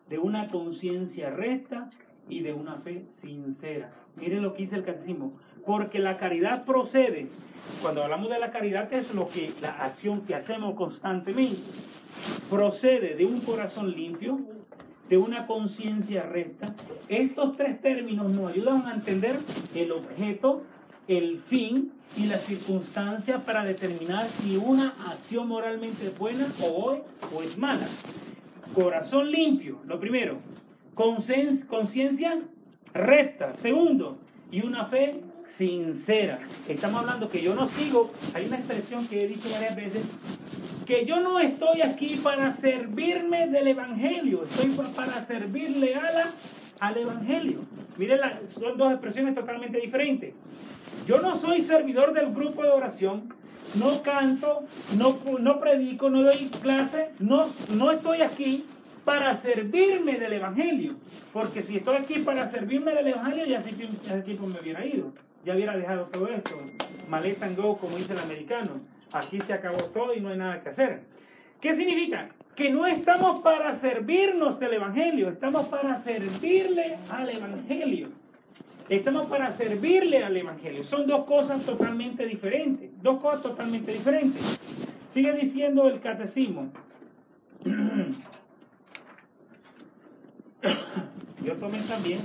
de 0.08 0.18
una 0.18 0.48
conciencia 0.48 1.30
recta 1.30 1.90
y 2.28 2.40
de 2.40 2.52
una 2.52 2.76
fe 2.76 3.04
sincera. 3.20 3.92
Miren 4.16 4.42
lo 4.42 4.54
que 4.54 4.62
dice 4.62 4.76
el 4.76 4.84
catecismo, 4.84 5.32
porque 5.66 5.98
la 5.98 6.16
caridad 6.16 6.64
procede, 6.64 7.28
cuando 7.82 8.02
hablamos 8.02 8.30
de 8.30 8.38
la 8.38 8.50
caridad 8.50 8.92
es 8.92 9.14
lo 9.14 9.28
que 9.28 9.52
la 9.60 9.70
acción 9.84 10.22
que 10.22 10.34
hacemos 10.34 10.74
constantemente, 10.74 11.60
procede 12.50 13.14
de 13.14 13.26
un 13.26 13.40
corazón 13.40 13.90
limpio, 13.90 14.40
de 15.08 15.16
una 15.16 15.46
conciencia 15.46 16.22
recta. 16.22 16.74
Estos 17.08 17.56
tres 17.56 17.80
términos 17.80 18.30
nos 18.30 18.50
ayudan 18.50 18.86
a 18.86 18.94
entender 18.94 19.38
el 19.74 19.92
objeto, 19.92 20.62
el 21.06 21.40
fin 21.40 21.92
y 22.16 22.26
la 22.26 22.38
circunstancia 22.38 23.44
para 23.44 23.64
determinar 23.64 24.28
si 24.40 24.56
una 24.56 24.94
acción 25.10 25.48
moralmente 25.48 26.06
es 26.06 26.18
buena 26.18 26.46
o, 26.62 26.98
o 27.34 27.42
es 27.42 27.56
mala. 27.56 27.86
Corazón 28.74 29.30
limpio, 29.30 29.78
lo 29.86 29.98
primero. 29.98 30.38
Conciencia 30.94 32.40
recta, 32.92 33.56
segundo. 33.56 34.18
Y 34.50 34.64
una 34.64 34.86
fe 34.86 35.20
sincera. 35.58 36.38
Estamos 36.68 37.00
hablando 37.00 37.28
que 37.28 37.42
yo 37.42 37.54
no 37.54 37.68
sigo, 37.68 38.12
hay 38.32 38.46
una 38.46 38.56
expresión 38.56 39.06
que 39.08 39.24
he 39.24 39.28
dicho 39.28 39.50
varias 39.50 39.76
veces, 39.76 40.04
que 40.86 41.04
yo 41.04 41.20
no 41.20 41.38
estoy 41.40 41.82
aquí 41.82 42.16
para 42.22 42.56
servirme 42.56 43.48
del 43.48 43.68
Evangelio, 43.68 44.44
estoy 44.44 44.70
para 44.94 45.26
servirle 45.26 45.96
a 45.96 46.12
la, 46.12 46.32
al 46.80 46.96
Evangelio. 46.96 47.60
Miren, 47.98 48.20
son 48.58 48.78
dos 48.78 48.92
expresiones 48.92 49.34
totalmente 49.34 49.78
diferentes. 49.80 50.32
Yo 51.06 51.20
no 51.20 51.38
soy 51.40 51.62
servidor 51.62 52.14
del 52.14 52.32
grupo 52.32 52.62
de 52.62 52.70
oración, 52.70 53.34
no 53.74 54.02
canto, 54.02 54.64
no, 54.96 55.18
no 55.38 55.60
predico, 55.60 56.08
no 56.08 56.22
doy 56.22 56.48
clase, 56.62 57.10
no, 57.18 57.50
no 57.70 57.90
estoy 57.90 58.22
aquí 58.22 58.64
para 59.04 59.42
servirme 59.42 60.18
del 60.18 60.34
Evangelio. 60.34 60.94
Porque 61.32 61.62
si 61.64 61.76
estoy 61.76 61.96
aquí 61.96 62.20
para 62.20 62.50
servirme 62.50 62.94
del 62.94 63.08
Evangelio, 63.08 63.46
ya 63.46 63.58
hace 63.58 64.22
tiempo 64.22 64.46
me 64.46 64.60
hubiera 64.60 64.86
ido. 64.86 65.12
Ya 65.48 65.54
hubiera 65.54 65.76
dejado 65.78 66.04
todo 66.08 66.28
esto. 66.28 66.60
Maleta 67.08 67.46
and 67.46 67.56
go, 67.56 67.78
como 67.78 67.96
dice 67.96 68.12
el 68.12 68.18
americano. 68.18 68.82
Aquí 69.14 69.40
se 69.40 69.54
acabó 69.54 69.84
todo 69.84 70.12
y 70.12 70.20
no 70.20 70.28
hay 70.28 70.36
nada 70.36 70.62
que 70.62 70.68
hacer. 70.68 71.00
¿Qué 71.62 71.74
significa? 71.74 72.28
Que 72.54 72.70
no 72.70 72.84
estamos 72.84 73.40
para 73.40 73.80
servirnos 73.80 74.60
del 74.60 74.74
Evangelio, 74.74 75.30
estamos 75.30 75.66
para 75.68 76.02
servirle 76.02 76.98
al 77.08 77.30
Evangelio. 77.30 78.10
Estamos 78.90 79.26
para 79.30 79.50
servirle 79.52 80.22
al 80.22 80.36
Evangelio. 80.36 80.84
Son 80.84 81.06
dos 81.06 81.24
cosas 81.24 81.64
totalmente 81.64 82.26
diferentes. 82.26 82.90
Dos 83.02 83.18
cosas 83.18 83.40
totalmente 83.40 83.92
diferentes. 83.92 84.60
Sigue 85.14 85.32
diciendo 85.32 85.88
el 85.88 86.00
catecismo. 86.00 86.70
Yo 91.42 91.54
tomé 91.54 91.78
también 91.88 92.20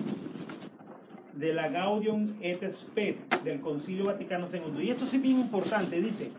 de 1.35 1.53
la 1.53 1.69
Gaudium 1.69 2.35
et 2.41 2.61
Spes 2.71 3.15
del 3.43 3.59
Concilio 3.59 4.05
Vaticano 4.05 4.47
II. 4.51 4.83
Y 4.83 4.91
esto 4.91 5.05
sí 5.07 5.17
es 5.17 5.21
bien 5.21 5.39
importante, 5.39 6.01
dice, 6.01 6.31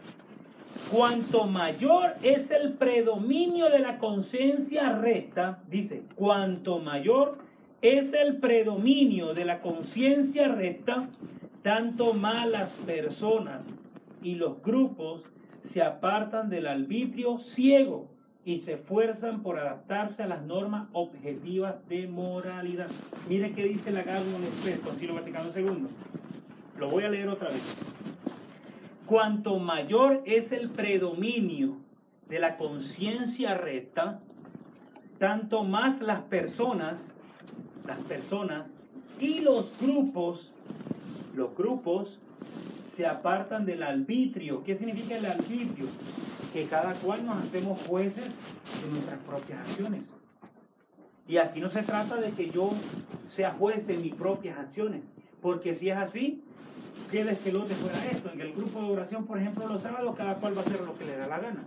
cuanto 0.90 1.44
mayor 1.44 2.14
es 2.22 2.50
el 2.50 2.74
predominio 2.74 3.70
de 3.70 3.80
la 3.80 3.98
conciencia 3.98 4.92
recta, 4.98 5.62
dice, 5.68 6.02
cuanto 6.14 6.78
mayor 6.78 7.38
es 7.82 8.12
el 8.14 8.38
predominio 8.38 9.34
de 9.34 9.44
la 9.44 9.60
conciencia 9.60 10.48
recta, 10.48 11.08
tanto 11.62 12.14
más 12.14 12.46
las 12.46 12.70
personas 12.86 13.66
y 14.22 14.36
los 14.36 14.62
grupos 14.62 15.22
se 15.72 15.82
apartan 15.82 16.50
del 16.50 16.66
arbitrio 16.66 17.38
ciego 17.38 18.13
y 18.44 18.60
se 18.60 18.74
esfuerzan 18.74 19.42
por 19.42 19.58
adaptarse 19.58 20.22
a 20.22 20.26
las 20.26 20.42
normas 20.42 20.88
objetivas 20.92 21.76
de 21.88 22.06
moralidad. 22.06 22.88
Miren 23.28 23.54
qué 23.54 23.64
dice 23.64 23.90
la 23.90 24.02
Gaudium 24.02 24.42
Spes, 24.60 24.80
Concilio 24.80 25.14
Vaticano 25.14 25.50
II. 25.54 25.86
Lo 26.78 26.90
voy 26.90 27.04
a 27.04 27.08
leer 27.08 27.28
otra 27.28 27.48
vez. 27.48 27.76
Cuanto 29.06 29.58
mayor 29.58 30.22
es 30.26 30.52
el 30.52 30.70
predominio 30.70 31.76
de 32.28 32.38
la 32.38 32.56
conciencia 32.56 33.54
recta, 33.54 34.20
tanto 35.18 35.64
más 35.64 36.00
las 36.00 36.22
personas, 36.22 37.00
las 37.86 37.98
personas 38.00 38.66
y 39.20 39.40
los 39.40 39.72
grupos, 39.80 40.52
los 41.34 41.54
grupos 41.56 42.18
se 42.96 43.06
apartan 43.06 43.64
del 43.64 43.82
arbitrio. 43.82 44.62
¿Qué 44.64 44.76
significa 44.76 45.16
el 45.16 45.26
arbitrio? 45.26 45.86
Que 46.52 46.66
cada 46.66 46.94
cual 46.94 47.26
nos 47.26 47.44
hacemos 47.44 47.80
jueces 47.86 48.24
de 48.24 48.90
nuestras 48.90 49.18
propias 49.20 49.60
acciones. 49.60 50.02
Y 51.26 51.38
aquí 51.38 51.60
no 51.60 51.70
se 51.70 51.82
trata 51.82 52.16
de 52.16 52.30
que 52.32 52.50
yo 52.50 52.70
sea 53.28 53.52
juez 53.52 53.86
de 53.86 53.96
mis 53.96 54.14
propias 54.14 54.58
acciones, 54.58 55.02
porque 55.40 55.74
si 55.74 55.88
es 55.88 55.96
así, 55.96 56.42
¿qué 57.10 57.24
despelote 57.24 57.74
fuera 57.74 58.04
esto? 58.10 58.30
En 58.30 58.40
el 58.40 58.52
grupo 58.52 58.80
de 58.82 58.90
oración, 58.90 59.24
por 59.24 59.38
ejemplo, 59.38 59.66
los 59.66 59.82
sábados, 59.82 60.14
cada 60.16 60.34
cual 60.34 60.56
va 60.56 60.60
a 60.60 60.64
hacer 60.64 60.80
lo 60.80 60.96
que 60.98 61.06
le 61.06 61.16
da 61.16 61.26
la 61.26 61.38
gana. 61.38 61.64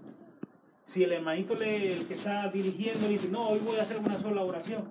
Si 0.86 1.04
el 1.04 1.12
hermanito 1.12 1.56
le, 1.56 1.94
el 1.94 2.06
que 2.06 2.14
está 2.14 2.50
dirigiendo 2.50 3.08
dice, 3.08 3.30
no, 3.30 3.50
hoy 3.50 3.60
voy 3.60 3.78
a 3.78 3.82
hacer 3.82 3.98
una 3.98 4.20
sola 4.20 4.44
oración, 4.44 4.84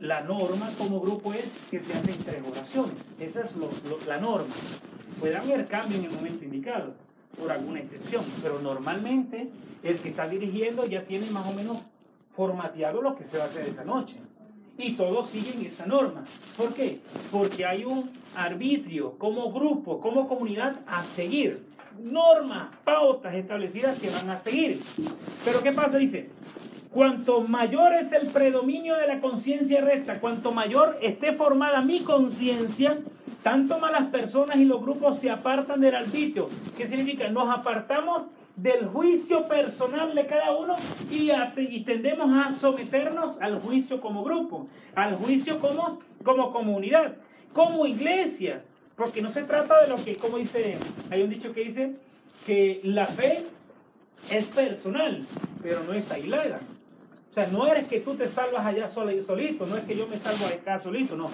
la 0.00 0.20
norma 0.20 0.70
como 0.78 1.00
grupo 1.00 1.32
es 1.34 1.46
que 1.70 1.80
se 1.80 1.92
hacen 1.92 2.16
tres 2.24 2.42
oraciones. 2.46 2.94
Esa 3.18 3.40
es 3.40 4.06
la 4.06 4.18
norma. 4.18 4.54
Puede 5.18 5.36
haber 5.36 5.66
cambio 5.66 5.98
en 5.98 6.04
el 6.04 6.12
momento 6.12 6.44
indicado, 6.44 6.94
por 7.38 7.50
alguna 7.50 7.80
excepción, 7.80 8.24
pero 8.42 8.60
normalmente 8.60 9.48
el 9.82 9.98
que 9.98 10.10
está 10.10 10.28
dirigiendo 10.28 10.86
ya 10.86 11.04
tiene 11.04 11.30
más 11.30 11.46
o 11.46 11.52
menos 11.52 11.78
formateado 12.36 13.02
lo 13.02 13.16
que 13.16 13.24
se 13.24 13.38
va 13.38 13.44
a 13.44 13.46
hacer 13.46 13.68
esa 13.68 13.84
noche. 13.84 14.16
Y 14.76 14.92
todos 14.92 15.30
siguen 15.30 15.66
esa 15.66 15.86
norma. 15.86 16.24
¿Por 16.56 16.72
qué? 16.72 17.00
Porque 17.32 17.66
hay 17.66 17.84
un 17.84 18.10
arbitrio 18.36 19.18
como 19.18 19.52
grupo, 19.52 20.00
como 20.00 20.28
comunidad 20.28 20.78
a 20.86 21.02
seguir. 21.16 21.66
Normas, 22.00 22.68
pautas 22.84 23.34
establecidas 23.34 23.98
que 23.98 24.08
van 24.08 24.30
a 24.30 24.40
seguir. 24.40 24.80
Pero 25.44 25.60
¿qué 25.64 25.72
pasa? 25.72 25.98
Dice, 25.98 26.30
Cuanto 26.98 27.42
mayor 27.42 27.92
es 27.94 28.10
el 28.10 28.26
predominio 28.32 28.96
de 28.96 29.06
la 29.06 29.20
conciencia 29.20 29.80
recta, 29.80 30.18
cuanto 30.18 30.50
mayor 30.50 30.98
esté 31.00 31.32
formada 31.34 31.80
mi 31.80 32.00
conciencia, 32.00 32.98
tanto 33.44 33.78
más 33.78 33.92
las 33.92 34.06
personas 34.08 34.56
y 34.56 34.64
los 34.64 34.80
grupos 34.80 35.20
se 35.20 35.30
apartan 35.30 35.80
del 35.80 35.94
arbitrio. 35.94 36.48
¿Qué 36.76 36.88
significa? 36.88 37.28
Nos 37.28 37.56
apartamos 37.56 38.22
del 38.56 38.88
juicio 38.88 39.46
personal 39.46 40.12
de 40.12 40.26
cada 40.26 40.50
uno 40.56 40.74
y, 41.08 41.30
tendemos 41.84 42.30
a 42.44 42.50
someternos 42.56 43.40
al 43.40 43.60
juicio 43.60 44.00
como 44.00 44.24
grupo, 44.24 44.66
al 44.96 45.14
juicio 45.14 45.60
como, 45.60 46.00
como 46.24 46.50
comunidad, 46.50 47.14
como 47.52 47.86
iglesia. 47.86 48.64
Porque 48.96 49.22
no 49.22 49.30
se 49.30 49.44
trata 49.44 49.82
de 49.82 49.86
lo 49.86 50.04
que, 50.04 50.16
como 50.16 50.38
dice, 50.38 50.76
hay 51.12 51.22
un 51.22 51.30
dicho 51.30 51.52
que 51.52 51.60
dice 51.60 51.92
que 52.44 52.80
la 52.82 53.06
fe 53.06 53.44
es 54.32 54.46
personal, 54.46 55.24
pero 55.62 55.84
no 55.84 55.92
es 55.92 56.10
aislada. 56.10 56.58
O 57.30 57.34
sea, 57.34 57.46
no 57.48 57.66
eres 57.66 57.86
que 57.86 58.00
tú 58.00 58.14
te 58.14 58.28
salvas 58.28 58.64
allá 58.64 58.90
solito, 58.90 59.66
no 59.66 59.76
es 59.76 59.84
que 59.84 59.96
yo 59.96 60.06
me 60.06 60.18
salvo 60.18 60.46
acá 60.46 60.80
solito, 60.82 61.16
no. 61.16 61.30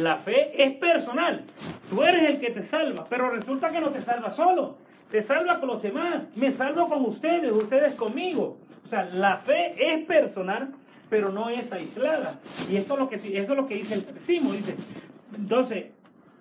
La 0.00 0.16
fe 0.18 0.50
es 0.62 0.76
personal. 0.76 1.44
Tú 1.90 2.02
eres 2.02 2.22
el 2.22 2.40
que 2.40 2.50
te 2.50 2.64
salva, 2.64 3.06
pero 3.08 3.30
resulta 3.30 3.70
que 3.70 3.80
no 3.80 3.90
te 3.90 4.00
salva 4.00 4.30
solo. 4.30 4.76
Te 5.10 5.22
salva 5.22 5.60
con 5.60 5.68
los 5.68 5.82
demás. 5.82 6.24
Me 6.34 6.52
salvo 6.52 6.88
con 6.88 7.04
ustedes, 7.04 7.52
ustedes 7.52 7.94
conmigo. 7.94 8.58
O 8.84 8.88
sea, 8.88 9.04
la 9.04 9.38
fe 9.38 9.74
es 9.78 10.04
personal, 10.06 10.72
pero 11.08 11.30
no 11.30 11.48
es 11.50 11.70
aislada. 11.72 12.40
Y 12.70 12.76
esto 12.76 12.94
es 12.94 13.00
lo 13.00 13.08
que, 13.08 13.16
eso 13.16 13.52
es 13.52 13.56
lo 13.56 13.66
que 13.66 13.76
dice 13.76 13.94
el 13.94 14.04
catecismo. 14.04 14.52
Dice, 14.52 14.74
entonces, 15.36 15.86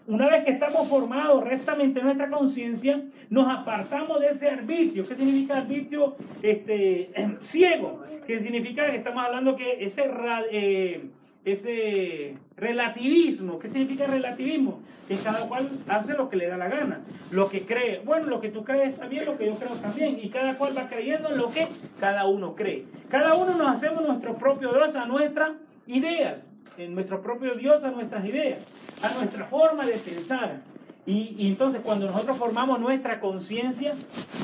Una 0.05 0.29
vez 0.29 0.43
que 0.43 0.51
estamos 0.51 0.87
formados 0.89 1.43
rectamente 1.45 1.99
en 1.99 2.05
nuestra 2.05 2.29
conciencia, 2.29 3.01
nos 3.29 3.47
apartamos 3.47 4.19
de 4.19 4.31
ese 4.31 4.49
arbitrio. 4.49 5.07
¿Qué 5.07 5.15
significa 5.15 5.57
arbitrio 5.57 6.15
este, 6.41 7.09
ciego? 7.41 8.03
¿Qué 8.27 8.39
significa 8.39 8.89
que 8.91 8.97
estamos 8.97 9.23
hablando 9.23 9.55
que 9.55 9.85
ese, 9.85 10.03
eh, 10.51 11.05
ese 11.45 12.35
relativismo, 12.57 13.59
¿qué 13.59 13.69
significa 13.69 14.05
relativismo? 14.05 14.81
Que 15.07 15.15
cada 15.15 15.47
cual 15.47 15.69
hace 15.87 16.13
lo 16.13 16.29
que 16.29 16.37
le 16.37 16.47
da 16.47 16.57
la 16.57 16.67
gana, 16.67 17.01
lo 17.31 17.49
que 17.49 17.61
cree. 17.61 18.01
Bueno, 18.03 18.27
lo 18.27 18.41
que 18.41 18.49
tú 18.49 18.63
crees 18.65 18.97
bien, 19.09 19.25
lo 19.25 19.37
que 19.37 19.45
yo 19.45 19.55
creo 19.55 19.71
también. 19.75 20.19
Y 20.21 20.29
cada 20.29 20.57
cual 20.57 20.77
va 20.77 20.87
creyendo 20.89 21.29
en 21.29 21.37
lo 21.37 21.49
que 21.49 21.67
cada 21.99 22.25
uno 22.25 22.55
cree. 22.55 22.85
Cada 23.09 23.35
uno 23.35 23.55
nos 23.55 23.77
hacemos 23.77 24.05
nuestro 24.05 24.35
propio 24.35 24.73
Dios 24.73 24.95
a 24.95 25.05
nuestras 25.05 25.51
ideas, 25.87 26.47
en 26.77 26.95
nuestro 26.95 27.21
propio 27.21 27.55
Dios 27.55 27.83
a 27.83 27.91
nuestras 27.91 28.25
ideas 28.25 28.59
a 29.03 29.13
nuestra 29.13 29.45
forma 29.45 29.85
de 29.85 29.93
pensar. 29.93 30.61
Y, 31.05 31.47
entonces 31.47 31.81
cuando 31.83 32.07
nosotros 32.07 32.37
formamos 32.37 32.79
nuestra 32.79 33.19
conciencia, 33.19 33.93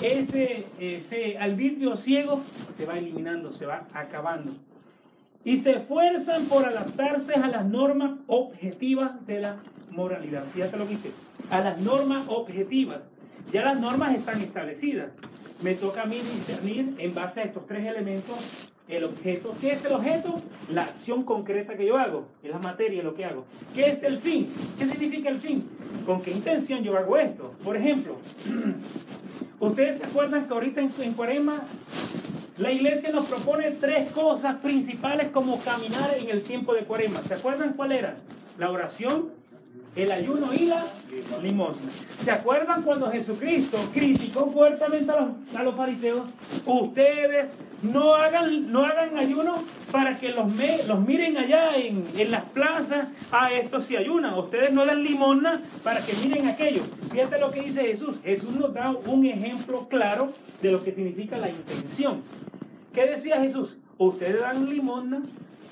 ese, 0.03 0.65
ese 0.77 1.37
arbitrio 1.37 1.95
ciego 1.95 2.41
se 2.77 2.85
va 2.85 2.97
eliminando, 2.97 3.53
se 3.53 3.65
va 3.65 3.87
acabando. 3.93 4.51
Y 5.45 5.61
se 5.61 5.71
esfuerzan 5.71 6.45
por 6.45 6.67
adaptarse 6.67 7.33
a 7.33 7.47
las 7.47 7.65
normas 7.65 8.11
objetivas 8.27 9.25
de 9.25 9.39
la 9.39 9.55
moralidad. 9.89 10.43
Fíjate 10.53 10.75
lo 10.75 10.85
que 10.85 10.97
dice, 10.97 11.11
a 11.49 11.61
las 11.61 11.79
normas 11.79 12.25
objetivas. 12.27 12.99
Ya 13.53 13.63
las 13.63 13.79
normas 13.79 14.15
están 14.15 14.41
establecidas. 14.41 15.11
Me 15.63 15.75
toca 15.75 16.03
a 16.03 16.05
mí 16.05 16.19
discernir 16.19 16.95
en 16.97 17.15
base 17.15 17.39
a 17.39 17.43
estos 17.43 17.65
tres 17.67 17.85
elementos 17.85 18.37
el 18.89 19.03
objeto. 19.03 19.55
¿Qué 19.61 19.71
es 19.71 19.85
el 19.85 19.93
objeto? 19.93 20.41
La 20.69 20.83
acción 20.83 21.23
concreta 21.23 21.75
que 21.75 21.85
yo 21.85 21.97
hago, 21.97 22.27
es 22.43 22.49
la 22.49 22.59
materia 22.59 23.03
lo 23.03 23.13
que 23.13 23.25
hago. 23.25 23.45
¿Qué 23.73 23.85
es 23.87 24.03
el 24.03 24.19
fin? 24.19 24.51
¿Qué 24.77 24.85
significa 24.85 25.29
el 25.29 25.39
fin? 25.39 25.69
¿Con 26.05 26.21
qué 26.21 26.31
intención 26.31 26.83
yo 26.83 26.97
hago 26.97 27.17
esto? 27.17 27.53
Por 27.63 27.77
ejemplo, 27.77 28.17
ustedes 29.59 29.99
se 29.99 30.05
acuerdan 30.05 30.47
que 30.47 30.53
ahorita 30.53 30.81
en, 30.81 30.91
en 30.99 31.13
Cuarema 31.13 31.63
la 32.57 32.71
iglesia 32.71 33.11
nos 33.11 33.27
propone 33.27 33.71
tres 33.71 34.11
cosas 34.11 34.57
principales 34.57 35.29
como 35.29 35.61
caminar 35.61 36.15
en 36.19 36.29
el 36.29 36.41
tiempo 36.41 36.73
de 36.73 36.83
Cuarema. 36.83 37.21
¿Se 37.23 37.35
acuerdan 37.35 37.73
cuál 37.73 37.91
era? 37.91 38.17
La 38.57 38.71
oración, 38.71 39.29
el 39.95 40.11
ayuno 40.11 40.53
y 40.53 40.65
la 40.65 40.85
limosna. 41.41 41.91
¿Se 42.23 42.31
acuerdan 42.31 42.83
cuando 42.83 43.11
Jesucristo 43.11 43.77
criticó 43.93 44.49
fuertemente 44.51 45.11
a 45.11 45.63
los, 45.63 45.75
fariseos? 45.75 46.27
Ustedes 46.65 47.47
no 47.81 48.13
hagan, 48.13 48.71
no 48.71 48.85
hagan 48.85 49.17
ayuno 49.17 49.63
para 49.91 50.17
que 50.19 50.29
los, 50.29 50.47
los 50.87 50.99
miren 51.01 51.37
allá 51.37 51.75
en, 51.75 52.05
en, 52.15 52.31
las 52.31 52.43
plazas. 52.45 53.07
A 53.31 53.51
estos 53.51 53.85
sí 53.85 53.95
ayunan. 53.95 54.33
Ustedes 54.35 54.71
no 54.71 54.85
dan 54.85 55.03
limosna 55.03 55.61
para 55.83 56.05
que 56.05 56.13
miren 56.23 56.47
aquello. 56.47 56.83
Fíjate 57.11 57.39
lo 57.39 57.51
que 57.51 57.61
dice 57.61 57.81
Jesús. 57.81 58.17
Jesús 58.23 58.51
nos 58.51 58.73
da 58.73 58.91
un 58.91 59.25
ejemplo 59.25 59.87
claro 59.87 60.33
de 60.61 60.71
lo 60.71 60.83
que 60.83 60.93
significa 60.93 61.37
la 61.37 61.49
intención. 61.49 62.21
¿Qué 62.93 63.07
decía 63.07 63.41
Jesús? 63.41 63.75
Ustedes 63.97 64.39
dan 64.39 64.69
limosna 64.69 65.21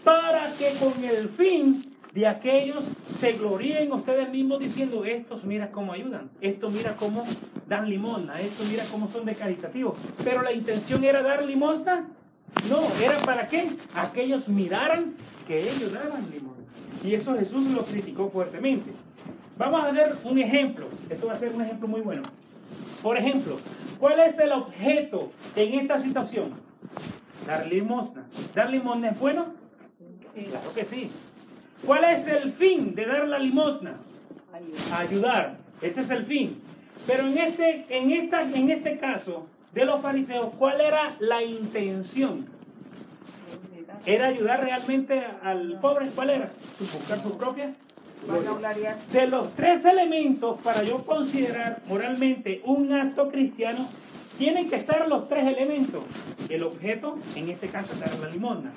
para 0.03 0.51
que 0.53 0.72
con 0.80 1.03
el 1.03 1.30
fin 1.30 1.97
de 2.18 2.26
aquellos 2.26 2.84
se 3.20 3.34
gloríen 3.34 3.91
ustedes 3.91 4.28
mismos 4.32 4.59
diciendo, 4.59 5.05
estos 5.05 5.43
mira 5.43 5.70
cómo 5.70 5.93
ayudan, 5.93 6.32
estos 6.41 6.72
mira 6.72 6.95
cómo 6.95 7.24
dan 7.68 7.88
limosna, 7.88 8.41
estos 8.41 8.68
mira 8.68 8.86
cómo 8.91 9.07
son 9.11 9.24
de 9.24 9.36
caritativos. 9.36 9.99
Pero 10.24 10.41
la 10.41 10.51
intención 10.51 11.03
era 11.03 11.22
dar 11.22 11.43
limosna, 11.43 12.07
no, 12.72 12.82
era 12.99 13.20
para 13.20 13.47
que 13.47 13.70
aquellos 13.93 14.47
miraran 14.47 15.13
que 15.45 15.70
ellos 15.70 15.93
daban 15.93 16.28
limosna. 16.32 16.63
Y 17.03 17.13
eso 17.13 17.38
Jesús 17.38 17.72
lo 17.72 17.86
criticó 17.86 18.32
fuertemente. 18.32 18.91
Vamos 19.55 19.84
a 19.84 19.91
ver 19.91 20.15
un 20.24 20.39
ejemplo, 20.39 20.88
esto 21.11 21.28
va 21.28 21.34
a 21.34 21.39
ser 21.39 21.53
un 21.53 21.61
ejemplo 21.61 21.88
muy 21.88 22.01
bueno. 22.01 22.24
Por 23.03 23.15
ejemplo, 23.15 23.57
¿cuál 23.99 24.20
es 24.22 24.39
el 24.39 24.53
objeto 24.53 25.32
en 25.55 25.82
esta 25.82 26.01
situación? 26.01 26.53
Dar 27.45 27.68
limosna. 27.68 28.26
¿Dar 28.55 28.72
limosna 28.72 29.09
es 29.09 29.20
bueno? 29.20 29.53
Claro 30.34 30.74
que 30.74 30.86
sí. 30.86 31.11
¿Cuál 31.86 32.04
es 32.06 32.28
el 32.28 32.54
fin 32.54 32.96
de 32.96 33.06
dar 33.06 33.28
la 33.28 33.40
limosna? 33.40 33.98
Ayudar. 34.98 35.58
Ese 35.82 36.02
es 36.02 36.10
el 36.10 36.26
fin. 36.26 36.62
Pero 37.06 37.28
en 37.28 37.38
este, 37.38 37.86
en 37.90 38.12
esta, 38.12 38.42
en 38.42 38.70
este 38.70 38.98
caso 38.98 39.48
de 39.74 39.86
los 39.86 40.02
fariseos, 40.02 40.54
¿cuál 40.58 40.82
era 40.82 41.16
la 41.20 41.44
intención? 41.44 42.48
¿Era 44.06 44.28
ayudar 44.28 44.64
realmente 44.64 45.24
al 45.44 45.80
pobre? 45.80 46.08
¿Cuál 46.16 46.30
era? 46.32 46.50
Buscar 46.80 47.22
su 47.22 47.38
propia. 47.38 47.74
De 49.14 49.28
los 49.28 49.54
tres 49.54 49.86
elementos 49.86 50.60
para 50.62 50.84
yo 50.84 51.06
considerar 51.06 51.82
moralmente 51.88 52.62
un 52.66 52.92
acto 52.92 53.30
cristiano, 53.30 53.88
tienen 54.38 54.70
que 54.70 54.76
estar 54.76 55.08
los 55.08 55.30
tres 55.30 55.48
elementos. 55.48 56.04
El 56.50 56.64
objeto, 56.64 57.18
en 57.36 57.50
este 57.50 57.70
caso, 57.70 57.94
dar 58.00 58.14
la 58.20 58.30
limosna. 58.30 58.72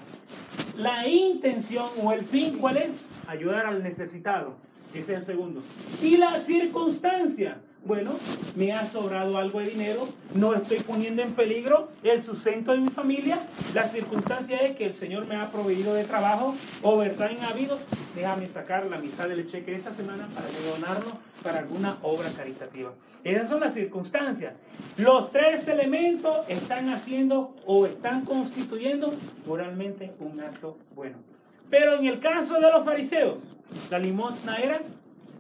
La 0.80 1.06
intención 1.06 1.90
o 2.02 2.10
el 2.12 2.24
fin, 2.24 2.56
¿cuál 2.58 2.78
es? 2.78 2.90
Ayudar 3.26 3.66
al 3.66 3.82
necesitado. 3.82 4.54
Ese 4.94 5.12
es 5.12 5.18
el 5.20 5.26
segundo. 5.26 5.62
Y 6.02 6.16
la 6.16 6.40
circunstancia. 6.40 7.60
Bueno, 7.82 8.12
me 8.56 8.72
ha 8.72 8.84
sobrado 8.86 9.38
algo 9.38 9.58
de 9.60 9.70
dinero, 9.70 10.06
no 10.34 10.54
estoy 10.54 10.80
poniendo 10.80 11.22
en 11.22 11.32
peligro 11.32 11.88
el 12.02 12.22
sustento 12.22 12.72
de 12.72 12.78
mi 12.78 12.90
familia. 12.90 13.40
La 13.72 13.88
circunstancia 13.88 14.58
es 14.58 14.76
que 14.76 14.84
el 14.84 14.94
Señor 14.94 15.26
me 15.26 15.36
ha 15.36 15.50
proveído 15.50 15.94
de 15.94 16.04
trabajo, 16.04 16.54
overtime 16.82 17.38
ha 17.40 17.48
habido. 17.48 17.78
Déjame 18.14 18.48
sacar 18.48 18.84
la 18.86 18.98
mitad 18.98 19.28
del 19.28 19.50
cheque 19.50 19.74
esta 19.74 19.94
semana 19.94 20.28
para 20.34 20.46
donarlo 20.74 21.12
para 21.42 21.60
alguna 21.60 21.96
obra 22.02 22.28
caritativa. 22.36 22.92
Esas 23.24 23.48
son 23.48 23.60
las 23.60 23.72
circunstancias. 23.72 24.54
Los 24.98 25.32
tres 25.32 25.66
elementos 25.66 26.36
están 26.48 26.90
haciendo 26.90 27.56
o 27.64 27.86
están 27.86 28.26
constituyendo 28.26 29.14
moralmente 29.46 30.12
un 30.20 30.38
acto 30.40 30.76
bueno. 30.94 31.16
Pero 31.70 31.98
en 31.98 32.06
el 32.06 32.20
caso 32.20 32.60
de 32.60 32.70
los 32.70 32.84
fariseos, 32.84 33.38
la 33.90 33.98
limosna 33.98 34.56
era 34.56 34.82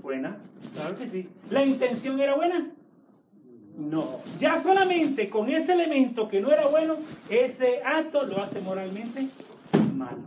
buena, 0.02 0.38
claro 0.74 0.96
que 0.96 1.08
sí. 1.08 1.28
¿La 1.50 1.64
intención 1.64 2.20
era 2.20 2.34
buena? 2.34 2.70
No. 3.78 4.20
Ya 4.38 4.62
solamente 4.62 5.30
con 5.30 5.48
ese 5.48 5.72
elemento 5.72 6.28
que 6.28 6.40
no 6.40 6.50
era 6.50 6.66
bueno, 6.68 6.96
ese 7.28 7.82
acto 7.84 8.24
lo 8.24 8.42
hace 8.42 8.60
moralmente 8.60 9.28
malo. 9.94 10.18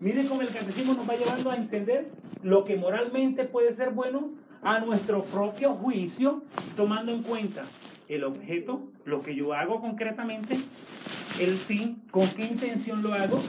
Miren 0.00 0.26
cómo 0.26 0.42
el 0.42 0.48
catecismo 0.48 0.94
nos 0.94 1.08
va 1.08 1.14
llevando 1.16 1.50
a 1.50 1.56
entender 1.56 2.10
lo 2.42 2.64
que 2.64 2.76
moralmente 2.76 3.44
puede 3.44 3.74
ser 3.76 3.90
bueno 3.90 4.30
a 4.62 4.80
nuestro 4.80 5.22
propio 5.24 5.74
juicio, 5.74 6.42
tomando 6.76 7.12
en 7.12 7.22
cuenta 7.22 7.62
el 8.08 8.24
objeto, 8.24 8.82
lo 9.04 9.22
que 9.22 9.34
yo 9.34 9.54
hago 9.54 9.80
concretamente, 9.80 10.58
el 11.40 11.56
fin, 11.56 12.02
con 12.10 12.28
qué 12.28 12.44
intención 12.44 13.02
lo 13.02 13.14
hago, 13.14 13.40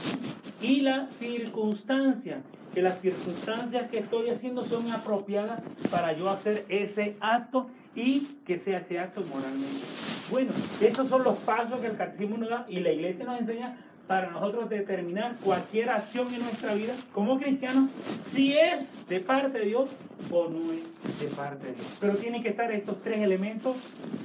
y 0.62 0.80
la 0.80 1.08
circunstancia, 1.18 2.42
que 2.74 2.82
las 2.82 3.00
circunstancias 3.00 3.88
que 3.90 3.98
estoy 3.98 4.30
haciendo 4.30 4.64
son 4.64 4.90
apropiadas 4.90 5.62
para 5.90 6.12
yo 6.12 6.28
hacer 6.28 6.64
ese 6.68 7.16
acto 7.20 7.68
y 7.94 8.20
que 8.44 8.58
sea 8.58 8.78
ese 8.78 8.98
acto 8.98 9.22
moralmente. 9.22 9.86
Bueno, 10.30 10.52
esos 10.80 11.08
son 11.08 11.22
los 11.22 11.36
pasos 11.38 11.80
que 11.80 11.86
el 11.86 11.96
catecismo 11.96 12.36
nos 12.36 12.50
da 12.50 12.66
y 12.68 12.80
la 12.80 12.90
iglesia 12.90 13.24
nos 13.24 13.40
enseña 13.40 13.78
para 14.08 14.30
nosotros 14.30 14.68
determinar 14.68 15.36
cualquier 15.42 15.88
acción 15.88 16.34
en 16.34 16.42
nuestra 16.42 16.74
vida 16.74 16.94
como 17.12 17.38
cristianos, 17.38 17.90
si 18.28 18.56
es 18.56 18.80
de 19.08 19.20
parte 19.20 19.58
de 19.58 19.66
Dios 19.66 19.90
o 20.30 20.48
no 20.48 20.72
es 20.72 21.20
de 21.20 21.28
parte 21.28 21.68
de 21.68 21.72
Dios. 21.74 21.96
Pero 22.00 22.16
tienen 22.16 22.42
que 22.42 22.50
estar 22.50 22.70
estos 22.72 23.00
tres 23.02 23.22
elementos 23.22 23.76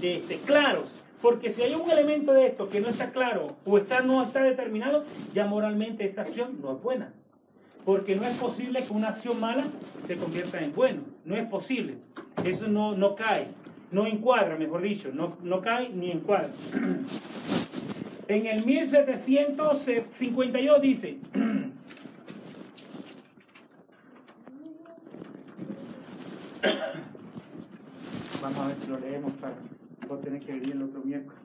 este, 0.01 0.39
claros, 0.39 0.91
porque 1.21 1.53
si 1.53 1.61
hay 1.61 1.75
un 1.75 1.89
elemento 1.89 2.33
de 2.33 2.47
esto 2.47 2.67
que 2.67 2.81
no 2.81 2.89
está 2.89 3.11
claro 3.11 3.55
o 3.65 3.77
está, 3.77 4.01
no 4.01 4.23
está 4.23 4.41
determinado, 4.41 5.05
ya 5.33 5.45
moralmente 5.45 6.05
esa 6.05 6.21
acción 6.21 6.59
no 6.61 6.75
es 6.75 6.81
buena. 6.81 7.13
Porque 7.85 8.15
no 8.15 8.25
es 8.25 8.35
posible 8.37 8.83
que 8.83 8.93
una 8.93 9.09
acción 9.09 9.39
mala 9.39 9.65
se 10.07 10.17
convierta 10.17 10.59
en 10.61 10.73
bueno. 10.73 11.01
No 11.25 11.35
es 11.35 11.47
posible. 11.47 11.97
Eso 12.43 12.67
no, 12.67 12.95
no 12.95 13.15
cae, 13.15 13.47
no 13.91 14.05
encuadra, 14.05 14.55
mejor 14.57 14.81
dicho, 14.81 15.11
no, 15.13 15.37
no 15.41 15.61
cae 15.61 15.89
ni 15.89 16.11
encuadra. 16.11 16.49
En 18.29 18.45
el 18.45 18.63
1752 18.63 20.81
dice, 20.83 21.17
vamos 28.39 28.59
a 28.59 28.67
ver 28.67 28.75
si 28.79 28.87
lo 28.87 28.99
leemos 28.99 29.33
para 29.33 29.55
no 30.07 30.15
tener 30.17 30.39
que 30.41 30.51
venir 30.51 30.73
el 30.73 30.83
otro 30.83 31.01
miércoles. 31.03 31.41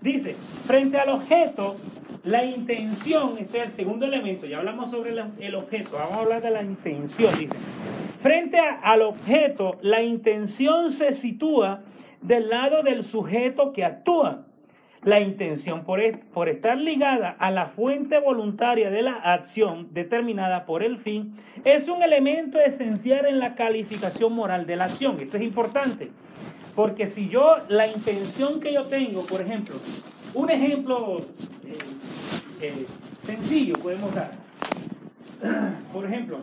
Dice, 0.00 0.34
frente 0.66 0.98
al 0.98 1.10
objeto, 1.10 1.76
la 2.24 2.44
intención, 2.44 3.36
este 3.38 3.58
es 3.58 3.64
el 3.64 3.72
segundo 3.72 4.06
elemento, 4.06 4.46
ya 4.46 4.58
hablamos 4.58 4.90
sobre 4.90 5.10
el 5.10 5.54
objeto, 5.54 5.92
vamos 5.92 6.12
a 6.12 6.20
hablar 6.20 6.42
de 6.42 6.50
la 6.50 6.62
intención, 6.62 7.32
dice. 7.38 7.54
Frente 8.22 8.58
al 8.58 9.02
objeto, 9.02 9.78
la 9.82 10.02
intención 10.02 10.90
se 10.92 11.12
sitúa 11.14 11.82
del 12.20 12.48
lado 12.48 12.82
del 12.82 13.04
sujeto 13.04 13.72
que 13.72 13.84
actúa 13.84 14.46
La 15.02 15.18
intención, 15.18 15.84
por, 15.84 16.00
por 16.34 16.48
estar 16.50 16.76
ligada 16.76 17.34
a 17.38 17.50
la 17.50 17.68
fuente 17.68 18.18
voluntaria 18.20 18.90
de 18.90 19.00
la 19.00 19.14
acción 19.14 19.88
determinada 19.92 20.66
por 20.66 20.82
el 20.82 20.98
fin, 20.98 21.36
es 21.64 21.88
un 21.88 22.02
elemento 22.02 22.58
esencial 22.60 23.24
en 23.24 23.38
la 23.38 23.54
calificación 23.54 24.34
moral 24.34 24.66
de 24.66 24.76
la 24.76 24.84
acción. 24.84 25.18
Esto 25.20 25.38
es 25.38 25.42
importante, 25.42 26.10
porque 26.74 27.10
si 27.10 27.30
yo, 27.30 27.56
la 27.68 27.86
intención 27.86 28.60
que 28.60 28.74
yo 28.74 28.84
tengo, 28.84 29.24
por 29.26 29.40
ejemplo, 29.40 29.76
un 30.34 30.50
ejemplo 30.50 31.20
eh, 31.64 31.78
eh, 32.60 32.86
sencillo 33.24 33.74
podemos 33.74 34.14
dar. 34.14 34.32
Por 35.92 36.04
ejemplo, 36.04 36.38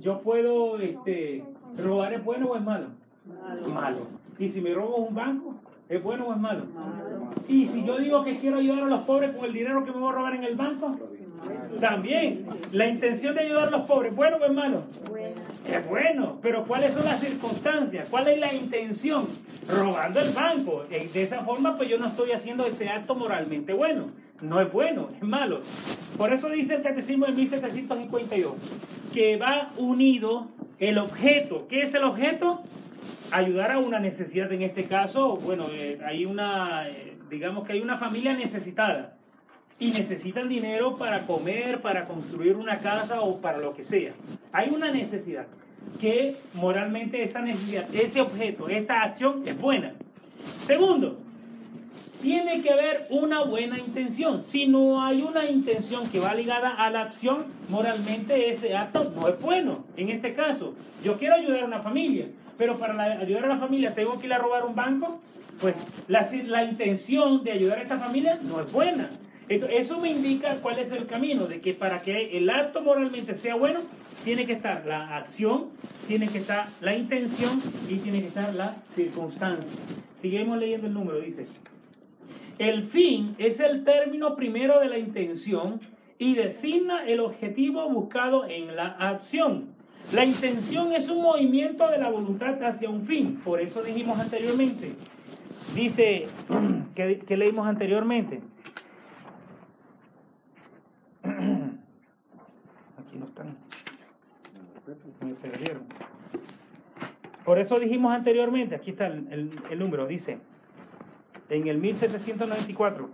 yo 0.00 0.20
puedo, 0.20 0.78
este, 0.80 1.44
robar 1.78 2.12
es 2.14 2.24
bueno 2.24 2.48
o 2.48 2.56
es 2.56 2.62
malo? 2.62 2.86
Malo. 3.24 3.68
malo. 3.68 4.06
Y 4.38 4.48
si 4.48 4.60
me 4.60 4.74
robo 4.74 4.96
un 4.96 5.14
banco, 5.14 5.54
¿es 5.88 6.02
bueno 6.02 6.26
o 6.26 6.32
es 6.32 6.40
malo? 6.40 6.66
malo? 6.74 7.19
Y 7.48 7.66
si 7.66 7.84
yo 7.84 7.98
digo 7.98 8.24
que 8.24 8.38
quiero 8.38 8.58
ayudar 8.58 8.84
a 8.84 8.86
los 8.86 9.02
pobres 9.02 9.34
con 9.34 9.44
el 9.44 9.52
dinero 9.52 9.84
que 9.84 9.92
me 9.92 9.98
voy 9.98 10.10
a 10.10 10.16
robar 10.16 10.34
en 10.34 10.44
el 10.44 10.56
banco, 10.56 10.96
también. 11.80 12.46
La 12.72 12.86
intención 12.86 13.34
de 13.34 13.42
ayudar 13.42 13.68
a 13.68 13.70
los 13.70 13.82
pobres, 13.82 14.14
¿bueno 14.14 14.36
o 14.36 14.44
es 14.44 14.52
malo? 14.52 14.82
Bueno. 15.08 15.40
Es 15.66 15.88
bueno, 15.88 16.38
pero 16.42 16.64
¿cuáles 16.64 16.92
son 16.92 17.04
las 17.04 17.20
circunstancias? 17.20 18.08
¿Cuál 18.10 18.28
es 18.28 18.38
la 18.38 18.52
intención? 18.52 19.28
Robando 19.68 20.20
el 20.20 20.30
banco. 20.30 20.84
De 20.88 21.22
esa 21.22 21.44
forma, 21.44 21.76
pues 21.76 21.88
yo 21.88 21.98
no 21.98 22.08
estoy 22.08 22.32
haciendo 22.32 22.66
ese 22.66 22.88
acto 22.88 23.14
moralmente 23.14 23.72
bueno. 23.72 24.10
No 24.42 24.60
es 24.60 24.72
bueno, 24.72 25.08
es 25.16 25.22
malo. 25.22 25.60
Por 26.16 26.32
eso 26.32 26.48
dice 26.48 26.74
el 26.74 26.82
Catecismo 26.82 27.26
de 27.26 27.32
1752 27.32 28.54
que 29.12 29.36
va 29.36 29.72
unido 29.76 30.48
el 30.78 30.98
objeto. 30.98 31.66
¿Qué 31.68 31.82
es 31.82 31.94
el 31.94 32.04
objeto? 32.04 32.62
Ayudar 33.32 33.72
a 33.72 33.78
una 33.78 33.98
necesidad. 33.98 34.50
En 34.52 34.62
este 34.62 34.84
caso, 34.84 35.34
bueno, 35.36 35.66
eh, 35.72 35.98
hay 36.04 36.24
una, 36.24 36.88
eh, 36.88 37.16
digamos 37.30 37.66
que 37.66 37.74
hay 37.74 37.80
una 37.80 37.98
familia 37.98 38.34
necesitada 38.34 39.14
y 39.78 39.92
necesitan 39.92 40.48
dinero 40.48 40.96
para 40.96 41.26
comer, 41.26 41.80
para 41.80 42.06
construir 42.06 42.56
una 42.56 42.78
casa 42.80 43.22
o 43.22 43.40
para 43.40 43.58
lo 43.58 43.74
que 43.74 43.84
sea. 43.84 44.12
Hay 44.52 44.70
una 44.70 44.90
necesidad 44.90 45.46
que 46.00 46.36
moralmente 46.54 47.22
esta 47.22 47.40
necesidad, 47.40 47.86
ese 47.94 48.20
objeto, 48.20 48.68
esta 48.68 49.02
acción 49.02 49.46
es 49.46 49.58
buena. 49.58 49.94
Segundo, 50.66 51.18
tiene 52.20 52.60
que 52.60 52.70
haber 52.70 53.06
una 53.08 53.42
buena 53.44 53.78
intención. 53.78 54.42
Si 54.44 54.66
no 54.66 55.02
hay 55.02 55.22
una 55.22 55.46
intención 55.46 56.08
que 56.10 56.20
va 56.20 56.34
ligada 56.34 56.70
a 56.74 56.90
la 56.90 57.02
acción, 57.02 57.46
moralmente 57.68 58.52
ese 58.52 58.76
acto 58.76 59.10
no 59.16 59.28
es 59.28 59.40
bueno. 59.40 59.84
En 59.96 60.10
este 60.10 60.34
caso, 60.34 60.74
yo 61.02 61.18
quiero 61.18 61.36
ayudar 61.36 61.60
a 61.60 61.66
una 61.66 61.80
familia, 61.80 62.26
pero 62.58 62.78
para 62.78 63.02
ayudar 63.02 63.46
a 63.46 63.48
la 63.48 63.58
familia 63.58 63.94
tengo 63.94 64.18
que 64.20 64.26
ir 64.26 64.34
a 64.34 64.38
robar 64.38 64.66
un 64.66 64.74
banco, 64.74 65.20
pues 65.60 65.74
la, 66.08 66.64
intención 66.64 67.44
de 67.44 67.52
ayudar 67.52 67.78
a 67.78 67.82
esta 67.82 67.98
familia 67.98 68.38
no 68.42 68.60
es 68.60 68.72
buena. 68.72 69.10
Eso 69.48 69.98
me 69.98 70.10
indica 70.10 70.56
cuál 70.62 70.78
es 70.78 70.92
el 70.92 71.06
camino, 71.06 71.46
de 71.46 71.60
que 71.60 71.74
para 71.74 72.02
que 72.02 72.38
el 72.38 72.48
acto 72.48 72.82
moralmente 72.82 73.36
sea 73.36 73.56
bueno, 73.56 73.80
tiene 74.24 74.46
que 74.46 74.52
estar 74.52 74.86
la 74.86 75.16
acción, 75.16 75.70
tiene 76.06 76.28
que 76.28 76.38
estar 76.38 76.68
la 76.80 76.94
intención 76.94 77.60
y 77.88 77.96
tiene 77.96 78.20
que 78.20 78.28
estar 78.28 78.54
la 78.54 78.76
circunstancia. 78.94 79.80
Seguimos 80.22 80.58
leyendo 80.58 80.86
el 80.86 80.94
número, 80.94 81.20
dice. 81.20 81.46
El 82.58 82.88
fin 82.88 83.34
es 83.38 83.58
el 83.58 83.84
término 83.84 84.36
primero 84.36 84.78
de 84.80 84.88
la 84.88 84.98
intención 84.98 85.80
y 86.18 86.34
designa 86.34 87.04
el 87.06 87.20
objetivo 87.20 87.88
buscado 87.88 88.46
en 88.46 88.76
la 88.76 88.88
acción. 88.98 89.74
La 90.12 90.24
intención 90.24 90.92
es 90.92 91.08
un 91.08 91.22
movimiento 91.22 91.88
de 91.88 91.98
la 91.98 92.10
voluntad 92.10 92.62
hacia 92.62 92.90
un 92.90 93.06
fin, 93.06 93.40
por 93.44 93.60
eso 93.60 93.82
dijimos 93.82 94.18
anteriormente. 94.18 94.92
Dice, 95.74 96.26
que, 96.94 97.36
leímos 97.36 97.66
anteriormente? 97.66 98.40
Aquí 101.24 103.18
no 103.18 103.26
están. 103.26 103.56
Por 107.44 107.58
eso 107.58 107.78
dijimos 107.78 108.12
anteriormente, 108.12 108.74
aquí 108.74 108.90
está 108.90 109.06
el, 109.06 109.50
el 109.70 109.78
número, 109.78 110.06
dice, 110.06 110.38
en 111.48 111.68
el 111.68 111.78
1794. 111.78 113.08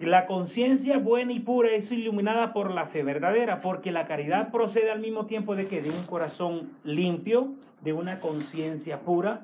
La 0.00 0.26
conciencia 0.26 0.96
buena 0.98 1.32
y 1.32 1.40
pura 1.40 1.72
es 1.72 1.92
iluminada 1.92 2.54
por 2.54 2.70
la 2.70 2.86
fe 2.86 3.02
verdadera, 3.02 3.60
porque 3.60 3.92
la 3.92 4.06
caridad 4.06 4.50
procede 4.50 4.90
al 4.90 5.00
mismo 5.00 5.26
tiempo 5.26 5.54
de 5.54 5.66
que 5.66 5.82
de 5.82 5.90
un 5.90 6.04
corazón 6.04 6.70
limpio, 6.84 7.52
de 7.82 7.92
una 7.92 8.18
conciencia 8.20 9.00
pura, 9.00 9.42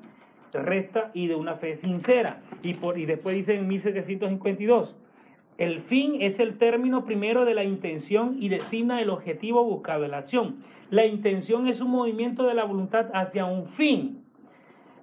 recta 0.53 1.11
y 1.13 1.27
de 1.27 1.35
una 1.35 1.55
fe 1.55 1.77
sincera. 1.77 2.41
Y, 2.63 2.75
por, 2.75 2.97
y 2.97 3.05
después 3.05 3.35
dice 3.35 3.55
en 3.55 3.67
1752, 3.67 4.95
el 5.57 5.81
fin 5.81 6.17
es 6.21 6.39
el 6.39 6.57
término 6.57 7.05
primero 7.05 7.43
de 7.43 7.55
la 7.55 7.63
intención 7.63 8.37
y 8.39 8.49
designa 8.49 9.01
el 9.01 9.09
objetivo 9.09 9.63
buscado 9.63 10.05
en 10.05 10.11
la 10.11 10.19
acción. 10.19 10.57
La 10.89 11.05
intención 11.05 11.67
es 11.67 11.81
un 11.81 11.89
movimiento 11.89 12.45
de 12.45 12.53
la 12.53 12.63
voluntad 12.63 13.07
hacia 13.13 13.45
un 13.45 13.67
fin. 13.69 14.23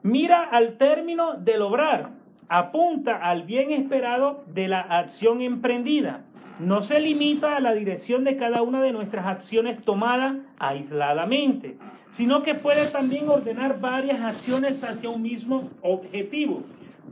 Mira 0.03 0.42
al 0.42 0.76
término 0.78 1.34
del 1.34 1.62
obrar 1.62 2.11
apunta 2.49 3.16
al 3.16 3.42
bien 3.42 3.72
esperado 3.72 4.45
de 4.47 4.68
la 4.68 4.80
acción 4.80 5.40
emprendida. 5.40 6.24
No 6.61 6.82
se 6.82 7.01
limita 7.01 7.57
a 7.57 7.61
la 7.61 7.74
dirección 7.74 8.24
de 8.24 8.36
cada 8.36 8.62
una 8.62 8.80
de 8.80 8.92
nuestras 8.92 9.26
acciones 9.26 9.82
tomadas 9.82 10.36
aisladamente, 10.59 11.76
sino 12.16 12.42
que 12.42 12.55
puede 12.55 12.86
también 12.86 13.28
ordenar 13.28 13.80
varias 13.80 14.20
acciones 14.20 14.82
hacia 14.84 15.11
un 15.11 15.22
mismo 15.22 15.70
objetivo. 15.82 16.62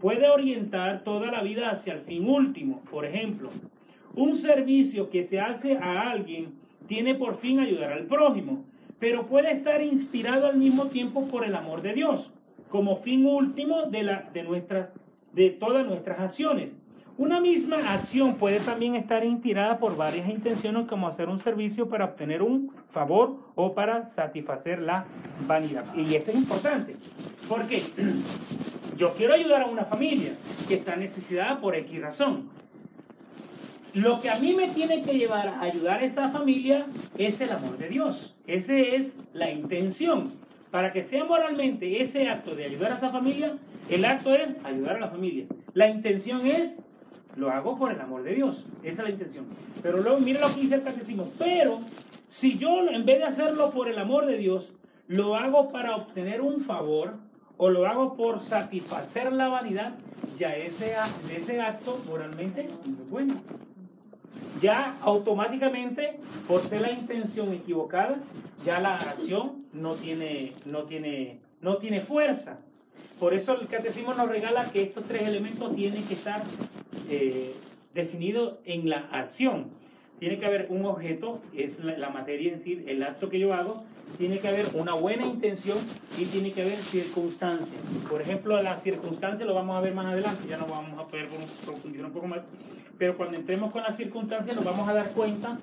Puede 0.00 0.28
orientar 0.28 1.02
toda 1.02 1.30
la 1.30 1.42
vida 1.42 1.70
hacia 1.70 1.94
el 1.94 2.00
fin 2.00 2.28
último. 2.28 2.82
Por 2.90 3.04
ejemplo, 3.04 3.50
un 4.14 4.36
servicio 4.36 5.10
que 5.10 5.24
se 5.24 5.40
hace 5.40 5.76
a 5.76 6.10
alguien 6.10 6.54
tiene 6.86 7.14
por 7.14 7.38
fin 7.38 7.58
ayudar 7.58 7.92
al 7.92 8.06
prójimo, 8.06 8.64
pero 9.00 9.26
puede 9.26 9.52
estar 9.52 9.82
inspirado 9.82 10.46
al 10.46 10.56
mismo 10.56 10.86
tiempo 10.86 11.26
por 11.26 11.44
el 11.44 11.54
amor 11.56 11.82
de 11.82 11.94
Dios, 11.94 12.30
como 12.68 12.98
fin 12.98 13.26
último 13.26 13.86
de, 13.86 14.04
la, 14.04 14.30
de 14.32 14.44
nuestras 14.44 14.90
de 15.32 15.50
todas 15.50 15.86
nuestras 15.86 16.20
acciones. 16.20 16.70
Una 17.18 17.40
misma 17.40 17.76
acción 17.92 18.36
puede 18.36 18.60
también 18.60 18.96
estar 18.96 19.24
inspirada 19.24 19.78
por 19.78 19.96
varias 19.96 20.28
intenciones 20.28 20.88
como 20.88 21.08
hacer 21.08 21.28
un 21.28 21.40
servicio 21.40 21.88
para 21.88 22.06
obtener 22.06 22.42
un 22.42 22.72
favor 22.90 23.36
o 23.54 23.74
para 23.74 24.10
satisfacer 24.14 24.80
la 24.80 25.04
vanidad. 25.46 25.84
Y 25.94 26.14
esto 26.14 26.30
es 26.30 26.38
importante, 26.38 26.96
porque 27.48 27.82
yo 28.96 29.12
quiero 29.14 29.34
ayudar 29.34 29.62
a 29.62 29.66
una 29.66 29.84
familia 29.84 30.34
que 30.66 30.76
está 30.76 30.96
necesitada 30.96 31.60
por 31.60 31.76
X 31.76 32.00
razón. 32.00 32.48
Lo 33.94 34.22
que 34.22 34.30
a 34.30 34.36
mí 34.36 34.54
me 34.54 34.68
tiene 34.68 35.02
que 35.02 35.12
llevar 35.12 35.48
a 35.48 35.60
ayudar 35.60 36.00
a 36.00 36.04
esa 36.04 36.30
familia 36.30 36.86
es 37.18 37.38
el 37.42 37.52
amor 37.52 37.76
de 37.76 37.90
Dios. 37.90 38.34
Esa 38.46 38.72
es 38.72 39.12
la 39.34 39.50
intención. 39.50 40.32
Para 40.70 40.94
que 40.94 41.04
sea 41.04 41.26
moralmente 41.26 42.02
ese 42.02 42.26
acto 42.26 42.54
de 42.54 42.64
ayudar 42.64 42.92
a 42.92 42.96
esa 42.96 43.10
familia, 43.10 43.58
el 43.88 44.04
acto 44.04 44.34
es 44.34 44.48
ayudar 44.64 44.96
a 44.96 45.00
la 45.00 45.08
familia. 45.08 45.46
La 45.74 45.88
intención 45.88 46.46
es, 46.46 46.72
lo 47.36 47.50
hago 47.50 47.78
por 47.78 47.92
el 47.92 48.00
amor 48.00 48.22
de 48.22 48.34
Dios. 48.34 48.64
Esa 48.82 49.02
es 49.02 49.08
la 49.08 49.10
intención. 49.10 49.46
Pero 49.82 49.98
luego, 49.98 50.18
mire 50.18 50.40
lo 50.40 50.54
que 50.54 50.60
dice 50.60 50.76
el 50.76 50.82
catecismo. 50.82 51.30
Pero, 51.38 51.80
si 52.28 52.58
yo 52.58 52.88
en 52.88 53.04
vez 53.04 53.18
de 53.18 53.24
hacerlo 53.24 53.70
por 53.70 53.88
el 53.88 53.98
amor 53.98 54.26
de 54.26 54.36
Dios, 54.36 54.72
lo 55.08 55.36
hago 55.36 55.70
para 55.70 55.96
obtener 55.96 56.40
un 56.40 56.62
favor, 56.62 57.14
o 57.56 57.70
lo 57.70 57.86
hago 57.86 58.16
por 58.16 58.40
satisfacer 58.40 59.32
la 59.32 59.48
vanidad, 59.48 59.94
ya 60.38 60.54
ese, 60.56 60.96
ese 61.30 61.60
acto 61.60 62.02
moralmente 62.08 62.62
es 62.62 63.10
bueno. 63.10 63.34
Ya 64.60 64.96
automáticamente, 65.00 66.18
por 66.48 66.60
ser 66.62 66.82
la 66.82 66.92
intención 66.92 67.52
equivocada, 67.52 68.16
ya 68.64 68.80
la 68.80 68.96
acción 68.96 69.64
no 69.72 69.94
tiene, 69.94 70.54
no 70.64 70.84
tiene, 70.84 71.40
no 71.60 71.76
tiene 71.78 72.00
fuerza. 72.02 72.58
Por 73.18 73.34
eso 73.34 73.58
el 73.60 73.68
catecismo 73.68 74.14
nos 74.14 74.28
regala 74.28 74.70
que 74.72 74.82
estos 74.82 75.04
tres 75.04 75.22
elementos 75.22 75.74
tienen 75.76 76.04
que 76.04 76.14
estar 76.14 76.42
eh, 77.08 77.54
definidos 77.94 78.54
en 78.64 78.88
la 78.88 79.08
acción. 79.12 79.68
Tiene 80.18 80.38
que 80.38 80.46
haber 80.46 80.66
un 80.70 80.84
objeto, 80.84 81.40
es 81.56 81.78
la, 81.82 82.10
materia 82.10 82.52
en 82.52 82.62
sí, 82.62 82.84
el 82.86 83.02
acto 83.02 83.28
que 83.28 83.38
yo 83.38 83.54
hago, 83.54 83.84
tiene 84.18 84.38
que 84.38 84.48
haber 84.48 84.66
una 84.74 84.94
buena 84.94 85.26
intención 85.26 85.78
y 86.18 86.24
tiene 86.26 86.52
que 86.52 86.62
haber 86.62 86.78
circunstancias. 86.78 87.80
Por 88.08 88.20
ejemplo, 88.20 88.60
las 88.62 88.82
circunstancias 88.82 89.46
lo 89.46 89.54
vamos 89.54 89.76
a 89.76 89.80
ver 89.80 89.94
más 89.94 90.06
adelante, 90.06 90.48
ya 90.48 90.58
no 90.58 90.66
vamos 90.66 90.98
a 90.98 91.06
poder 91.08 91.28
profundizar 91.64 92.06
un 92.06 92.12
poco 92.12 92.26
más, 92.26 92.40
pero 92.98 93.16
cuando 93.16 93.36
entremos 93.36 93.72
con 93.72 93.82
las 93.82 93.96
circunstancias 93.96 94.54
nos 94.56 94.64
vamos 94.64 94.88
a 94.88 94.94
dar 94.94 95.10
cuenta 95.10 95.58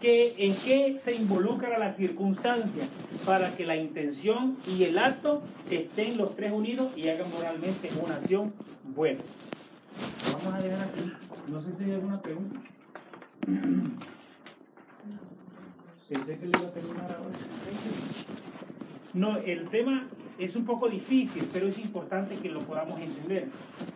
que, 0.00 0.34
en 0.38 0.54
qué 0.56 1.00
se 1.04 1.14
involucra 1.14 1.78
la 1.78 1.94
circunstancia 1.94 2.84
para 3.26 3.54
que 3.56 3.64
la 3.66 3.76
intención 3.76 4.56
y 4.66 4.84
el 4.84 4.98
acto 4.98 5.42
estén 5.70 6.16
los 6.16 6.34
tres 6.36 6.52
unidos 6.52 6.90
y 6.96 7.08
hagan 7.08 7.30
moralmente 7.30 7.90
una 8.02 8.16
acción 8.16 8.52
buena. 8.84 9.20
Vamos 10.32 10.54
a 10.54 10.62
dejar 10.62 10.88
aquí. 10.88 11.12
No 11.48 11.60
sé 11.62 11.68
si 11.78 11.84
hay 11.84 11.92
alguna 11.92 12.20
pregunta. 12.20 12.60
Pensé 16.10 16.38
que 16.38 16.46
le 16.46 16.58
iba 16.58 16.66
a 16.66 16.72
terminar 16.72 17.04
ahora. 17.04 17.38
No, 19.14 19.36
el 19.36 19.68
tema 19.68 20.08
es 20.40 20.56
un 20.56 20.64
poco 20.64 20.88
difícil, 20.88 21.48
pero 21.52 21.68
es 21.68 21.78
importante 21.78 22.34
que 22.34 22.48
lo 22.48 22.62
podamos 22.62 23.00
entender, 23.00 23.46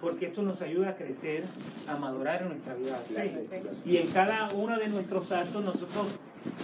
porque 0.00 0.26
esto 0.26 0.42
nos 0.42 0.62
ayuda 0.62 0.90
a 0.90 0.94
crecer, 0.94 1.42
a 1.88 1.96
madurar 1.96 2.42
en 2.42 2.50
nuestra 2.50 2.74
vida. 2.74 3.02
Y 3.84 3.96
en 3.96 4.06
cada 4.12 4.52
uno 4.54 4.78
de 4.78 4.88
nuestros 4.90 5.32
actos 5.32 5.64
nosotros, 5.64 6.06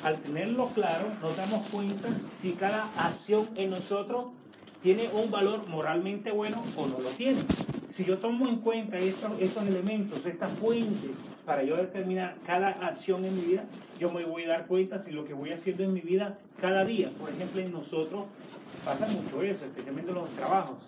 al 0.04 0.18
tenerlo 0.18 0.68
claro, 0.68 1.08
nos 1.20 1.36
damos 1.36 1.68
cuenta 1.70 2.10
si 2.40 2.52
cada 2.52 2.84
acción 2.96 3.48
en 3.56 3.70
nosotros 3.70 4.26
tiene 4.84 5.08
un 5.12 5.32
valor 5.32 5.66
moralmente 5.66 6.30
bueno 6.30 6.62
o 6.76 6.86
no 6.86 7.00
lo 7.00 7.10
tiene. 7.10 7.40
Si 7.90 8.04
yo 8.04 8.18
tomo 8.18 8.46
en 8.46 8.56
cuenta 8.56 8.98
estos, 8.98 9.40
estos 9.40 9.66
elementos, 9.66 10.24
estas 10.24 10.52
fuentes, 10.52 11.10
para 11.44 11.64
yo 11.64 11.76
determinar 11.76 12.36
cada 12.46 12.68
acción 12.68 13.24
en 13.24 13.34
mi 13.34 13.42
vida, 13.42 13.64
yo 13.98 14.10
me 14.12 14.24
voy 14.24 14.44
a 14.44 14.48
dar 14.48 14.66
cuenta 14.66 15.00
si 15.00 15.10
lo 15.10 15.24
que 15.24 15.34
voy 15.34 15.50
haciendo 15.50 15.82
en 15.82 15.92
mi 15.92 16.00
vida 16.00 16.38
cada 16.60 16.84
día, 16.84 17.10
por 17.18 17.30
ejemplo, 17.30 17.60
en 17.60 17.72
nosotros 17.72 18.26
pasa 18.84 19.06
mucho 19.08 19.42
eso, 19.42 19.64
especialmente 19.64 20.10
en 20.10 20.16
los 20.16 20.30
trabajos, 20.30 20.78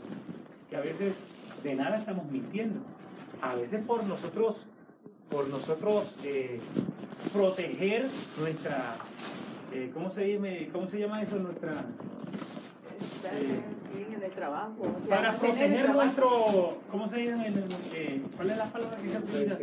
que 0.71 0.77
a 0.77 0.81
veces 0.81 1.15
de 1.63 1.75
nada 1.75 1.99
estamos 1.99 2.31
mintiendo. 2.31 2.81
A 3.41 3.57
veces 3.57 3.85
por 3.85 4.05
nosotros, 4.05 4.57
por 5.29 5.49
nosotros 5.49 6.15
eh, 6.23 6.61
proteger 7.33 8.07
nuestra, 8.39 8.97
eh, 9.73 9.91
¿cómo, 9.93 10.11
se 10.11 10.33
llama, 10.33 10.49
¿cómo 10.73 10.87
se 10.89 11.01
llama 11.01 11.23
eso? 11.23 11.37
Nuestra 11.37 11.85
en 14.23 14.31
el 14.31 14.37
trabajo. 14.37 14.83
para 15.09 15.37
proteger 15.37 15.91
nuestro, 15.91 16.79
¿cómo 16.91 17.09
se 17.11 17.17
dice? 17.17 17.35
Eh, 17.95 18.23
¿Cuál 18.37 18.51
es 18.51 18.57
la 18.57 18.67
palabra 18.67 18.97
que 18.99 19.11
se 19.11 19.19
utiliza? 19.19 19.59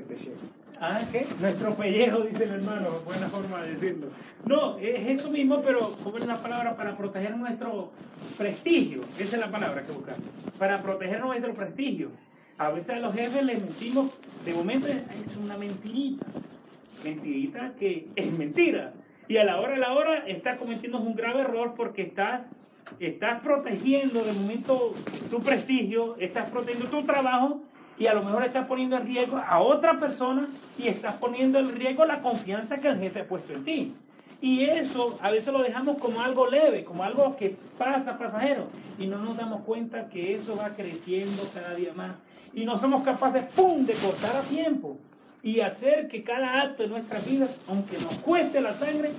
Ah, 0.82 1.02
¿qué? 1.12 1.26
Nuestro 1.40 1.76
pellejo, 1.76 2.22
dice 2.22 2.44
el 2.44 2.52
hermano, 2.52 2.90
buena 3.06 3.28
forma 3.30 3.62
de 3.62 3.76
decirlo. 3.76 4.08
No, 4.46 4.78
es 4.78 5.20
eso 5.20 5.30
mismo, 5.30 5.62
pero 5.62 5.96
¿cómo 6.04 6.18
es 6.18 6.26
la 6.26 6.42
palabra? 6.42 6.76
Para 6.76 6.98
proteger 6.98 7.36
nuestro 7.38 7.92
prestigio. 8.38 9.02
Esa 9.18 9.36
es 9.36 9.40
la 9.40 9.52
palabra 9.52 9.84
que 9.84 9.92
buscamos. 9.92 10.26
Para 10.58 10.82
proteger 10.82 11.22
nuestro 11.22 11.54
prestigio. 11.54 12.12
A 12.58 12.70
veces 12.72 12.90
a 12.90 13.00
los 13.00 13.16
jefes 13.16 13.44
les 13.44 13.62
mentimos, 13.62 14.12
de 14.44 14.54
momento 14.54 14.88
es 14.88 15.38
una 15.42 15.58
mentirita. 15.58 16.26
Mentirita 17.04 17.74
que 17.80 18.08
es 18.16 18.38
mentira. 18.38 18.94
Y 19.30 19.38
a 19.38 19.46
la 19.46 19.60
hora 19.60 19.76
a 19.76 19.80
la 19.80 19.94
hora 19.94 20.28
estás 20.28 20.58
cometiendo 20.58 21.00
un 21.00 21.16
grave 21.16 21.42
error 21.42 21.76
porque 21.78 22.02
estás 22.02 22.42
estás 23.00 23.42
protegiendo 23.42 24.24
de 24.24 24.34
momento 24.34 24.94
tu 25.30 25.42
prestigio, 25.42 26.16
estás 26.18 26.50
protegiendo 26.50 26.90
tu 26.90 27.06
trabajo 27.06 27.62
y 27.98 28.08
a 28.08 28.14
lo 28.14 28.24
mejor 28.24 28.46
estás 28.46 28.66
poniendo 28.68 28.98
en 28.98 29.06
riesgo 29.06 29.38
a 29.38 29.60
otra 29.60 30.00
persona 30.00 30.48
y 30.78 30.88
estás 30.88 31.16
poniendo 31.16 31.60
en 31.60 31.76
riesgo 31.76 32.06
la 32.06 32.22
confianza 32.22 32.78
que 32.78 32.88
el 32.88 33.00
jefe 33.00 33.22
ha 33.22 33.28
puesto 33.28 33.54
en 33.54 33.64
ti. 33.66 33.94
Y 34.42 34.64
eso 34.64 35.20
a 35.22 35.32
veces 35.32 35.52
lo 35.52 35.62
dejamos 35.62 35.98
como 35.98 36.22
algo 36.22 36.50
leve, 36.50 36.86
como 36.86 37.04
algo 37.04 37.36
que 37.36 37.58
pasa 37.78 38.18
pasajero 38.18 38.68
y 38.98 39.06
no 39.08 39.18
nos 39.18 39.36
damos 39.36 39.64
cuenta 39.64 40.08
que 40.08 40.36
eso 40.36 40.56
va 40.56 40.70
creciendo 40.70 41.44
cada 41.54 41.76
día 41.76 41.94
más 41.94 42.12
y 42.54 42.66
no 42.66 42.80
somos 42.80 43.04
capaces, 43.04 43.44
¡pum!, 43.56 43.86
de 43.86 43.94
cortar 43.94 44.36
a 44.38 44.42
tiempo 44.42 44.98
y 45.44 45.60
hacer 45.62 46.08
que 46.08 46.24
cada 46.24 46.62
acto 46.62 46.84
de 46.84 46.90
nuestras 46.90 47.26
vidas, 47.26 47.56
aunque 47.68 47.98
nos 47.98 48.18
cueste 48.20 48.62
la 48.62 48.74
sangre, 48.74 49.12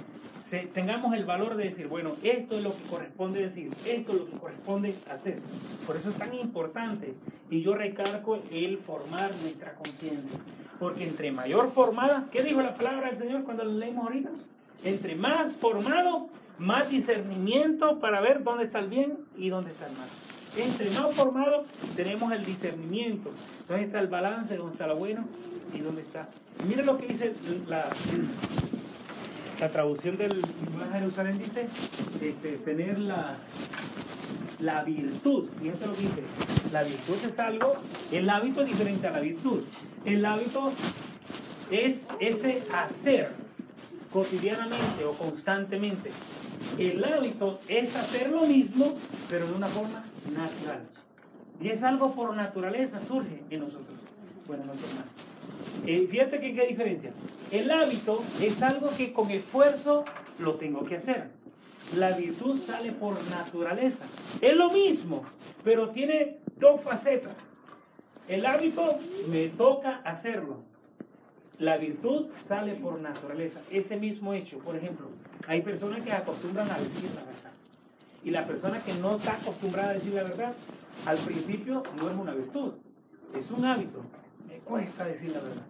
tengamos 0.51 1.15
el 1.15 1.25
valor 1.25 1.57
de 1.57 1.71
decir, 1.71 1.87
bueno, 1.87 2.17
esto 2.23 2.57
es 2.57 2.63
lo 2.63 2.77
que 2.77 2.83
corresponde 2.85 3.49
decir, 3.49 3.71
esto 3.87 4.13
es 4.13 4.19
lo 4.19 4.27
que 4.27 4.37
corresponde 4.37 4.95
hacer. 5.11 5.39
Por 5.87 5.97
eso 5.97 6.11
es 6.11 6.17
tan 6.17 6.35
importante. 6.35 7.15
Y 7.51 7.63
yo 7.63 7.75
recargo 7.75 8.43
el 8.51 8.79
formar 8.79 9.33
nuestra 9.43 9.75
conciencia. 9.75 10.39
Porque 10.79 11.05
entre 11.05 11.31
mayor 11.31 11.73
formada, 11.73 12.27
¿qué 12.33 12.43
dijo 12.43 12.61
la 12.63 12.75
palabra 12.75 13.11
del 13.11 13.19
Señor 13.19 13.45
cuando 13.45 13.65
la 13.65 13.75
leímos 13.75 14.05
ahorita? 14.07 14.31
Entre 14.83 15.15
más 15.15 15.53
formado, 15.57 16.29
más 16.59 16.89
discernimiento 16.89 18.01
para 18.01 18.21
ver 18.21 18.43
dónde 18.43 18.65
está 18.65 18.81
el 18.81 18.89
bien 18.89 19.19
y 19.37 19.51
dónde 19.51 19.71
está 19.71 19.87
el 19.87 19.93
mal. 19.93 20.09
Entre 20.57 20.91
más 20.91 21.15
formado, 21.15 21.65
tenemos 21.95 22.33
el 22.33 22.45
discernimiento. 22.45 23.31
Dónde 23.69 23.85
está 23.85 24.01
el 24.01 24.09
balance, 24.09 24.57
dónde 24.57 24.73
está 24.73 24.87
lo 24.87 24.97
bueno 24.97 25.25
y 25.73 25.79
dónde 25.79 26.03
está. 26.03 26.29
Mire 26.67 26.85
lo 26.85 26.99
que 26.99 27.07
dice 27.07 27.35
la, 27.69 27.91
la 29.61 29.69
traducción 29.69 30.17
del 30.17 30.31
Nuevo 30.75 30.91
Jerusalén 30.93 31.39
dice 31.39 31.69
este, 32.21 32.53
tener 32.65 32.99
la, 32.99 33.37
la 34.59 34.83
virtud. 34.85 35.49
Fíjense 35.59 35.87
lo 35.87 35.95
que 35.95 36.03
dice. 36.03 36.23
La 36.73 36.83
virtud 36.83 37.17
es 37.23 37.39
algo, 37.39 37.75
el 38.11 38.31
hábito 38.31 38.63
es 38.63 38.69
diferente 38.69 39.07
a 39.07 39.11
la 39.11 39.21
virtud. 39.21 39.65
El 40.05 40.25
hábito 40.25 40.73
es 41.71 41.97
ese 42.21 42.63
hacer 42.73 43.33
cotidianamente 44.11 45.05
o 45.05 45.13
constantemente. 45.13 46.11
El 46.79 47.05
hábito 47.05 47.61
es 47.69 47.95
hacer 47.95 48.31
lo 48.31 48.47
mismo, 48.47 48.95
pero 49.29 49.47
de 49.47 49.53
una 49.53 49.67
forma 49.67 50.05
natural. 50.33 50.89
Y 51.61 51.69
es 51.69 51.83
algo 51.83 52.15
por 52.15 52.35
naturaleza, 52.35 52.99
surge 53.07 53.43
en 53.51 53.61
nosotros. 53.61 53.99
Bueno, 54.47 54.65
no 54.65 54.73
más. 54.73 55.05
Eh, 55.87 56.09
fíjate 56.11 56.41
que 56.41 56.55
qué 56.55 56.67
diferencia. 56.67 57.13
El 57.51 57.71
hábito 57.71 58.23
es 58.41 58.63
algo 58.63 58.91
que 58.97 59.13
con 59.13 59.31
esfuerzo 59.31 60.05
lo 60.39 60.55
tengo 60.55 60.85
que 60.85 60.97
hacer. 60.97 61.31
La 61.97 62.13
virtud 62.13 62.61
sale 62.61 62.93
por 62.93 63.15
naturaleza. 63.29 64.05
Es 64.41 64.57
lo 64.57 64.71
mismo, 64.71 65.25
pero 65.65 65.91
tiene 65.91 66.39
dos 66.59 66.81
facetas. 66.83 67.37
El 68.29 68.47
hábito 68.47 68.99
me 69.29 69.49
toca 69.49 69.97
hacerlo. 70.05 70.63
La 71.59 71.77
virtud 71.77 72.29
sale 72.47 72.75
por 72.75 73.01
naturaleza. 73.01 73.61
Ese 73.71 73.97
mismo 73.97 74.33
hecho, 74.33 74.59
por 74.59 74.77
ejemplo, 74.77 75.09
hay 75.49 75.63
personas 75.63 76.03
que 76.03 76.13
acostumbran 76.13 76.71
a 76.71 76.79
decir 76.79 77.11
la 77.17 77.25
verdad. 77.25 77.53
Y 78.23 78.31
la 78.31 78.47
persona 78.47 78.83
que 78.85 78.95
no 78.95 79.17
está 79.17 79.35
acostumbrada 79.35 79.91
a 79.91 79.95
decir 79.95 80.15
la 80.15 80.23
verdad, 80.23 80.53
al 81.05 81.19
principio 81.19 81.83
no 81.97 82.09
es 82.09 82.17
una 82.17 82.33
virtud, 82.33 82.75
es 83.35 83.51
un 83.51 83.65
hábito 83.65 84.05
cuesta 84.71 85.05
decir 85.05 85.31
la 85.31 85.41
verdad. 85.41 85.63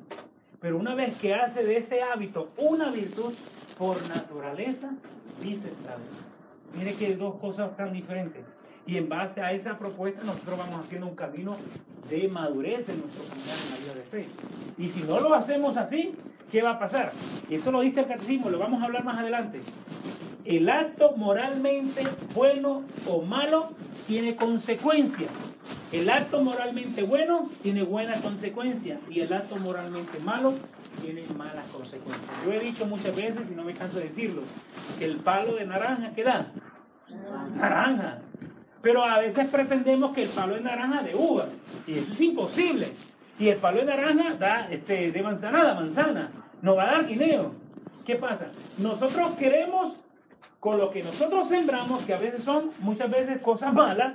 Pero 0.60 0.78
una 0.78 0.94
vez 0.94 1.16
que 1.18 1.34
hace 1.34 1.64
de 1.64 1.78
ese 1.78 2.02
hábito 2.02 2.50
una 2.58 2.90
virtud, 2.90 3.32
por 3.78 3.96
naturaleza, 4.08 4.90
dice 5.40 5.70
verdad. 5.82 5.96
Mire 6.76 6.94
que 6.94 7.16
dos 7.16 7.36
cosas 7.36 7.74
tan 7.78 7.94
diferentes. 7.94 8.44
Y 8.86 8.98
en 8.98 9.08
base 9.08 9.40
a 9.40 9.52
esa 9.52 9.78
propuesta 9.78 10.22
nosotros 10.22 10.58
vamos 10.58 10.84
haciendo 10.84 11.06
un 11.06 11.14
camino 11.14 11.56
de 12.10 12.28
madurez 12.28 12.86
en 12.88 13.00
nuestro 13.00 13.24
caminar 13.24 13.56
en 13.64 13.70
la 13.70 13.76
vida 13.78 13.94
de 13.94 14.02
fe. 14.02 14.28
Y 14.76 14.88
si 14.90 15.02
no 15.02 15.18
lo 15.20 15.34
hacemos 15.34 15.78
así, 15.78 16.14
¿qué 16.52 16.60
va 16.60 16.72
a 16.72 16.78
pasar? 16.78 17.12
Eso 17.48 17.72
lo 17.72 17.80
dice 17.80 18.00
el 18.00 18.06
catecismo, 18.06 18.50
lo 18.50 18.58
vamos 18.58 18.82
a 18.82 18.84
hablar 18.84 19.04
más 19.04 19.18
adelante. 19.18 19.60
El 20.44 20.68
acto 20.68 21.12
moralmente 21.16 22.02
bueno 22.34 22.82
o 23.06 23.22
malo 23.22 23.70
tiene 24.06 24.36
consecuencias. 24.36 25.30
El 25.92 26.08
acto 26.08 26.40
moralmente 26.40 27.02
bueno 27.02 27.48
tiene 27.62 27.82
buenas 27.82 28.20
consecuencias 28.20 29.00
y 29.10 29.20
el 29.20 29.32
acto 29.32 29.56
moralmente 29.56 30.20
malo 30.20 30.54
tiene 31.02 31.24
malas 31.36 31.66
consecuencias. 31.72 32.30
Yo 32.44 32.52
he 32.52 32.60
dicho 32.60 32.86
muchas 32.86 33.16
veces, 33.16 33.50
y 33.50 33.54
no 33.54 33.64
me 33.64 33.74
canso 33.74 33.98
de 33.98 34.08
decirlo, 34.08 34.42
que 34.98 35.06
el 35.06 35.16
palo 35.16 35.56
de 35.56 35.66
naranja, 35.66 36.12
¿qué 36.14 36.22
da? 36.22 36.52
Naranja. 37.56 38.18
Pero 38.82 39.04
a 39.04 39.18
veces 39.18 39.48
pretendemos 39.48 40.14
que 40.14 40.22
el 40.22 40.28
palo 40.28 40.54
de 40.54 40.60
naranja 40.60 41.02
de 41.02 41.14
uva, 41.14 41.46
y 41.86 41.98
eso 41.98 42.12
es 42.12 42.20
imposible. 42.20 42.92
Y 43.38 43.48
el 43.48 43.58
palo 43.58 43.80
de 43.80 43.86
naranja 43.86 44.34
da 44.36 44.68
este, 44.70 45.10
de 45.10 45.22
manzanada, 45.22 45.74
manzana, 45.74 46.30
no 46.62 46.76
va 46.76 46.84
a 46.84 46.92
dar 46.92 47.06
guineo. 47.06 47.52
¿Qué 48.06 48.14
pasa? 48.14 48.46
Nosotros 48.78 49.32
queremos, 49.32 49.96
con 50.60 50.78
lo 50.78 50.90
que 50.90 51.02
nosotros 51.02 51.48
sembramos, 51.48 52.04
que 52.04 52.14
a 52.14 52.18
veces 52.18 52.44
son 52.44 52.70
muchas 52.78 53.10
veces 53.10 53.40
cosas 53.40 53.72
malas, 53.72 54.14